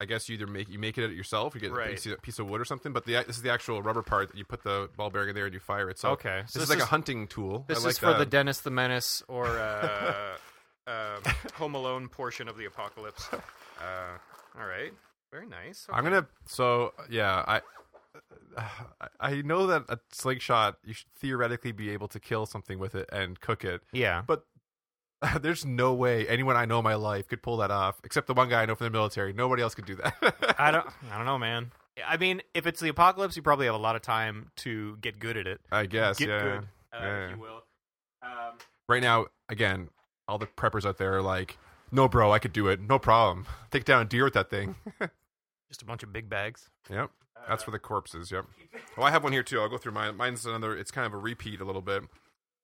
I 0.00 0.04
guess 0.04 0.28
you 0.28 0.34
either 0.34 0.46
make 0.46 0.68
you 0.68 0.78
make 0.78 0.96
it 0.96 1.04
at 1.04 1.10
yourself, 1.10 1.54
you 1.56 1.60
get 1.60 1.72
Right. 1.72 1.88
a 1.88 1.90
piece, 1.90 2.06
of- 2.06 2.22
piece 2.22 2.38
of 2.38 2.48
wood 2.48 2.60
or 2.60 2.64
something. 2.64 2.92
But 2.92 3.04
the 3.04 3.14
this 3.26 3.36
is 3.36 3.42
the 3.42 3.50
actual 3.50 3.82
rubber 3.82 4.02
part 4.02 4.28
that 4.30 4.38
you 4.38 4.44
put 4.44 4.62
the 4.62 4.88
ball 4.96 5.10
bearing 5.10 5.30
in 5.30 5.34
there 5.34 5.44
and 5.46 5.52
you 5.52 5.58
fire 5.60 5.90
it. 5.90 5.98
So 5.98 6.10
Okay, 6.10 6.42
this, 6.42 6.52
so 6.52 6.60
is 6.60 6.68
this 6.68 6.76
like 6.78 6.82
a 6.84 6.88
hunting 6.88 7.26
tool. 7.26 7.64
This 7.66 7.78
I 7.78 7.82
like 7.82 7.90
is 7.90 7.98
for 7.98 8.12
the 8.12 8.18
that. 8.20 8.30
Dennis 8.30 8.60
the 8.60 8.70
Menace 8.70 9.22
or 9.26 9.46
uh, 9.58 10.36
uh, 10.86 11.20
Home 11.54 11.74
Alone 11.74 12.08
portion 12.08 12.48
of 12.48 12.56
the 12.56 12.64
apocalypse. 12.66 13.28
Uh, 13.80 14.18
all 14.60 14.66
right, 14.66 14.92
very 15.30 15.46
nice. 15.46 15.86
I'm 15.88 16.02
gonna. 16.02 16.26
So 16.46 16.94
yeah, 17.08 17.44
I. 17.46 17.60
I 19.20 19.42
know 19.42 19.66
that 19.66 19.84
a 19.88 19.98
slingshot 20.12 20.78
you 20.84 20.92
should 20.94 21.10
theoretically 21.16 21.72
be 21.72 21.90
able 21.90 22.08
to 22.08 22.20
kill 22.20 22.46
something 22.46 22.78
with 22.78 22.94
it 22.94 23.08
and 23.12 23.40
cook 23.40 23.64
it, 23.64 23.82
Yeah, 23.92 24.22
but 24.26 24.44
there's 25.40 25.64
no 25.64 25.94
way 25.94 26.26
anyone 26.28 26.56
I 26.56 26.64
know 26.64 26.78
in 26.78 26.84
my 26.84 26.94
life 26.94 27.28
could 27.28 27.42
pull 27.42 27.56
that 27.58 27.70
off, 27.70 28.00
except 28.04 28.26
the 28.28 28.34
one 28.34 28.48
guy 28.48 28.62
I 28.62 28.66
know 28.66 28.74
from 28.74 28.86
the 28.86 28.90
military. 28.90 29.32
Nobody 29.32 29.62
else 29.62 29.74
could 29.74 29.86
do 29.86 29.96
that. 29.96 30.14
I 30.58 30.70
don't. 30.70 30.86
I 31.10 31.16
don't 31.16 31.26
know, 31.26 31.38
man. 31.38 31.72
I 32.06 32.16
mean, 32.16 32.42
if 32.54 32.66
it's 32.68 32.78
the 32.80 32.88
apocalypse, 32.88 33.34
you 33.36 33.42
probably 33.42 33.66
have 33.66 33.74
a 33.74 33.78
lot 33.78 33.96
of 33.96 34.02
time 34.02 34.52
to 34.58 34.96
get 35.00 35.18
good 35.18 35.36
at 35.36 35.48
it. 35.48 35.60
I 35.72 35.86
guess, 35.86 36.18
Get 36.18 36.28
yeah. 36.28 36.38
good, 36.42 36.68
uh, 36.92 37.00
Yeah. 37.02 37.24
if 37.24 37.30
you 37.36 37.42
will. 37.42 37.62
Um, 38.22 38.58
Right 38.88 39.02
now, 39.02 39.26
again, 39.48 39.88
all 40.28 40.38
the 40.38 40.46
preppers 40.46 40.86
out 40.86 40.96
there 40.98 41.16
are 41.16 41.22
like, 41.22 41.58
"No, 41.90 42.08
bro, 42.08 42.30
I 42.32 42.38
could 42.38 42.52
do 42.52 42.68
it. 42.68 42.80
No 42.80 42.98
problem. 43.00 43.46
Take 43.72 43.84
down 43.84 44.00
a 44.02 44.04
deer 44.04 44.22
with 44.24 44.34
that 44.34 44.48
thing." 44.50 44.76
just 45.68 45.82
a 45.82 45.84
bunch 45.84 46.02
of 46.04 46.12
big 46.12 46.28
bags. 46.30 46.70
yep, 46.88 47.10
that's 47.46 47.62
for 47.62 47.70
the 47.70 47.78
corpses. 47.78 48.30
Yep. 48.30 48.46
Oh, 48.96 49.02
I 49.02 49.10
have 49.10 49.22
one 49.22 49.32
here 49.32 49.42
too. 49.42 49.60
I'll 49.60 49.68
go 49.68 49.78
through 49.78 49.92
mine. 49.92 50.16
Mine's 50.16 50.44
another. 50.46 50.76
It's 50.76 50.90
kind 50.90 51.06
of 51.06 51.12
a 51.14 51.18
repeat 51.18 51.60
a 51.60 51.64
little 51.64 51.82
bit, 51.82 52.02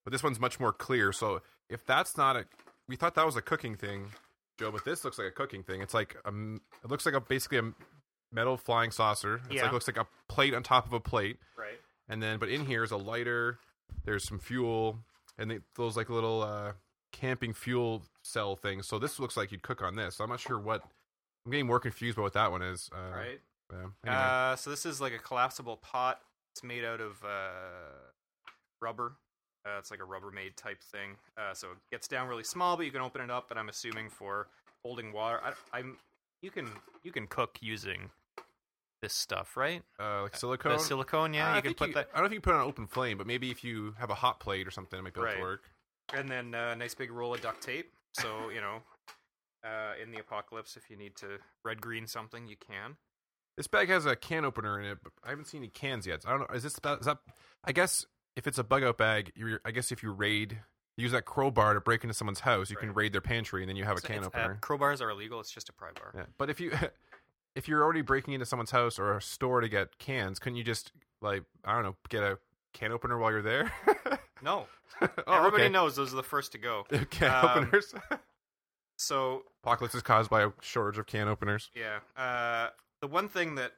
but 0.04 0.12
this 0.12 0.22
one's 0.22 0.40
much 0.40 0.58
more 0.58 0.72
clear. 0.72 1.12
So 1.12 1.42
if 1.70 1.84
that's 1.86 2.16
not 2.16 2.36
a, 2.36 2.44
we 2.88 2.96
thought 2.96 3.14
that 3.14 3.26
was 3.26 3.36
a 3.36 3.42
cooking 3.42 3.76
thing, 3.76 4.08
Joe, 4.58 4.70
but 4.70 4.84
this 4.84 5.04
looks 5.04 5.18
like 5.18 5.28
a 5.28 5.30
cooking 5.30 5.62
thing. 5.62 5.80
It's 5.80 5.94
like 5.94 6.16
a, 6.24 6.28
it 6.30 6.90
looks 6.90 7.06
like 7.06 7.14
a 7.14 7.20
basically 7.20 7.58
a 7.58 7.72
metal 8.32 8.56
flying 8.56 8.90
saucer. 8.90 9.40
It's 9.46 9.54
Yeah. 9.54 9.62
like 9.64 9.72
looks 9.72 9.86
like 9.86 9.96
a 9.96 10.06
plate 10.28 10.54
on 10.54 10.62
top 10.62 10.86
of 10.86 10.92
a 10.92 11.00
plate. 11.00 11.38
Right. 11.56 11.78
and 12.08 12.22
then 12.22 12.38
but 12.38 12.48
in 12.50 12.66
here 12.66 12.82
is 12.84 12.90
a 12.90 12.96
lighter 12.98 13.58
there's 14.04 14.24
some 14.24 14.38
fuel 14.38 14.98
and 15.38 15.50
they, 15.50 15.58
those 15.76 15.96
like 15.96 16.10
little 16.10 16.42
uh 16.42 16.72
camping 17.12 17.54
fuel 17.54 18.02
cell 18.22 18.56
things 18.56 18.86
so 18.86 18.98
this 18.98 19.18
looks 19.18 19.36
like 19.36 19.50
you'd 19.52 19.62
cook 19.62 19.82
on 19.82 19.94
this 19.96 20.20
i'm 20.20 20.28
not 20.28 20.40
sure 20.40 20.58
what 20.58 20.82
i'm 21.46 21.52
getting 21.52 21.66
more 21.66 21.80
confused 21.80 22.18
about 22.18 22.24
what 22.24 22.32
that 22.34 22.50
one 22.50 22.60
is 22.60 22.90
uh, 22.92 23.16
Right. 23.16 23.40
Yeah. 23.72 23.78
Anyway. 24.04 24.22
Uh, 24.22 24.56
so 24.56 24.70
this 24.70 24.86
is 24.86 25.00
like 25.00 25.12
a 25.12 25.18
collapsible 25.18 25.76
pot. 25.78 26.20
It's 26.54 26.62
made 26.62 26.84
out 26.84 27.00
of 27.00 27.22
uh, 27.24 27.98
rubber. 28.80 29.16
Uh, 29.66 29.78
it's 29.78 29.90
like 29.90 30.00
a 30.00 30.02
Rubbermaid 30.02 30.56
type 30.56 30.82
thing. 30.92 31.16
Uh, 31.38 31.54
so 31.54 31.68
it 31.72 31.78
gets 31.90 32.06
down 32.06 32.28
really 32.28 32.44
small, 32.44 32.76
but 32.76 32.84
you 32.84 32.92
can 32.92 33.00
open 33.00 33.22
it 33.22 33.30
up. 33.30 33.48
But 33.48 33.56
I'm 33.56 33.68
assuming 33.70 34.10
for 34.10 34.48
holding 34.84 35.12
water, 35.12 35.40
I, 35.42 35.78
I'm 35.78 35.96
you 36.42 36.50
can 36.50 36.68
you 37.02 37.10
can 37.10 37.26
cook 37.26 37.58
using 37.62 38.10
this 39.00 39.14
stuff, 39.14 39.56
right? 39.56 39.82
uh, 39.98 40.22
like 40.22 40.36
silicone 40.36 40.72
The 40.72 40.78
silicone, 40.78 41.32
yeah. 41.34 41.52
Uh, 41.52 41.56
you 41.56 41.62
can 41.62 41.74
put 41.74 41.88
you- 41.88 41.94
that, 41.94 42.08
i 42.12 42.16
don't 42.16 42.24
know 42.24 42.26
if 42.26 42.32
you 42.32 42.40
can 42.40 42.52
put 42.52 42.54
it 42.58 42.60
on 42.62 42.66
open 42.66 42.86
flame 42.86 43.18
but 43.18 43.26
maybe 43.26 43.50
if 43.50 43.62
you 43.62 43.94
have 43.98 44.08
a 44.10 44.14
hot 44.14 44.40
plate 44.40 44.66
or 44.66 44.70
something 44.70 44.98
it 44.98 45.02
might 45.02 45.12
be 45.12 45.20
able 45.20 45.26
Right. 45.26 45.36
to 45.36 45.42
work 45.42 45.70
and 46.14 46.26
then 46.28 46.54
uh, 46.54 46.70
a 46.72 46.76
nice 46.76 46.94
big 46.94 47.10
roll 47.10 47.34
of 47.34 47.40
duct 47.42 47.62
tape. 47.62 47.90
So 48.14 48.50
you 48.50 48.60
know, 48.60 48.78
uh, 49.64 49.92
in 50.02 50.10
the 50.10 50.20
apocalypse, 50.20 50.76
if 50.76 50.88
you 50.90 50.96
need 50.96 51.16
to 51.16 51.38
red 51.64 51.80
green 51.80 52.06
something, 52.06 52.46
you 52.46 52.56
can. 52.56 52.96
This 53.56 53.66
bag 53.66 53.88
has 53.88 54.06
a 54.06 54.16
can 54.16 54.44
opener 54.44 54.80
in 54.80 54.86
it 54.86 54.98
but 55.02 55.12
i 55.24 55.30
haven't 55.30 55.46
seen 55.46 55.60
any 55.60 55.68
cans 55.68 56.06
yet 56.06 56.22
i 56.26 56.30
don't 56.30 56.40
know 56.40 56.54
is 56.54 56.62
this 56.62 56.78
about 56.78 57.00
is 57.00 57.06
that 57.06 57.18
i 57.64 57.72
guess 57.72 58.06
if 58.36 58.46
it's 58.46 58.58
a 58.58 58.64
bug 58.64 58.82
out 58.82 58.98
bag 58.98 59.32
i 59.64 59.70
guess 59.70 59.92
if 59.92 60.02
you 60.02 60.10
raid 60.10 60.60
use 60.96 61.12
that 61.12 61.24
crowbar 61.24 61.74
to 61.74 61.80
break 61.80 62.04
into 62.04 62.14
someone's 62.14 62.40
house 62.40 62.70
you 62.70 62.76
can 62.76 62.92
raid 62.92 63.12
their 63.12 63.20
pantry 63.20 63.62
and 63.62 63.68
then 63.68 63.76
you 63.76 63.84
have 63.84 63.98
a 63.98 64.00
can 64.00 64.22
uh, 64.22 64.26
opener 64.26 64.58
crowbars 64.60 65.00
are 65.00 65.10
illegal. 65.10 65.40
It's 65.40 65.50
just 65.50 65.68
a 65.68 65.72
pry 65.72 65.90
bar. 65.94 66.12
Yeah, 66.14 66.26
but 66.38 66.50
if 66.50 66.60
you 66.60 66.72
if 67.54 67.68
you're 67.68 67.82
already 67.82 68.02
breaking 68.02 68.34
into 68.34 68.46
someone's 68.46 68.70
house 68.70 68.98
or 68.98 69.16
a 69.16 69.22
store 69.22 69.60
to 69.60 69.68
get 69.68 69.98
cans, 69.98 70.38
couldn't 70.38 70.56
you 70.56 70.64
just 70.64 70.92
like 71.20 71.42
I 71.64 71.74
don't 71.74 71.82
know 71.82 71.96
get 72.08 72.22
a 72.22 72.38
can 72.72 72.92
opener 72.92 73.18
while 73.18 73.30
you're 73.30 73.42
there? 73.42 73.72
No, 74.42 74.66
oh, 75.02 75.08
everybody 75.26 75.64
okay. 75.64 75.72
knows 75.72 75.96
those 75.96 76.12
are 76.12 76.16
the 76.16 76.22
first 76.22 76.52
to 76.52 76.58
go. 76.58 76.84
can 77.10 77.30
Um, 77.30 77.64
openers. 77.64 77.94
So 78.96 79.42
Apocalypse 79.62 79.94
is 79.94 80.02
caused 80.02 80.30
by 80.30 80.44
a 80.44 80.50
shortage 80.60 80.98
of 80.98 81.06
can 81.06 81.28
openers. 81.28 81.70
Yeah. 81.74 81.98
Uh, 82.16 82.68
the 83.04 83.08
one 83.08 83.28
thing 83.28 83.54
that 83.56 83.72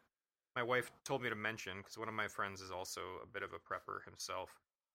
my 0.55 0.63
wife 0.63 0.93
told 1.05 1.21
me 1.21 1.29
to 1.29 1.35
mention, 1.35 1.79
because 1.79 1.99
one 1.99 2.07
of 2.07 2.15
my 2.15 2.29
friends 2.29 2.61
is 2.61 2.71
also 2.71 3.01
a 3.25 3.27
bit 3.27 3.43
of 3.43 3.51
a 3.53 3.57
prepper 3.57 4.05
himself, 4.05 4.51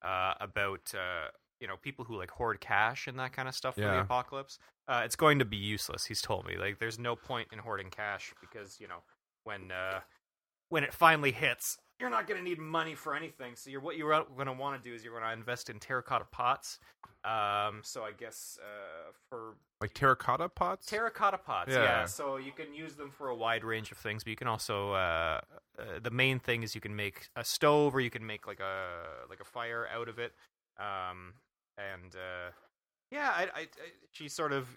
uh, 0.06 0.36
about 0.40 0.94
uh, 0.96 1.28
you 1.60 1.68
know 1.68 1.76
people 1.82 2.06
who 2.06 2.16
like 2.18 2.32
hoard 2.32 2.62
cash 2.62 3.08
and 3.08 3.20
that 3.20 3.34
kind 3.34 3.50
of 3.50 3.56
stuff 3.56 3.76
for 3.76 3.82
the 3.82 4.00
apocalypse. 4.00 4.58
Uh, 4.88 5.02
it's 5.04 5.18
going 5.18 5.38
to 5.40 5.44
be 5.44 5.58
useless. 5.58 6.06
He's 6.06 6.22
told 6.22 6.46
me 6.46 6.56
like 6.58 6.80
there's 6.80 6.98
no 6.98 7.14
point 7.18 7.50
in 7.52 7.60
hoarding 7.60 7.90
cash 7.90 8.34
because 8.40 8.80
you 8.80 8.88
know 8.88 9.04
when 9.44 9.70
uh, 9.70 10.00
when 10.72 10.84
it 10.84 10.94
finally 10.94 11.32
hits, 11.32 11.78
you're 12.00 12.10
not 12.10 12.28
going 12.28 12.40
to 12.40 12.44
need 12.44 12.58
money 12.58 12.96
for 12.96 13.14
anything. 13.14 13.56
So 13.56 13.70
you're 13.70 13.82
what 13.82 13.98
you're 13.98 14.24
going 14.36 14.48
to 14.48 14.54
want 14.54 14.82
to 14.82 14.90
do 14.90 14.96
is 14.96 15.04
you're 15.04 15.14
going 15.14 15.26
to 15.26 15.34
invest 15.34 15.70
in 15.70 15.80
terracotta 15.80 16.26
pots. 16.32 16.80
Um, 17.24 17.82
so 17.84 18.04
I 18.04 18.14
guess 18.18 18.58
uh, 18.60 19.12
for 19.30 19.56
Like 19.82 19.94
terracotta 19.94 20.50
pots. 20.50 20.88
Terracotta 20.88 21.38
pots, 21.38 21.70
Yeah. 21.72 21.84
yeah. 21.84 22.06
So 22.06 22.38
you 22.38 22.52
can 22.52 22.74
use 22.74 22.96
them 22.96 23.12
for 23.12 23.28
a 23.28 23.36
wide 23.36 23.64
range 23.64 23.92
of 23.92 23.98
things, 23.98 24.24
but 24.24 24.32
you 24.32 24.36
can 24.38 24.48
also 24.48 24.94
uh, 24.94 25.42
uh, 25.78 25.84
the 26.02 26.10
main 26.10 26.40
thing 26.40 26.64
is 26.64 26.74
you 26.74 26.82
can 26.82 26.96
make 26.96 27.30
a 27.36 27.44
stove 27.44 27.94
or 27.94 28.00
you 28.00 28.10
can 28.10 28.26
make 28.26 28.48
like 28.48 28.60
a 28.62 29.28
like 29.30 29.42
a 29.42 29.46
fire 29.46 29.88
out 29.94 30.08
of 30.10 30.18
it. 30.18 30.34
Um, 30.80 31.34
and 31.78 32.16
uh, 32.16 32.52
yeah, 33.12 33.30
I, 33.36 33.42
I, 33.44 33.62
I, 33.62 33.68
she 34.12 34.28
sort 34.30 34.54
of 34.54 34.68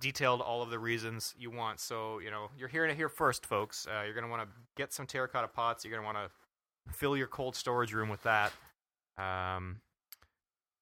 detailed 0.00 0.40
all 0.40 0.62
of 0.62 0.70
the 0.70 0.78
reasons 0.78 1.34
you 1.38 1.50
want. 1.50 1.78
So 1.80 2.18
you 2.18 2.30
know, 2.30 2.48
you're 2.58 2.68
hearing 2.68 2.90
it 2.90 2.96
here 2.96 3.08
first, 3.08 3.46
folks. 3.46 3.86
Uh, 3.86 4.02
you're 4.04 4.14
gonna 4.14 4.28
want 4.28 4.42
to 4.42 4.48
get 4.76 4.92
some 4.92 5.06
terracotta 5.06 5.48
pots. 5.48 5.84
You're 5.84 5.94
gonna 5.94 6.06
want 6.06 6.18
to 6.18 6.92
fill 6.92 7.16
your 7.16 7.26
cold 7.28 7.54
storage 7.54 7.92
room 7.92 8.08
with 8.08 8.22
that. 8.24 8.52
Um, 9.18 9.80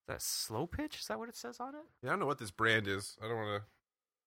that 0.09 0.23
slow 0.23 0.67
pitch? 0.67 0.99
Is 1.01 1.07
that 1.09 1.19
what 1.19 1.29
it 1.29 1.37
says 1.37 1.59
on 1.61 1.75
it? 1.75 1.83
yeah, 2.03 2.09
I 2.09 2.13
don't 2.13 2.21
know 2.21 2.27
what 2.27 2.39
this 2.39 2.51
brand 2.51 2.89
is. 2.89 3.17
I 3.23 3.29
don't 3.29 3.37
want 3.37 3.63
to. 3.63 3.69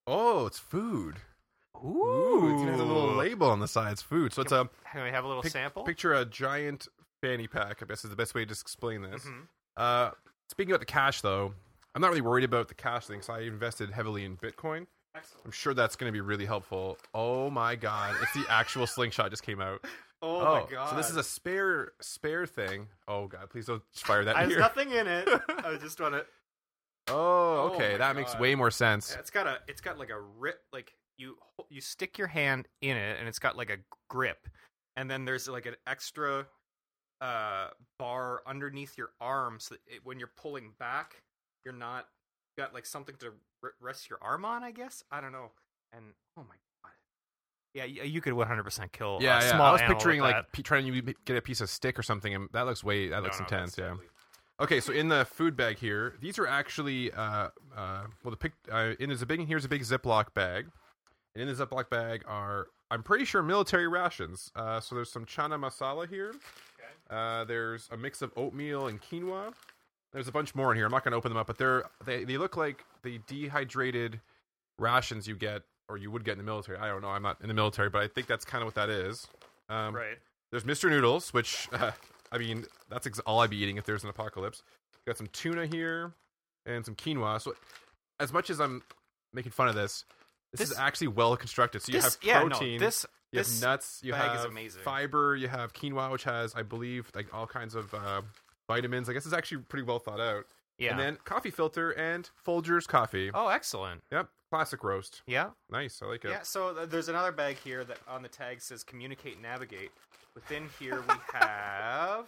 Oh, 0.08 0.46
it's 0.46 0.60
food. 0.60 1.16
Ooh, 1.84 2.62
it 2.62 2.70
has 2.70 2.80
a 2.80 2.84
little 2.84 3.14
label 3.16 3.50
on 3.50 3.60
the 3.60 3.68
side. 3.68 3.94
It's 3.94 4.02
food. 4.02 4.32
So 4.34 4.42
it's 4.42 4.52
a 4.52 4.70
Can 4.92 5.04
we 5.04 5.10
have 5.10 5.24
a 5.24 5.28
little 5.28 5.42
pic- 5.44 5.52
sample? 5.52 5.84
picture 5.84 6.14
a 6.14 6.24
giant 6.26 6.88
fanny 7.22 7.48
pack. 7.48 7.82
I 7.82 7.86
guess 7.86 8.04
is 8.04 8.10
the 8.12 8.16
best 8.16 8.36
way 8.36 8.46
to 8.46 8.52
explain 8.52 9.02
this. 9.02 9.24
Mhm. 9.26 9.48
Uh, 9.76 10.12
speaking 10.50 10.72
about 10.72 10.82
the 10.82 10.86
cash, 10.86 11.22
though, 11.22 11.54
I'm 11.96 12.02
not 12.02 12.10
really 12.10 12.22
worried 12.22 12.44
about 12.44 12.68
the 12.68 12.74
cash 12.74 13.06
thing. 13.06 13.22
So 13.22 13.34
I 13.34 13.42
invested 13.42 13.92
heavily 13.92 14.26
in 14.26 14.38
Bitcoin. 14.38 14.88
Excellent. 15.16 15.46
I'm 15.46 15.52
sure 15.52 15.74
that's 15.76 15.96
going 15.96 16.10
to 16.10 16.14
be 16.14 16.22
really 16.22 16.46
helpful. 16.46 16.98
Oh 17.14 17.50
my 17.52 17.76
god, 17.76 18.16
it's 18.22 18.34
the 18.34 18.46
actual 18.52 18.88
slingshot 18.88 19.30
just 19.30 19.44
came 19.44 19.62
out. 19.62 19.84
Oh, 20.26 20.64
my 20.64 20.72
god! 20.72 20.90
So 20.90 20.96
this 20.96 21.10
is 21.10 21.18
a 21.18 21.24
spare 21.24 21.92
spare 22.00 22.46
thing. 22.46 22.88
Oh 23.10 23.28
god, 23.28 23.50
please 23.50 23.66
don't 23.66 23.84
fire 23.94 24.24
that 24.24 24.38
There's 24.38 24.50
here. 24.52 24.60
nothing 24.60 24.92
in 24.92 25.06
it. 25.06 25.28
I 25.66 25.76
just 25.82 26.00
want 26.00 26.14
to. 26.14 26.26
Oh, 27.10 27.16
Oh 27.70 27.72
okay, 27.76 27.92
my 27.92 27.98
that 27.98 28.16
makes 28.16 28.40
way 28.40 28.56
more 28.56 28.72
sense. 28.72 29.18
It's 29.20 29.30
got 29.30 29.48
a. 29.48 29.58
It's 29.68 29.82
got 29.82 30.00
like 30.00 30.12
a 30.12 30.22
rip. 30.22 30.62
Like 30.72 30.94
you 31.18 31.36
you 31.70 31.82
stick 31.82 32.18
your 32.18 32.28
hand 32.28 32.70
in 32.82 32.96
it, 32.96 33.18
and 33.20 33.28
it's 33.28 33.38
got 33.38 33.58
like 33.58 33.70
a 33.70 33.76
grip, 34.10 34.48
and 34.96 35.12
then 35.12 35.26
there's 35.26 35.50
like 35.50 35.66
an 35.66 35.76
extra 35.88 36.48
uh 37.20 37.68
bar 38.00 38.44
underneath 38.48 38.98
your 38.98 39.10
arm, 39.20 39.58
so 39.60 39.76
that 39.76 39.82
it, 39.94 40.00
when 40.06 40.20
you're 40.20 40.32
pulling 40.38 40.72
back, 40.80 41.22
you're 41.66 41.74
not 41.74 42.08
you 42.58 42.64
got 42.64 42.74
like 42.74 42.86
something 42.86 43.16
to 43.20 43.34
r- 43.64 43.74
rest 43.82 44.10
your 44.10 44.20
arm 44.22 44.46
on. 44.46 44.64
I 44.64 44.72
guess 44.72 45.04
I 45.12 45.22
don't 45.22 45.32
know. 45.32 45.52
And 45.92 46.06
oh 46.38 46.42
my 46.42 46.56
god. 46.84 46.92
Yeah, 47.74 47.86
you, 47.86 48.04
you 48.04 48.22
could 48.22 48.34
100% 48.34 48.92
kill 48.92 49.18
Yeah, 49.22 49.42
yeah. 49.42 49.50
small 49.56 49.68
I 49.68 49.72
was 49.72 49.82
picturing 49.82 50.22
like 50.22 50.52
p- 50.52 50.62
trying 50.62 50.86
to 50.92 51.02
get 51.26 51.38
a 51.38 51.42
piece 51.42 51.60
of 51.62 51.70
stick 51.70 51.98
or 51.98 52.04
something, 52.04 52.34
and 52.34 52.48
that 52.54 52.64
looks 52.68 52.84
way 52.84 53.08
that 53.10 53.18
No, 53.18 53.24
looks 53.24 53.40
no, 53.40 53.46
intense. 53.46 53.78
Yeah. 53.78 53.88
deadly. 53.90 54.06
Okay, 54.60 54.80
so 54.80 54.94
in 54.94 55.08
the 55.08 55.26
food 55.26 55.58
bag 55.58 55.78
here, 55.80 56.14
these 56.22 56.38
are 56.38 56.46
actually 56.48 57.12
uh 57.12 57.50
uh 57.76 58.04
well 58.24 58.32
the 58.32 58.38
pic 58.38 58.54
uh, 58.72 58.94
in 59.00 59.10
there's 59.10 59.24
a 59.24 59.26
big 59.26 59.46
here's 59.48 59.66
a 59.66 59.70
big 59.70 59.82
Ziploc 59.82 60.34
bag, 60.36 60.68
and 61.36 61.50
in 61.50 61.56
the 61.56 61.66
Ziploc 61.66 61.90
bag 61.90 62.24
are 62.28 62.68
I'm 62.92 63.02
pretty 63.02 63.26
sure 63.26 63.42
military 63.42 63.88
rations. 63.88 64.52
Uh, 64.56 64.80
so 64.80 64.94
there's 64.94 65.12
some 65.12 65.26
chana 65.26 65.58
masala 65.60 66.08
here. 66.08 66.36
Uh, 67.10 67.44
there's 67.46 67.90
a 67.92 67.98
mix 67.98 68.22
of 68.22 68.32
oatmeal 68.38 68.88
and 68.88 69.02
quinoa. 69.02 69.54
There's 70.14 70.28
a 70.28 70.32
bunch 70.32 70.54
more 70.56 70.72
in 70.72 70.78
here. 70.78 70.86
I'm 70.86 70.92
not 70.92 71.04
going 71.04 71.12
to 71.12 71.18
open 71.18 71.30
them 71.30 71.38
up, 71.38 71.48
but 71.48 71.58
they're 71.58 71.84
they 72.06 72.24
they 72.24 72.38
look 72.38 72.56
like 72.56 72.84
the 73.04 73.20
dehydrated 73.28 74.20
rations 74.80 75.28
you 75.28 75.36
get 75.36 75.64
or 75.90 75.98
you 75.98 76.10
would 76.12 76.24
get 76.24 76.34
in 76.34 76.38
the 76.38 76.44
military. 76.44 76.78
I 76.78 76.88
don't 76.88 77.02
know. 77.02 77.10
I'm 77.10 77.24
not 77.24 77.38
in 77.42 77.48
the 77.48 77.54
military, 77.54 77.90
but 77.90 78.02
I 78.02 78.08
think 78.08 78.28
that's 78.28 78.46
kind 78.46 78.62
of 78.62 78.68
what 78.68 78.76
that 78.76 78.90
is. 78.90 79.28
Um, 79.70 79.94
Right. 79.96 80.18
there's 80.52 80.64
Mr. 80.64 80.90
Noodles, 80.90 81.34
which 81.34 81.68
uh, 81.74 81.92
I 82.32 82.38
mean, 82.38 82.66
that's 82.90 83.06
ex- 83.08 83.20
all 83.20 83.42
I'd 83.42 83.50
be 83.50 83.58
eating 83.58 83.78
if 83.78 83.86
there's 83.86 84.04
an 84.04 84.10
apocalypse. 84.10 84.64
Got 85.06 85.18
some 85.18 85.28
tuna 85.28 85.66
here 85.66 86.14
and 86.66 86.86
some 86.86 86.96
quinoa. 86.96 87.42
So, 87.42 87.54
as 88.20 88.32
much 88.32 88.50
as 88.50 88.62
I'm 88.62 88.82
making 89.34 89.52
fun 89.52 89.68
of 89.68 89.76
this, 89.76 90.06
This, 90.54 90.72
is 90.72 90.78
actually 90.78 91.08
well 91.08 91.36
constructed. 91.36 91.82
So 91.82 91.92
you 91.92 91.98
this, 91.98 92.16
have 92.16 92.18
yeah, 92.24 92.40
protein, 92.40 92.80
no, 92.80 92.86
this 92.86 93.06
you 93.32 93.40
this 93.40 93.60
have 93.60 93.70
nuts, 93.70 94.00
you 94.04 94.14
have 94.14 94.40
is 94.40 94.46
amazing. 94.46 94.82
fiber, 94.84 95.36
you 95.36 95.48
have 95.50 95.74
quinoa, 95.74 96.12
which 96.12 96.24
has, 96.24 96.56
I 96.56 96.62
believe, 96.64 97.10
like 97.14 97.34
all 97.34 97.46
kinds 97.48 97.76
of 97.76 97.94
uh, 97.94 98.22
vitamins. 98.68 99.10
I 99.10 99.14
guess 99.14 99.26
it's 99.26 99.34
actually 99.36 99.64
pretty 99.64 99.84
well 99.84 100.00
thought 100.00 100.20
out. 100.20 100.46
yeah. 100.78 100.92
And 100.92 101.00
then 101.00 101.18
coffee 101.24 101.52
filter 101.52 101.92
and 101.92 102.30
Folgers 102.46 102.88
coffee. 102.88 103.32
oh, 103.34 103.48
excellent. 103.50 104.02
Yep, 104.12 104.30
classic 104.52 104.84
roast. 104.84 105.22
Yeah. 105.28 105.50
Nice, 105.70 106.02
I 106.02 106.08
like 106.08 106.26
it. 106.26 106.30
Yeah, 106.32 106.42
so 106.44 106.74
th- 106.74 106.90
there's 106.90 107.10
another 107.10 107.32
bag 107.32 107.58
here 107.64 107.84
that 107.84 108.00
on 108.08 108.22
the 108.24 108.30
tag 108.30 108.62
says 108.62 108.84
communicate 108.84 109.42
navigate. 109.42 109.92
Within 110.36 110.68
here 110.80 111.04
we 111.08 111.14
have 111.40 112.26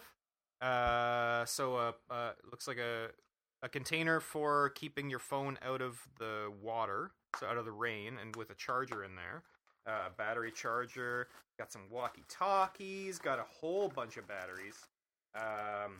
uh 0.62 1.44
so 1.44 1.76
uh, 1.76 1.92
uh 2.10 2.30
looks 2.50 2.66
like 2.66 2.78
a 2.78 3.08
a 3.62 3.68
container 3.68 4.20
for 4.20 4.70
keeping 4.70 5.10
your 5.10 5.18
phone 5.18 5.58
out 5.66 5.82
of 5.82 5.98
the 6.18 6.52
water, 6.62 7.10
so 7.40 7.46
out 7.46 7.56
of 7.56 7.64
the 7.64 7.72
rain 7.72 8.16
and 8.20 8.36
with 8.36 8.50
a 8.50 8.54
charger 8.54 9.02
in 9.02 9.16
there. 9.16 9.42
Uh, 9.86 10.08
a 10.08 10.10
battery 10.10 10.50
charger, 10.50 11.28
got 11.58 11.70
some 11.72 11.82
walkie-talkies, 11.90 13.18
got 13.18 13.38
a 13.38 13.44
whole 13.60 13.88
bunch 13.88 14.16
of 14.16 14.26
batteries. 14.28 14.86
Um 15.34 15.98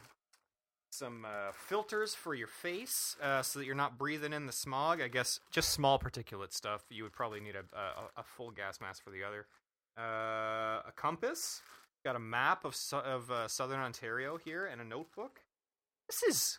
some 0.90 1.24
uh, 1.26 1.52
filters 1.52 2.14
for 2.14 2.34
your 2.34 2.46
face 2.48 3.16
uh, 3.22 3.42
so 3.42 3.58
that 3.58 3.66
you're 3.66 3.74
not 3.74 3.98
breathing 3.98 4.32
in 4.32 4.46
the 4.46 4.52
smog. 4.52 5.00
I 5.00 5.08
guess 5.08 5.40
just 5.50 5.70
small 5.70 5.98
particulate 5.98 6.52
stuff. 6.52 6.84
You 6.90 7.02
would 7.02 7.12
probably 7.12 7.40
need 7.40 7.54
a, 7.56 7.64
a, 7.78 8.20
a 8.20 8.22
full 8.22 8.50
gas 8.50 8.80
mask 8.80 9.02
for 9.04 9.10
the 9.10 9.22
other. 9.24 9.46
Uh, 9.98 10.82
a 10.86 10.92
compass. 10.94 11.62
Got 12.04 12.16
a 12.16 12.20
map 12.20 12.64
of 12.64 12.76
su- 12.76 12.96
of 12.96 13.30
uh, 13.30 13.48
southern 13.48 13.80
Ontario 13.80 14.36
here 14.36 14.66
and 14.66 14.80
a 14.80 14.84
notebook. 14.84 15.40
This 16.08 16.22
is 16.36 16.58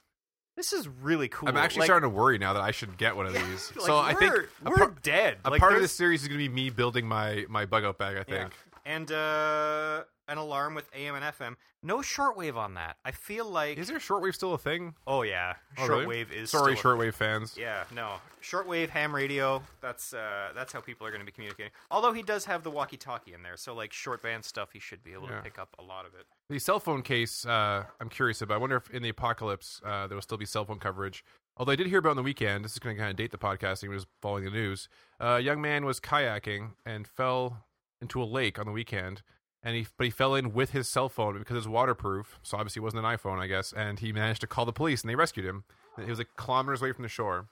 this 0.57 0.73
is 0.73 0.87
really 0.87 1.27
cool. 1.29 1.47
I'm 1.47 1.55
actually 1.55 1.81
Like- 1.81 1.87
starting 1.87 2.09
to 2.09 2.15
worry 2.15 2.37
now 2.37 2.53
that 2.53 2.63
I 2.63 2.71
should 2.71 2.97
get 2.97 3.15
one 3.15 3.27
of 3.27 3.33
Yeah, 3.35 3.45
these. 3.49 3.71
like, 3.75 3.85
so 3.85 3.97
I 3.97 4.13
think 4.15 4.33
we're, 4.65 4.75
par- 4.75 4.93
dead. 5.03 5.37
a 5.45 5.51
Like, 5.51 5.59
part 5.61 5.73
of 5.73 5.81
this 5.81 5.93
series 5.95 6.23
is 6.23 6.27
going 6.27 6.39
to 6.41 6.49
be 6.49 6.53
me 6.53 6.69
building 6.69 7.07
my 7.07 7.45
my 7.47 7.65
bug 7.65 7.85
out 7.85 7.97
bag. 7.97 8.17
I 8.17 8.31
Yeah. 8.31 8.49
And 8.87 9.11
uh, 9.11 10.03
an 10.29 10.37
alarm 10.37 10.73
with 10.73 10.89
AM 10.95 11.13
and 11.15 11.23
FM. 11.23 11.55
No 11.83 11.97
shortwave 11.97 12.55
on 12.55 12.73
that. 12.73 12.97
I 13.05 13.11
feel 13.11 13.49
like 13.49 13.77
Is 13.77 13.87
there 13.87 13.99
shortwave 13.99 14.33
still 14.33 14.53
a 14.53 14.57
thing? 14.57 14.95
oh 15.05 15.21
yeah, 15.21 15.53
Oh, 15.77 15.87
really? 15.87 16.05
shortwave 16.25 16.31
is 16.31 16.49
Sorry, 16.49 16.75
still 16.75 16.93
a 16.93 16.95
shortwave 16.95 17.13
fans. 17.13 17.55
Yeah, 17.57 17.83
no. 17.93 18.15
Shortwave 18.41 18.89
ham 18.89 19.13
radio, 19.13 19.61
that's 19.81 20.13
uh 20.13 20.49
that's 20.55 20.73
how 20.73 20.79
people 20.81 21.05
are 21.05 21.11
going 21.11 21.19
to 21.21 21.25
be 21.25 21.31
communicating. 21.31 21.71
Although 21.91 22.13
he 22.13 22.23
does 22.23 22.45
have 22.45 22.63
the 22.63 22.71
walkie-talkie 22.71 23.33
in 23.33 23.43
there, 23.43 23.57
so 23.57 23.75
like 23.75 23.93
short 23.93 24.23
band 24.23 24.43
stuff 24.45 24.69
he 24.73 24.79
should 24.79 25.03
be 25.03 25.13
able 25.13 25.29
Yeah. 25.29 25.37
to 25.37 25.41
pick 25.43 25.59
up 25.59 25.75
a 25.79 25.83
lot 25.83 26.05
of 26.05 26.13
it. 26.15 26.25
The 26.49 26.59
cell 26.59 26.79
phone 26.79 27.01
case, 27.03 27.45
uh, 27.45 27.83
I'm 28.01 28.09
curious 28.09 28.41
about. 28.41 28.55
I 28.55 28.57
wonder 28.57 28.77
if 28.77 28.89
in 28.89 29.03
the 29.03 29.09
apocalypse 29.09 29.81
uh, 29.85 30.07
there 30.07 30.15
will 30.15 30.21
still 30.21 30.37
be 30.37 30.45
cell 30.45 30.65
phone 30.65 30.79
coverage. 30.79 31.23
Although 31.57 31.71
I 31.71 31.75
did 31.75 31.87
hear 31.87 31.99
about 31.99 32.11
on 32.11 32.15
the 32.17 32.23
weekend, 32.23 32.63
this 32.65 32.73
is 32.73 32.79
going 32.79 32.95
to 32.95 32.99
kind 32.99 33.09
of 33.09 33.17
date 33.17 33.31
the 33.31 33.37
podcasting, 33.37 33.89
was 33.89 34.05
following 34.21 34.45
the 34.45 34.51
news. 34.51 34.89
Uh, 35.19 35.25
a 35.25 35.39
young 35.39 35.59
man 35.59 35.85
was 35.85 35.99
kayaking 35.99 36.71
and 36.85 37.07
fell 37.07 37.65
into 38.01 38.21
a 38.21 38.25
lake 38.25 38.59
on 38.59 38.65
the 38.65 38.71
weekend, 38.71 39.21
and 39.63 39.75
he 39.75 39.87
but 39.97 40.05
he 40.05 40.11
fell 40.11 40.35
in 40.35 40.53
with 40.53 40.71
his 40.71 40.87
cell 40.87 41.09
phone 41.09 41.37
because 41.39 41.57
it's 41.57 41.67
waterproof. 41.67 42.39
So 42.43 42.57
obviously 42.57 42.81
it 42.81 42.83
wasn't 42.83 43.05
an 43.05 43.17
iPhone, 43.17 43.39
I 43.39 43.47
guess. 43.47 43.73
And 43.73 43.99
he 43.99 44.11
managed 44.13 44.41
to 44.41 44.47
call 44.47 44.65
the 44.65 44.73
police, 44.73 45.01
and 45.01 45.09
they 45.09 45.15
rescued 45.15 45.45
him. 45.45 45.63
And 45.95 46.05
He 46.05 46.09
was 46.11 46.19
like 46.19 46.29
kilometers 46.37 46.81
away 46.81 46.91
from 46.91 47.03
the 47.03 47.09
shore. 47.09 47.47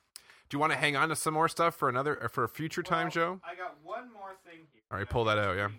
Do 0.48 0.56
you 0.56 0.60
want 0.60 0.72
to 0.74 0.78
hang 0.78 0.96
on 0.96 1.10
to 1.10 1.16
some 1.16 1.34
more 1.34 1.50
stuff 1.50 1.76
for 1.76 1.90
another 1.90 2.24
uh, 2.24 2.28
for 2.28 2.44
a 2.44 2.50
future 2.50 2.84
time, 2.84 3.10
Joe? 3.10 3.40
I 3.44 3.56
got 3.56 3.78
one 3.84 4.14
more 4.14 4.36
thing 4.46 4.60
here. 4.72 4.82
All 4.92 4.98
right, 5.00 5.10
pull 5.10 5.24
that 5.26 5.38
out, 5.40 5.56
yeah. 5.58 5.70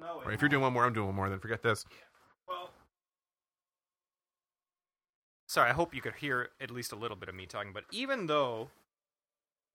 No, 0.00 0.22
Or 0.24 0.30
if 0.30 0.40
you're 0.40 0.48
doing 0.48 0.62
one 0.62 0.72
more, 0.72 0.84
I'm 0.84 0.92
doing 0.92 1.06
one 1.06 1.16
more. 1.16 1.28
Then 1.28 1.40
forget 1.40 1.60
this. 1.60 1.84
well, 2.46 2.70
sorry. 5.48 5.70
I 5.70 5.72
hope 5.72 5.92
you 5.92 6.00
could 6.00 6.14
hear 6.14 6.50
at 6.60 6.70
least 6.70 6.92
a 6.92 6.96
little 6.96 7.16
bit 7.16 7.28
of 7.28 7.34
me 7.34 7.46
talking. 7.46 7.72
But 7.72 7.82
even 7.90 8.28
though 8.28 8.68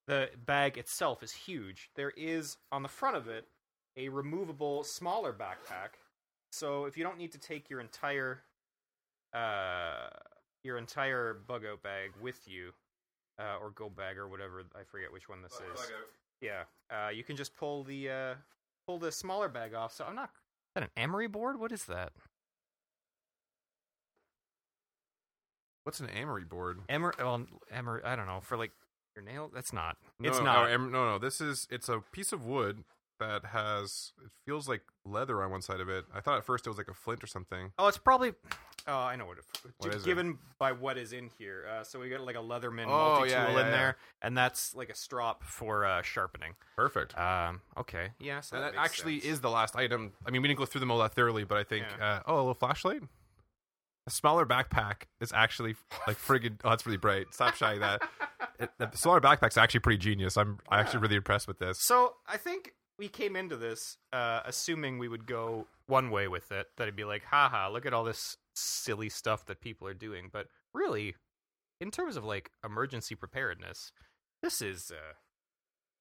the 0.07 0.29
bag 0.45 0.77
itself 0.77 1.23
is 1.23 1.31
huge, 1.31 1.89
there 1.95 2.11
is 2.15 2.57
on 2.71 2.83
the 2.83 2.89
front 2.89 3.15
of 3.15 3.27
it 3.27 3.47
a 3.95 4.09
removable, 4.09 4.83
smaller 4.83 5.31
backpack. 5.33 5.99
So 6.51 6.85
if 6.85 6.97
you 6.97 7.03
don't 7.03 7.17
need 7.17 7.31
to 7.33 7.39
take 7.39 7.69
your 7.69 7.79
entire 7.79 8.43
uh, 9.33 10.09
your 10.63 10.77
entire 10.77 11.33
bug 11.47 11.63
out 11.65 11.81
bag 11.83 12.11
with 12.21 12.39
you, 12.47 12.71
uh, 13.39 13.57
or 13.61 13.71
go 13.71 13.89
bag 13.89 14.17
or 14.17 14.27
whatever, 14.27 14.63
I 14.75 14.83
forget 14.83 15.11
which 15.11 15.27
one 15.27 15.41
this 15.41 15.53
is. 15.53 15.91
Yeah, 16.41 16.63
uh, 16.91 17.09
you 17.09 17.23
can 17.23 17.35
just 17.35 17.55
pull 17.55 17.83
the 17.83 18.09
uh, 18.09 18.33
pull 18.85 18.99
the 18.99 19.11
smaller 19.11 19.49
bag 19.49 19.73
off. 19.73 19.93
So 19.93 20.05
I'm 20.05 20.15
not. 20.15 20.29
Is 20.29 20.75
that 20.75 20.83
an 20.83 20.89
emery 20.97 21.27
board? 21.27 21.59
What 21.59 21.71
is 21.71 21.85
that? 21.85 22.13
What's 25.83 25.99
an 25.99 26.09
amory 26.09 26.45
board? 26.45 26.79
Emery, 26.87 27.13
well, 27.19 27.45
emery. 27.71 28.01
I 28.05 28.15
don't 28.15 28.25
know 28.25 28.39
for 28.41 28.57
like 28.57 28.71
your 29.15 29.25
nail. 29.25 29.51
That's 29.53 29.73
not. 29.73 29.97
No, 30.19 30.29
it's 30.29 30.39
not. 30.39 30.69
No, 30.69 30.77
no, 30.77 31.11
no. 31.11 31.19
This 31.19 31.41
is 31.41 31.67
it's 31.71 31.89
a 31.89 31.99
piece 32.11 32.31
of 32.31 32.45
wood 32.45 32.83
that 33.19 33.45
has 33.45 34.11
it 34.23 34.31
feels 34.45 34.67
like 34.67 34.81
leather 35.05 35.41
on 35.43 35.51
one 35.51 35.61
side 35.61 35.79
of 35.79 35.89
it. 35.89 36.05
I 36.13 36.19
thought 36.19 36.37
at 36.37 36.45
first 36.45 36.65
it 36.65 36.69
was 36.69 36.77
like 36.77 36.89
a 36.89 36.93
flint 36.93 37.23
or 37.23 37.27
something. 37.27 37.71
Oh, 37.77 37.87
it's 37.87 37.97
probably. 37.97 38.33
Oh, 38.85 38.97
I 38.97 39.15
know 39.15 39.25
what 39.25 39.37
it. 39.37 39.45
What 39.77 39.95
is 39.95 40.03
it? 40.03 40.05
given 40.05 40.37
by 40.59 40.73
what 40.73 40.97
is 40.97 41.13
in 41.13 41.29
here. 41.37 41.65
Uh, 41.71 41.83
so 41.83 41.99
we 41.99 42.09
got 42.09 42.21
like 42.21 42.35
a 42.35 42.39
Leatherman 42.39 42.85
Oh, 42.85 43.15
multi 43.15 43.29
tool 43.29 43.37
yeah, 43.37 43.45
yeah, 43.45 43.49
in 43.51 43.55
yeah. 43.65 43.71
there, 43.71 43.97
and 44.21 44.37
that's 44.37 44.75
like 44.75 44.89
a 44.89 44.95
strop 44.95 45.43
for 45.43 45.85
uh, 45.85 46.01
sharpening. 46.01 46.55
Perfect. 46.75 47.17
Um. 47.17 47.61
Okay. 47.77 48.09
Yeah. 48.19 48.41
So 48.41 48.59
that 48.59 48.73
that 48.73 48.79
actually 48.79 49.19
sense. 49.19 49.33
is 49.33 49.41
the 49.41 49.49
last 49.49 49.75
item. 49.75 50.11
I 50.25 50.31
mean, 50.31 50.41
we 50.41 50.47
didn't 50.49 50.59
go 50.59 50.65
through 50.65 50.81
them 50.81 50.91
all 50.91 50.99
that 50.99 51.13
thoroughly, 51.13 51.45
but 51.45 51.57
I 51.57 51.63
think 51.63 51.85
uh, 52.01 52.21
oh, 52.25 52.35
a 52.35 52.37
little 52.37 52.53
flashlight. 52.53 53.03
A 54.05 54.11
smaller 54.11 54.45
backpack 54.45 55.03
is 55.21 55.31
actually 55.33 55.75
like 56.07 56.17
friggin' 56.17 56.59
oh, 56.63 56.69
that's 56.69 56.85
really 56.85 56.97
bright. 56.97 57.27
Stop 57.33 57.55
shying 57.55 57.79
that. 57.79 58.01
It, 58.59 58.69
the 58.77 58.91
smaller 58.93 59.21
backpack's 59.21 59.57
actually 59.57 59.79
pretty 59.79 59.97
genius. 59.99 60.37
I'm 60.37 60.59
I'm 60.69 60.79
actually 60.81 60.99
really 60.99 61.15
impressed 61.15 61.47
with 61.47 61.59
this. 61.59 61.79
So 61.79 62.15
I 62.27 62.37
think 62.37 62.73
we 62.99 63.07
came 63.07 63.35
into 63.35 63.55
this 63.55 63.97
uh, 64.11 64.41
assuming 64.45 64.99
we 64.99 65.07
would 65.07 65.25
go 65.25 65.67
one 65.87 66.09
way 66.09 66.27
with 66.27 66.51
it. 66.51 66.67
That 66.77 66.83
it'd 66.83 66.95
be 66.95 67.05
like, 67.05 67.23
haha, 67.23 67.69
look 67.69 67.85
at 67.85 67.93
all 67.93 68.03
this 68.03 68.37
silly 68.55 69.09
stuff 69.09 69.45
that 69.45 69.61
people 69.61 69.87
are 69.87 69.93
doing. 69.93 70.29
But 70.31 70.47
really, 70.73 71.15
in 71.79 71.89
terms 71.91 72.17
of 72.17 72.23
like 72.23 72.51
emergency 72.63 73.15
preparedness, 73.15 73.91
this 74.41 74.61
is 74.61 74.91
uh, 74.91 75.13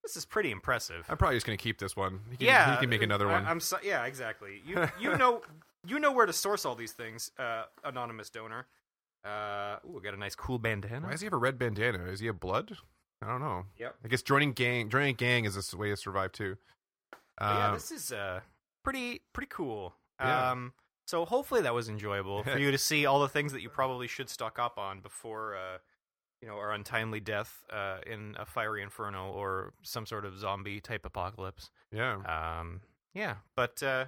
this 0.02 0.16
is 0.16 0.24
pretty 0.24 0.50
impressive. 0.50 1.06
I'm 1.08 1.16
probably 1.16 1.36
just 1.36 1.46
gonna 1.46 1.56
keep 1.56 1.78
this 1.78 1.96
one. 1.96 2.20
He 2.30 2.36
can, 2.36 2.46
yeah, 2.46 2.74
he 2.74 2.80
can 2.80 2.90
make 2.90 3.02
another 3.02 3.28
I- 3.28 3.32
one. 3.32 3.46
I'm 3.46 3.60
so, 3.60 3.78
yeah, 3.82 4.04
exactly. 4.06 4.60
You 4.66 4.88
you 5.00 5.16
know 5.16 5.42
you 5.86 5.98
know 5.98 6.12
where 6.12 6.26
to 6.26 6.32
source 6.32 6.64
all 6.64 6.74
these 6.74 6.92
things, 6.92 7.30
uh, 7.38 7.64
anonymous 7.84 8.30
donor. 8.30 8.66
Uh, 9.24 9.76
ooh, 9.86 10.00
got 10.02 10.14
a 10.14 10.16
nice 10.16 10.34
cool 10.34 10.58
bandana. 10.58 11.06
Why 11.06 11.12
does 11.12 11.20
he 11.20 11.26
have 11.26 11.32
a 11.32 11.36
red 11.38 11.58
bandana? 11.58 12.04
Is 12.06 12.20
he 12.20 12.26
a 12.26 12.32
blood? 12.32 12.76
I 13.22 13.28
don't 13.28 13.40
know. 13.40 13.66
Yep. 13.78 13.94
I 14.04 14.08
guess 14.08 14.22
joining 14.22 14.52
gang 14.52 14.88
joining 14.90 15.10
a 15.10 15.12
gang 15.12 15.44
is 15.44 15.72
a 15.72 15.76
way 15.76 15.90
to 15.90 15.96
survive 15.96 16.32
too. 16.32 16.56
But 17.38 17.46
yeah, 17.54 17.68
Um, 17.68 17.74
this 17.74 17.92
is 17.92 18.10
uh 18.12 18.40
pretty 18.82 19.22
pretty 19.32 19.46
cool. 19.48 19.94
Yeah. 20.20 20.50
Um 20.50 20.72
so 21.06 21.24
hopefully 21.24 21.60
that 21.62 21.72
was 21.74 21.88
enjoyable 21.88 22.42
for 22.42 22.58
you 22.64 22.72
to 22.72 22.78
see 22.78 23.06
all 23.06 23.20
the 23.20 23.28
things 23.28 23.52
that 23.52 23.62
you 23.62 23.68
probably 23.68 24.08
should 24.08 24.28
stock 24.28 24.58
up 24.58 24.76
on 24.76 24.98
before 25.00 25.54
uh 25.56 25.78
you 26.40 26.48
know, 26.48 26.54
our 26.56 26.72
untimely 26.72 27.20
death 27.20 27.62
uh 27.70 27.98
in 28.08 28.34
a 28.40 28.44
fiery 28.44 28.82
inferno 28.82 29.30
or 29.30 29.72
some 29.82 30.04
sort 30.04 30.24
of 30.24 30.36
zombie 30.36 30.80
type 30.80 31.04
apocalypse. 31.06 31.70
yeah. 31.92 32.14
Um 32.58 32.80
yeah, 33.14 33.36
but 33.54 33.80
uh 33.84 34.06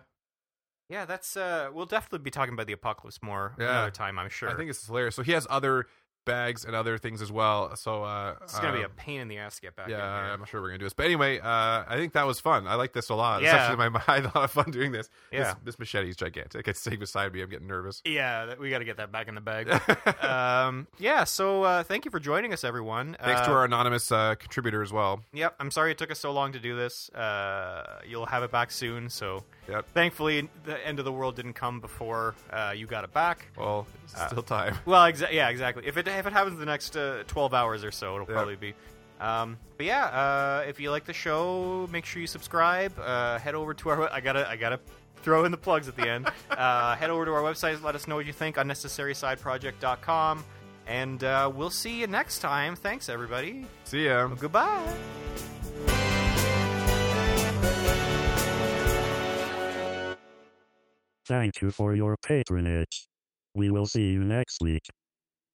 yeah, 0.89 1.05
that's 1.05 1.37
uh 1.37 1.71
we'll 1.73 1.87
definitely 1.87 2.19
be 2.25 2.31
talking 2.31 2.53
about 2.55 2.67
the 2.67 2.73
apocalypse 2.73 3.21
more 3.23 3.55
Yeah. 3.59 3.71
another 3.71 3.91
time, 3.91 4.19
I'm 4.19 4.29
sure. 4.29 4.49
I 4.51 4.55
think 4.55 4.71
it's 4.71 4.87
hilarious. 4.87 5.15
So 5.15 5.23
he 5.23 5.33
has 5.33 5.47
other 5.51 5.87
bags 6.25 6.65
and 6.65 6.75
other 6.75 6.99
things 6.99 7.23
as 7.23 7.31
well. 7.31 7.77
So 7.77 8.05
uh, 8.05 8.37
it's 8.43 8.59
going 8.59 8.73
to 8.73 8.79
be 8.79 8.83
a 8.83 8.87
um, 8.87 8.93
pain 8.97 9.21
in 9.21 9.29
the 9.29 9.39
ass 9.39 9.57
to 9.57 9.63
get 9.63 9.77
back 9.77 9.89
yeah. 9.89 9.97
in 9.97 10.25
here. 10.25 10.33
I'm 10.33 10.39
not 10.41 10.49
sure 10.49 10.61
we're 10.61 10.69
gonna 10.69 10.79
do 10.79 10.87
this, 10.87 10.93
but 10.95 11.07
anyway, 11.07 11.39
uh, 11.39 11.45
I 11.89 11.97
think 11.97 12.13
that 12.15 12.27
was 12.27 12.41
fun. 12.41 12.67
I 12.67 12.75
like 12.75 12.93
this 12.93 13.09
a 13.09 13.15
lot. 13.15 13.43
Yeah. 13.43 13.49
It's 13.49 13.55
actually 13.55 13.91
my 13.91 14.03
I 14.09 14.15
had 14.17 14.25
a 14.25 14.33
lot 14.35 14.45
of 14.45 14.51
fun 14.51 14.71
doing 14.71 14.93
this. 14.93 15.09
Yeah. 15.33 15.45
This, 15.45 15.55
this 15.65 15.79
machete 15.79 16.09
is 16.09 16.17
gigantic. 16.17 16.67
It's 16.69 16.81
sitting 16.81 16.99
beside 17.01 17.33
me. 17.33 17.43
I'm 17.43 17.51
getting 17.51 17.67
nervous. 17.67 18.03
Yeah, 18.05 18.47
that- 18.47 18.61
we 18.61 18.71
got 18.71 18.79
to 18.79 18.85
get 18.85 18.97
that 18.99 19.13
back 19.13 19.29
in 19.29 19.35
the 19.35 19.41
bag. 19.41 19.69
um, 20.25 20.87
yeah, 20.99 21.25
so 21.25 21.63
uh, 21.63 21.83
thank 21.83 22.05
you 22.05 22.11
for 22.11 22.21
joining 22.21 22.53
us, 22.53 22.65
everyone. 22.65 23.17
Thanks 23.23 23.43
to 23.43 23.51
Uh, 23.51 23.55
our 23.55 23.65
anonymous 23.65 24.11
uh, 24.11 24.35
contributor 24.37 24.83
as 24.83 24.93
well. 24.93 25.21
Yep, 25.33 25.57
I'm 25.61 25.71
sorry 25.71 25.91
it 25.91 25.99
took 25.99 26.11
us 26.11 26.19
so 26.19 26.33
long 26.33 26.53
to 26.53 26.59
do 26.59 26.77
this. 26.77 27.11
Uh, 27.11 28.01
you'll 28.07 28.27
have 28.27 28.43
it 28.43 28.51
back 28.51 28.71
soon, 28.71 29.09
so 29.11 29.45
Yep. 29.69 29.87
thankfully 29.95 30.49
the 30.65 30.87
end 30.87 30.99
of 30.99 31.05
the 31.05 31.13
world 31.13 31.37
didn't 31.37 31.55
come 31.55 31.81
before 31.81 32.35
uh, 32.51 32.73
you 32.77 32.87
got 32.87 33.05
it 33.05 33.13
back. 33.13 33.49
Well, 33.57 33.87
it's 34.05 34.21
still 34.27 34.43
time. 34.43 34.77
Well, 34.85 35.03
exa- 35.11 35.33
yeah, 35.33 35.49
exactly. 35.49 35.87
If 35.87 35.97
it 35.97 36.07
if 36.19 36.27
it 36.27 36.33
happens 36.33 36.59
the 36.59 36.67
next 36.67 36.97
uh, 36.97 37.23
12 37.27 37.55
hours 37.55 37.85
or 37.85 37.91
so, 37.91 38.15
it'll 38.15 38.27
Yep. 38.27 38.35
probably 38.35 38.57
be. 38.57 38.75
Um, 39.21 39.59
but 39.77 39.87
yeah, 39.87 40.07
uh, 40.07 40.65
if 40.69 40.81
you 40.81 40.91
like 40.91 41.05
the 41.05 41.13
show, 41.13 41.87
make 41.91 42.05
sure 42.05 42.21
you 42.21 42.27
subscribe. 42.27 42.93
Uh, 42.99 43.39
head 43.39 43.55
over 43.55 43.73
to 43.75 43.89
our. 43.91 44.13
I 44.13 44.21
gotta 44.21 44.49
I 44.49 44.57
gotta 44.57 44.81
throw 45.23 45.45
in 45.45 45.53
the 45.53 45.57
plugs 45.57 45.87
at 45.89 45.97
the 45.97 46.09
end. 46.09 46.29
uh, 46.51 46.97
head 46.97 47.11
over 47.11 47.25
to 47.25 47.33
our 47.33 47.43
website. 47.43 47.81
Let 47.83 47.95
us 47.95 48.07
know 48.09 48.17
what 48.17 48.27
you 48.27 48.33
think. 48.33 48.57
UnnecessarySideProject.com. 48.57 50.45
And 50.87 51.25
uh, 51.25 51.51
we'll 51.55 51.71
see 51.71 52.01
you 52.01 52.07
next 52.07 52.41
time. 52.41 52.77
Thanks, 52.77 53.09
everybody. 53.09 53.65
See 53.85 54.05
ya. 54.07 54.27
Goodbye. 54.27 54.83
Thank 61.27 61.63
you 61.63 61.71
for 61.71 61.95
your 61.95 62.17
patronage. 62.19 63.09
We 63.55 63.71
will 63.71 63.87
see 63.87 64.11
you 64.13 64.25
next 64.25 64.59
week. 64.61 64.83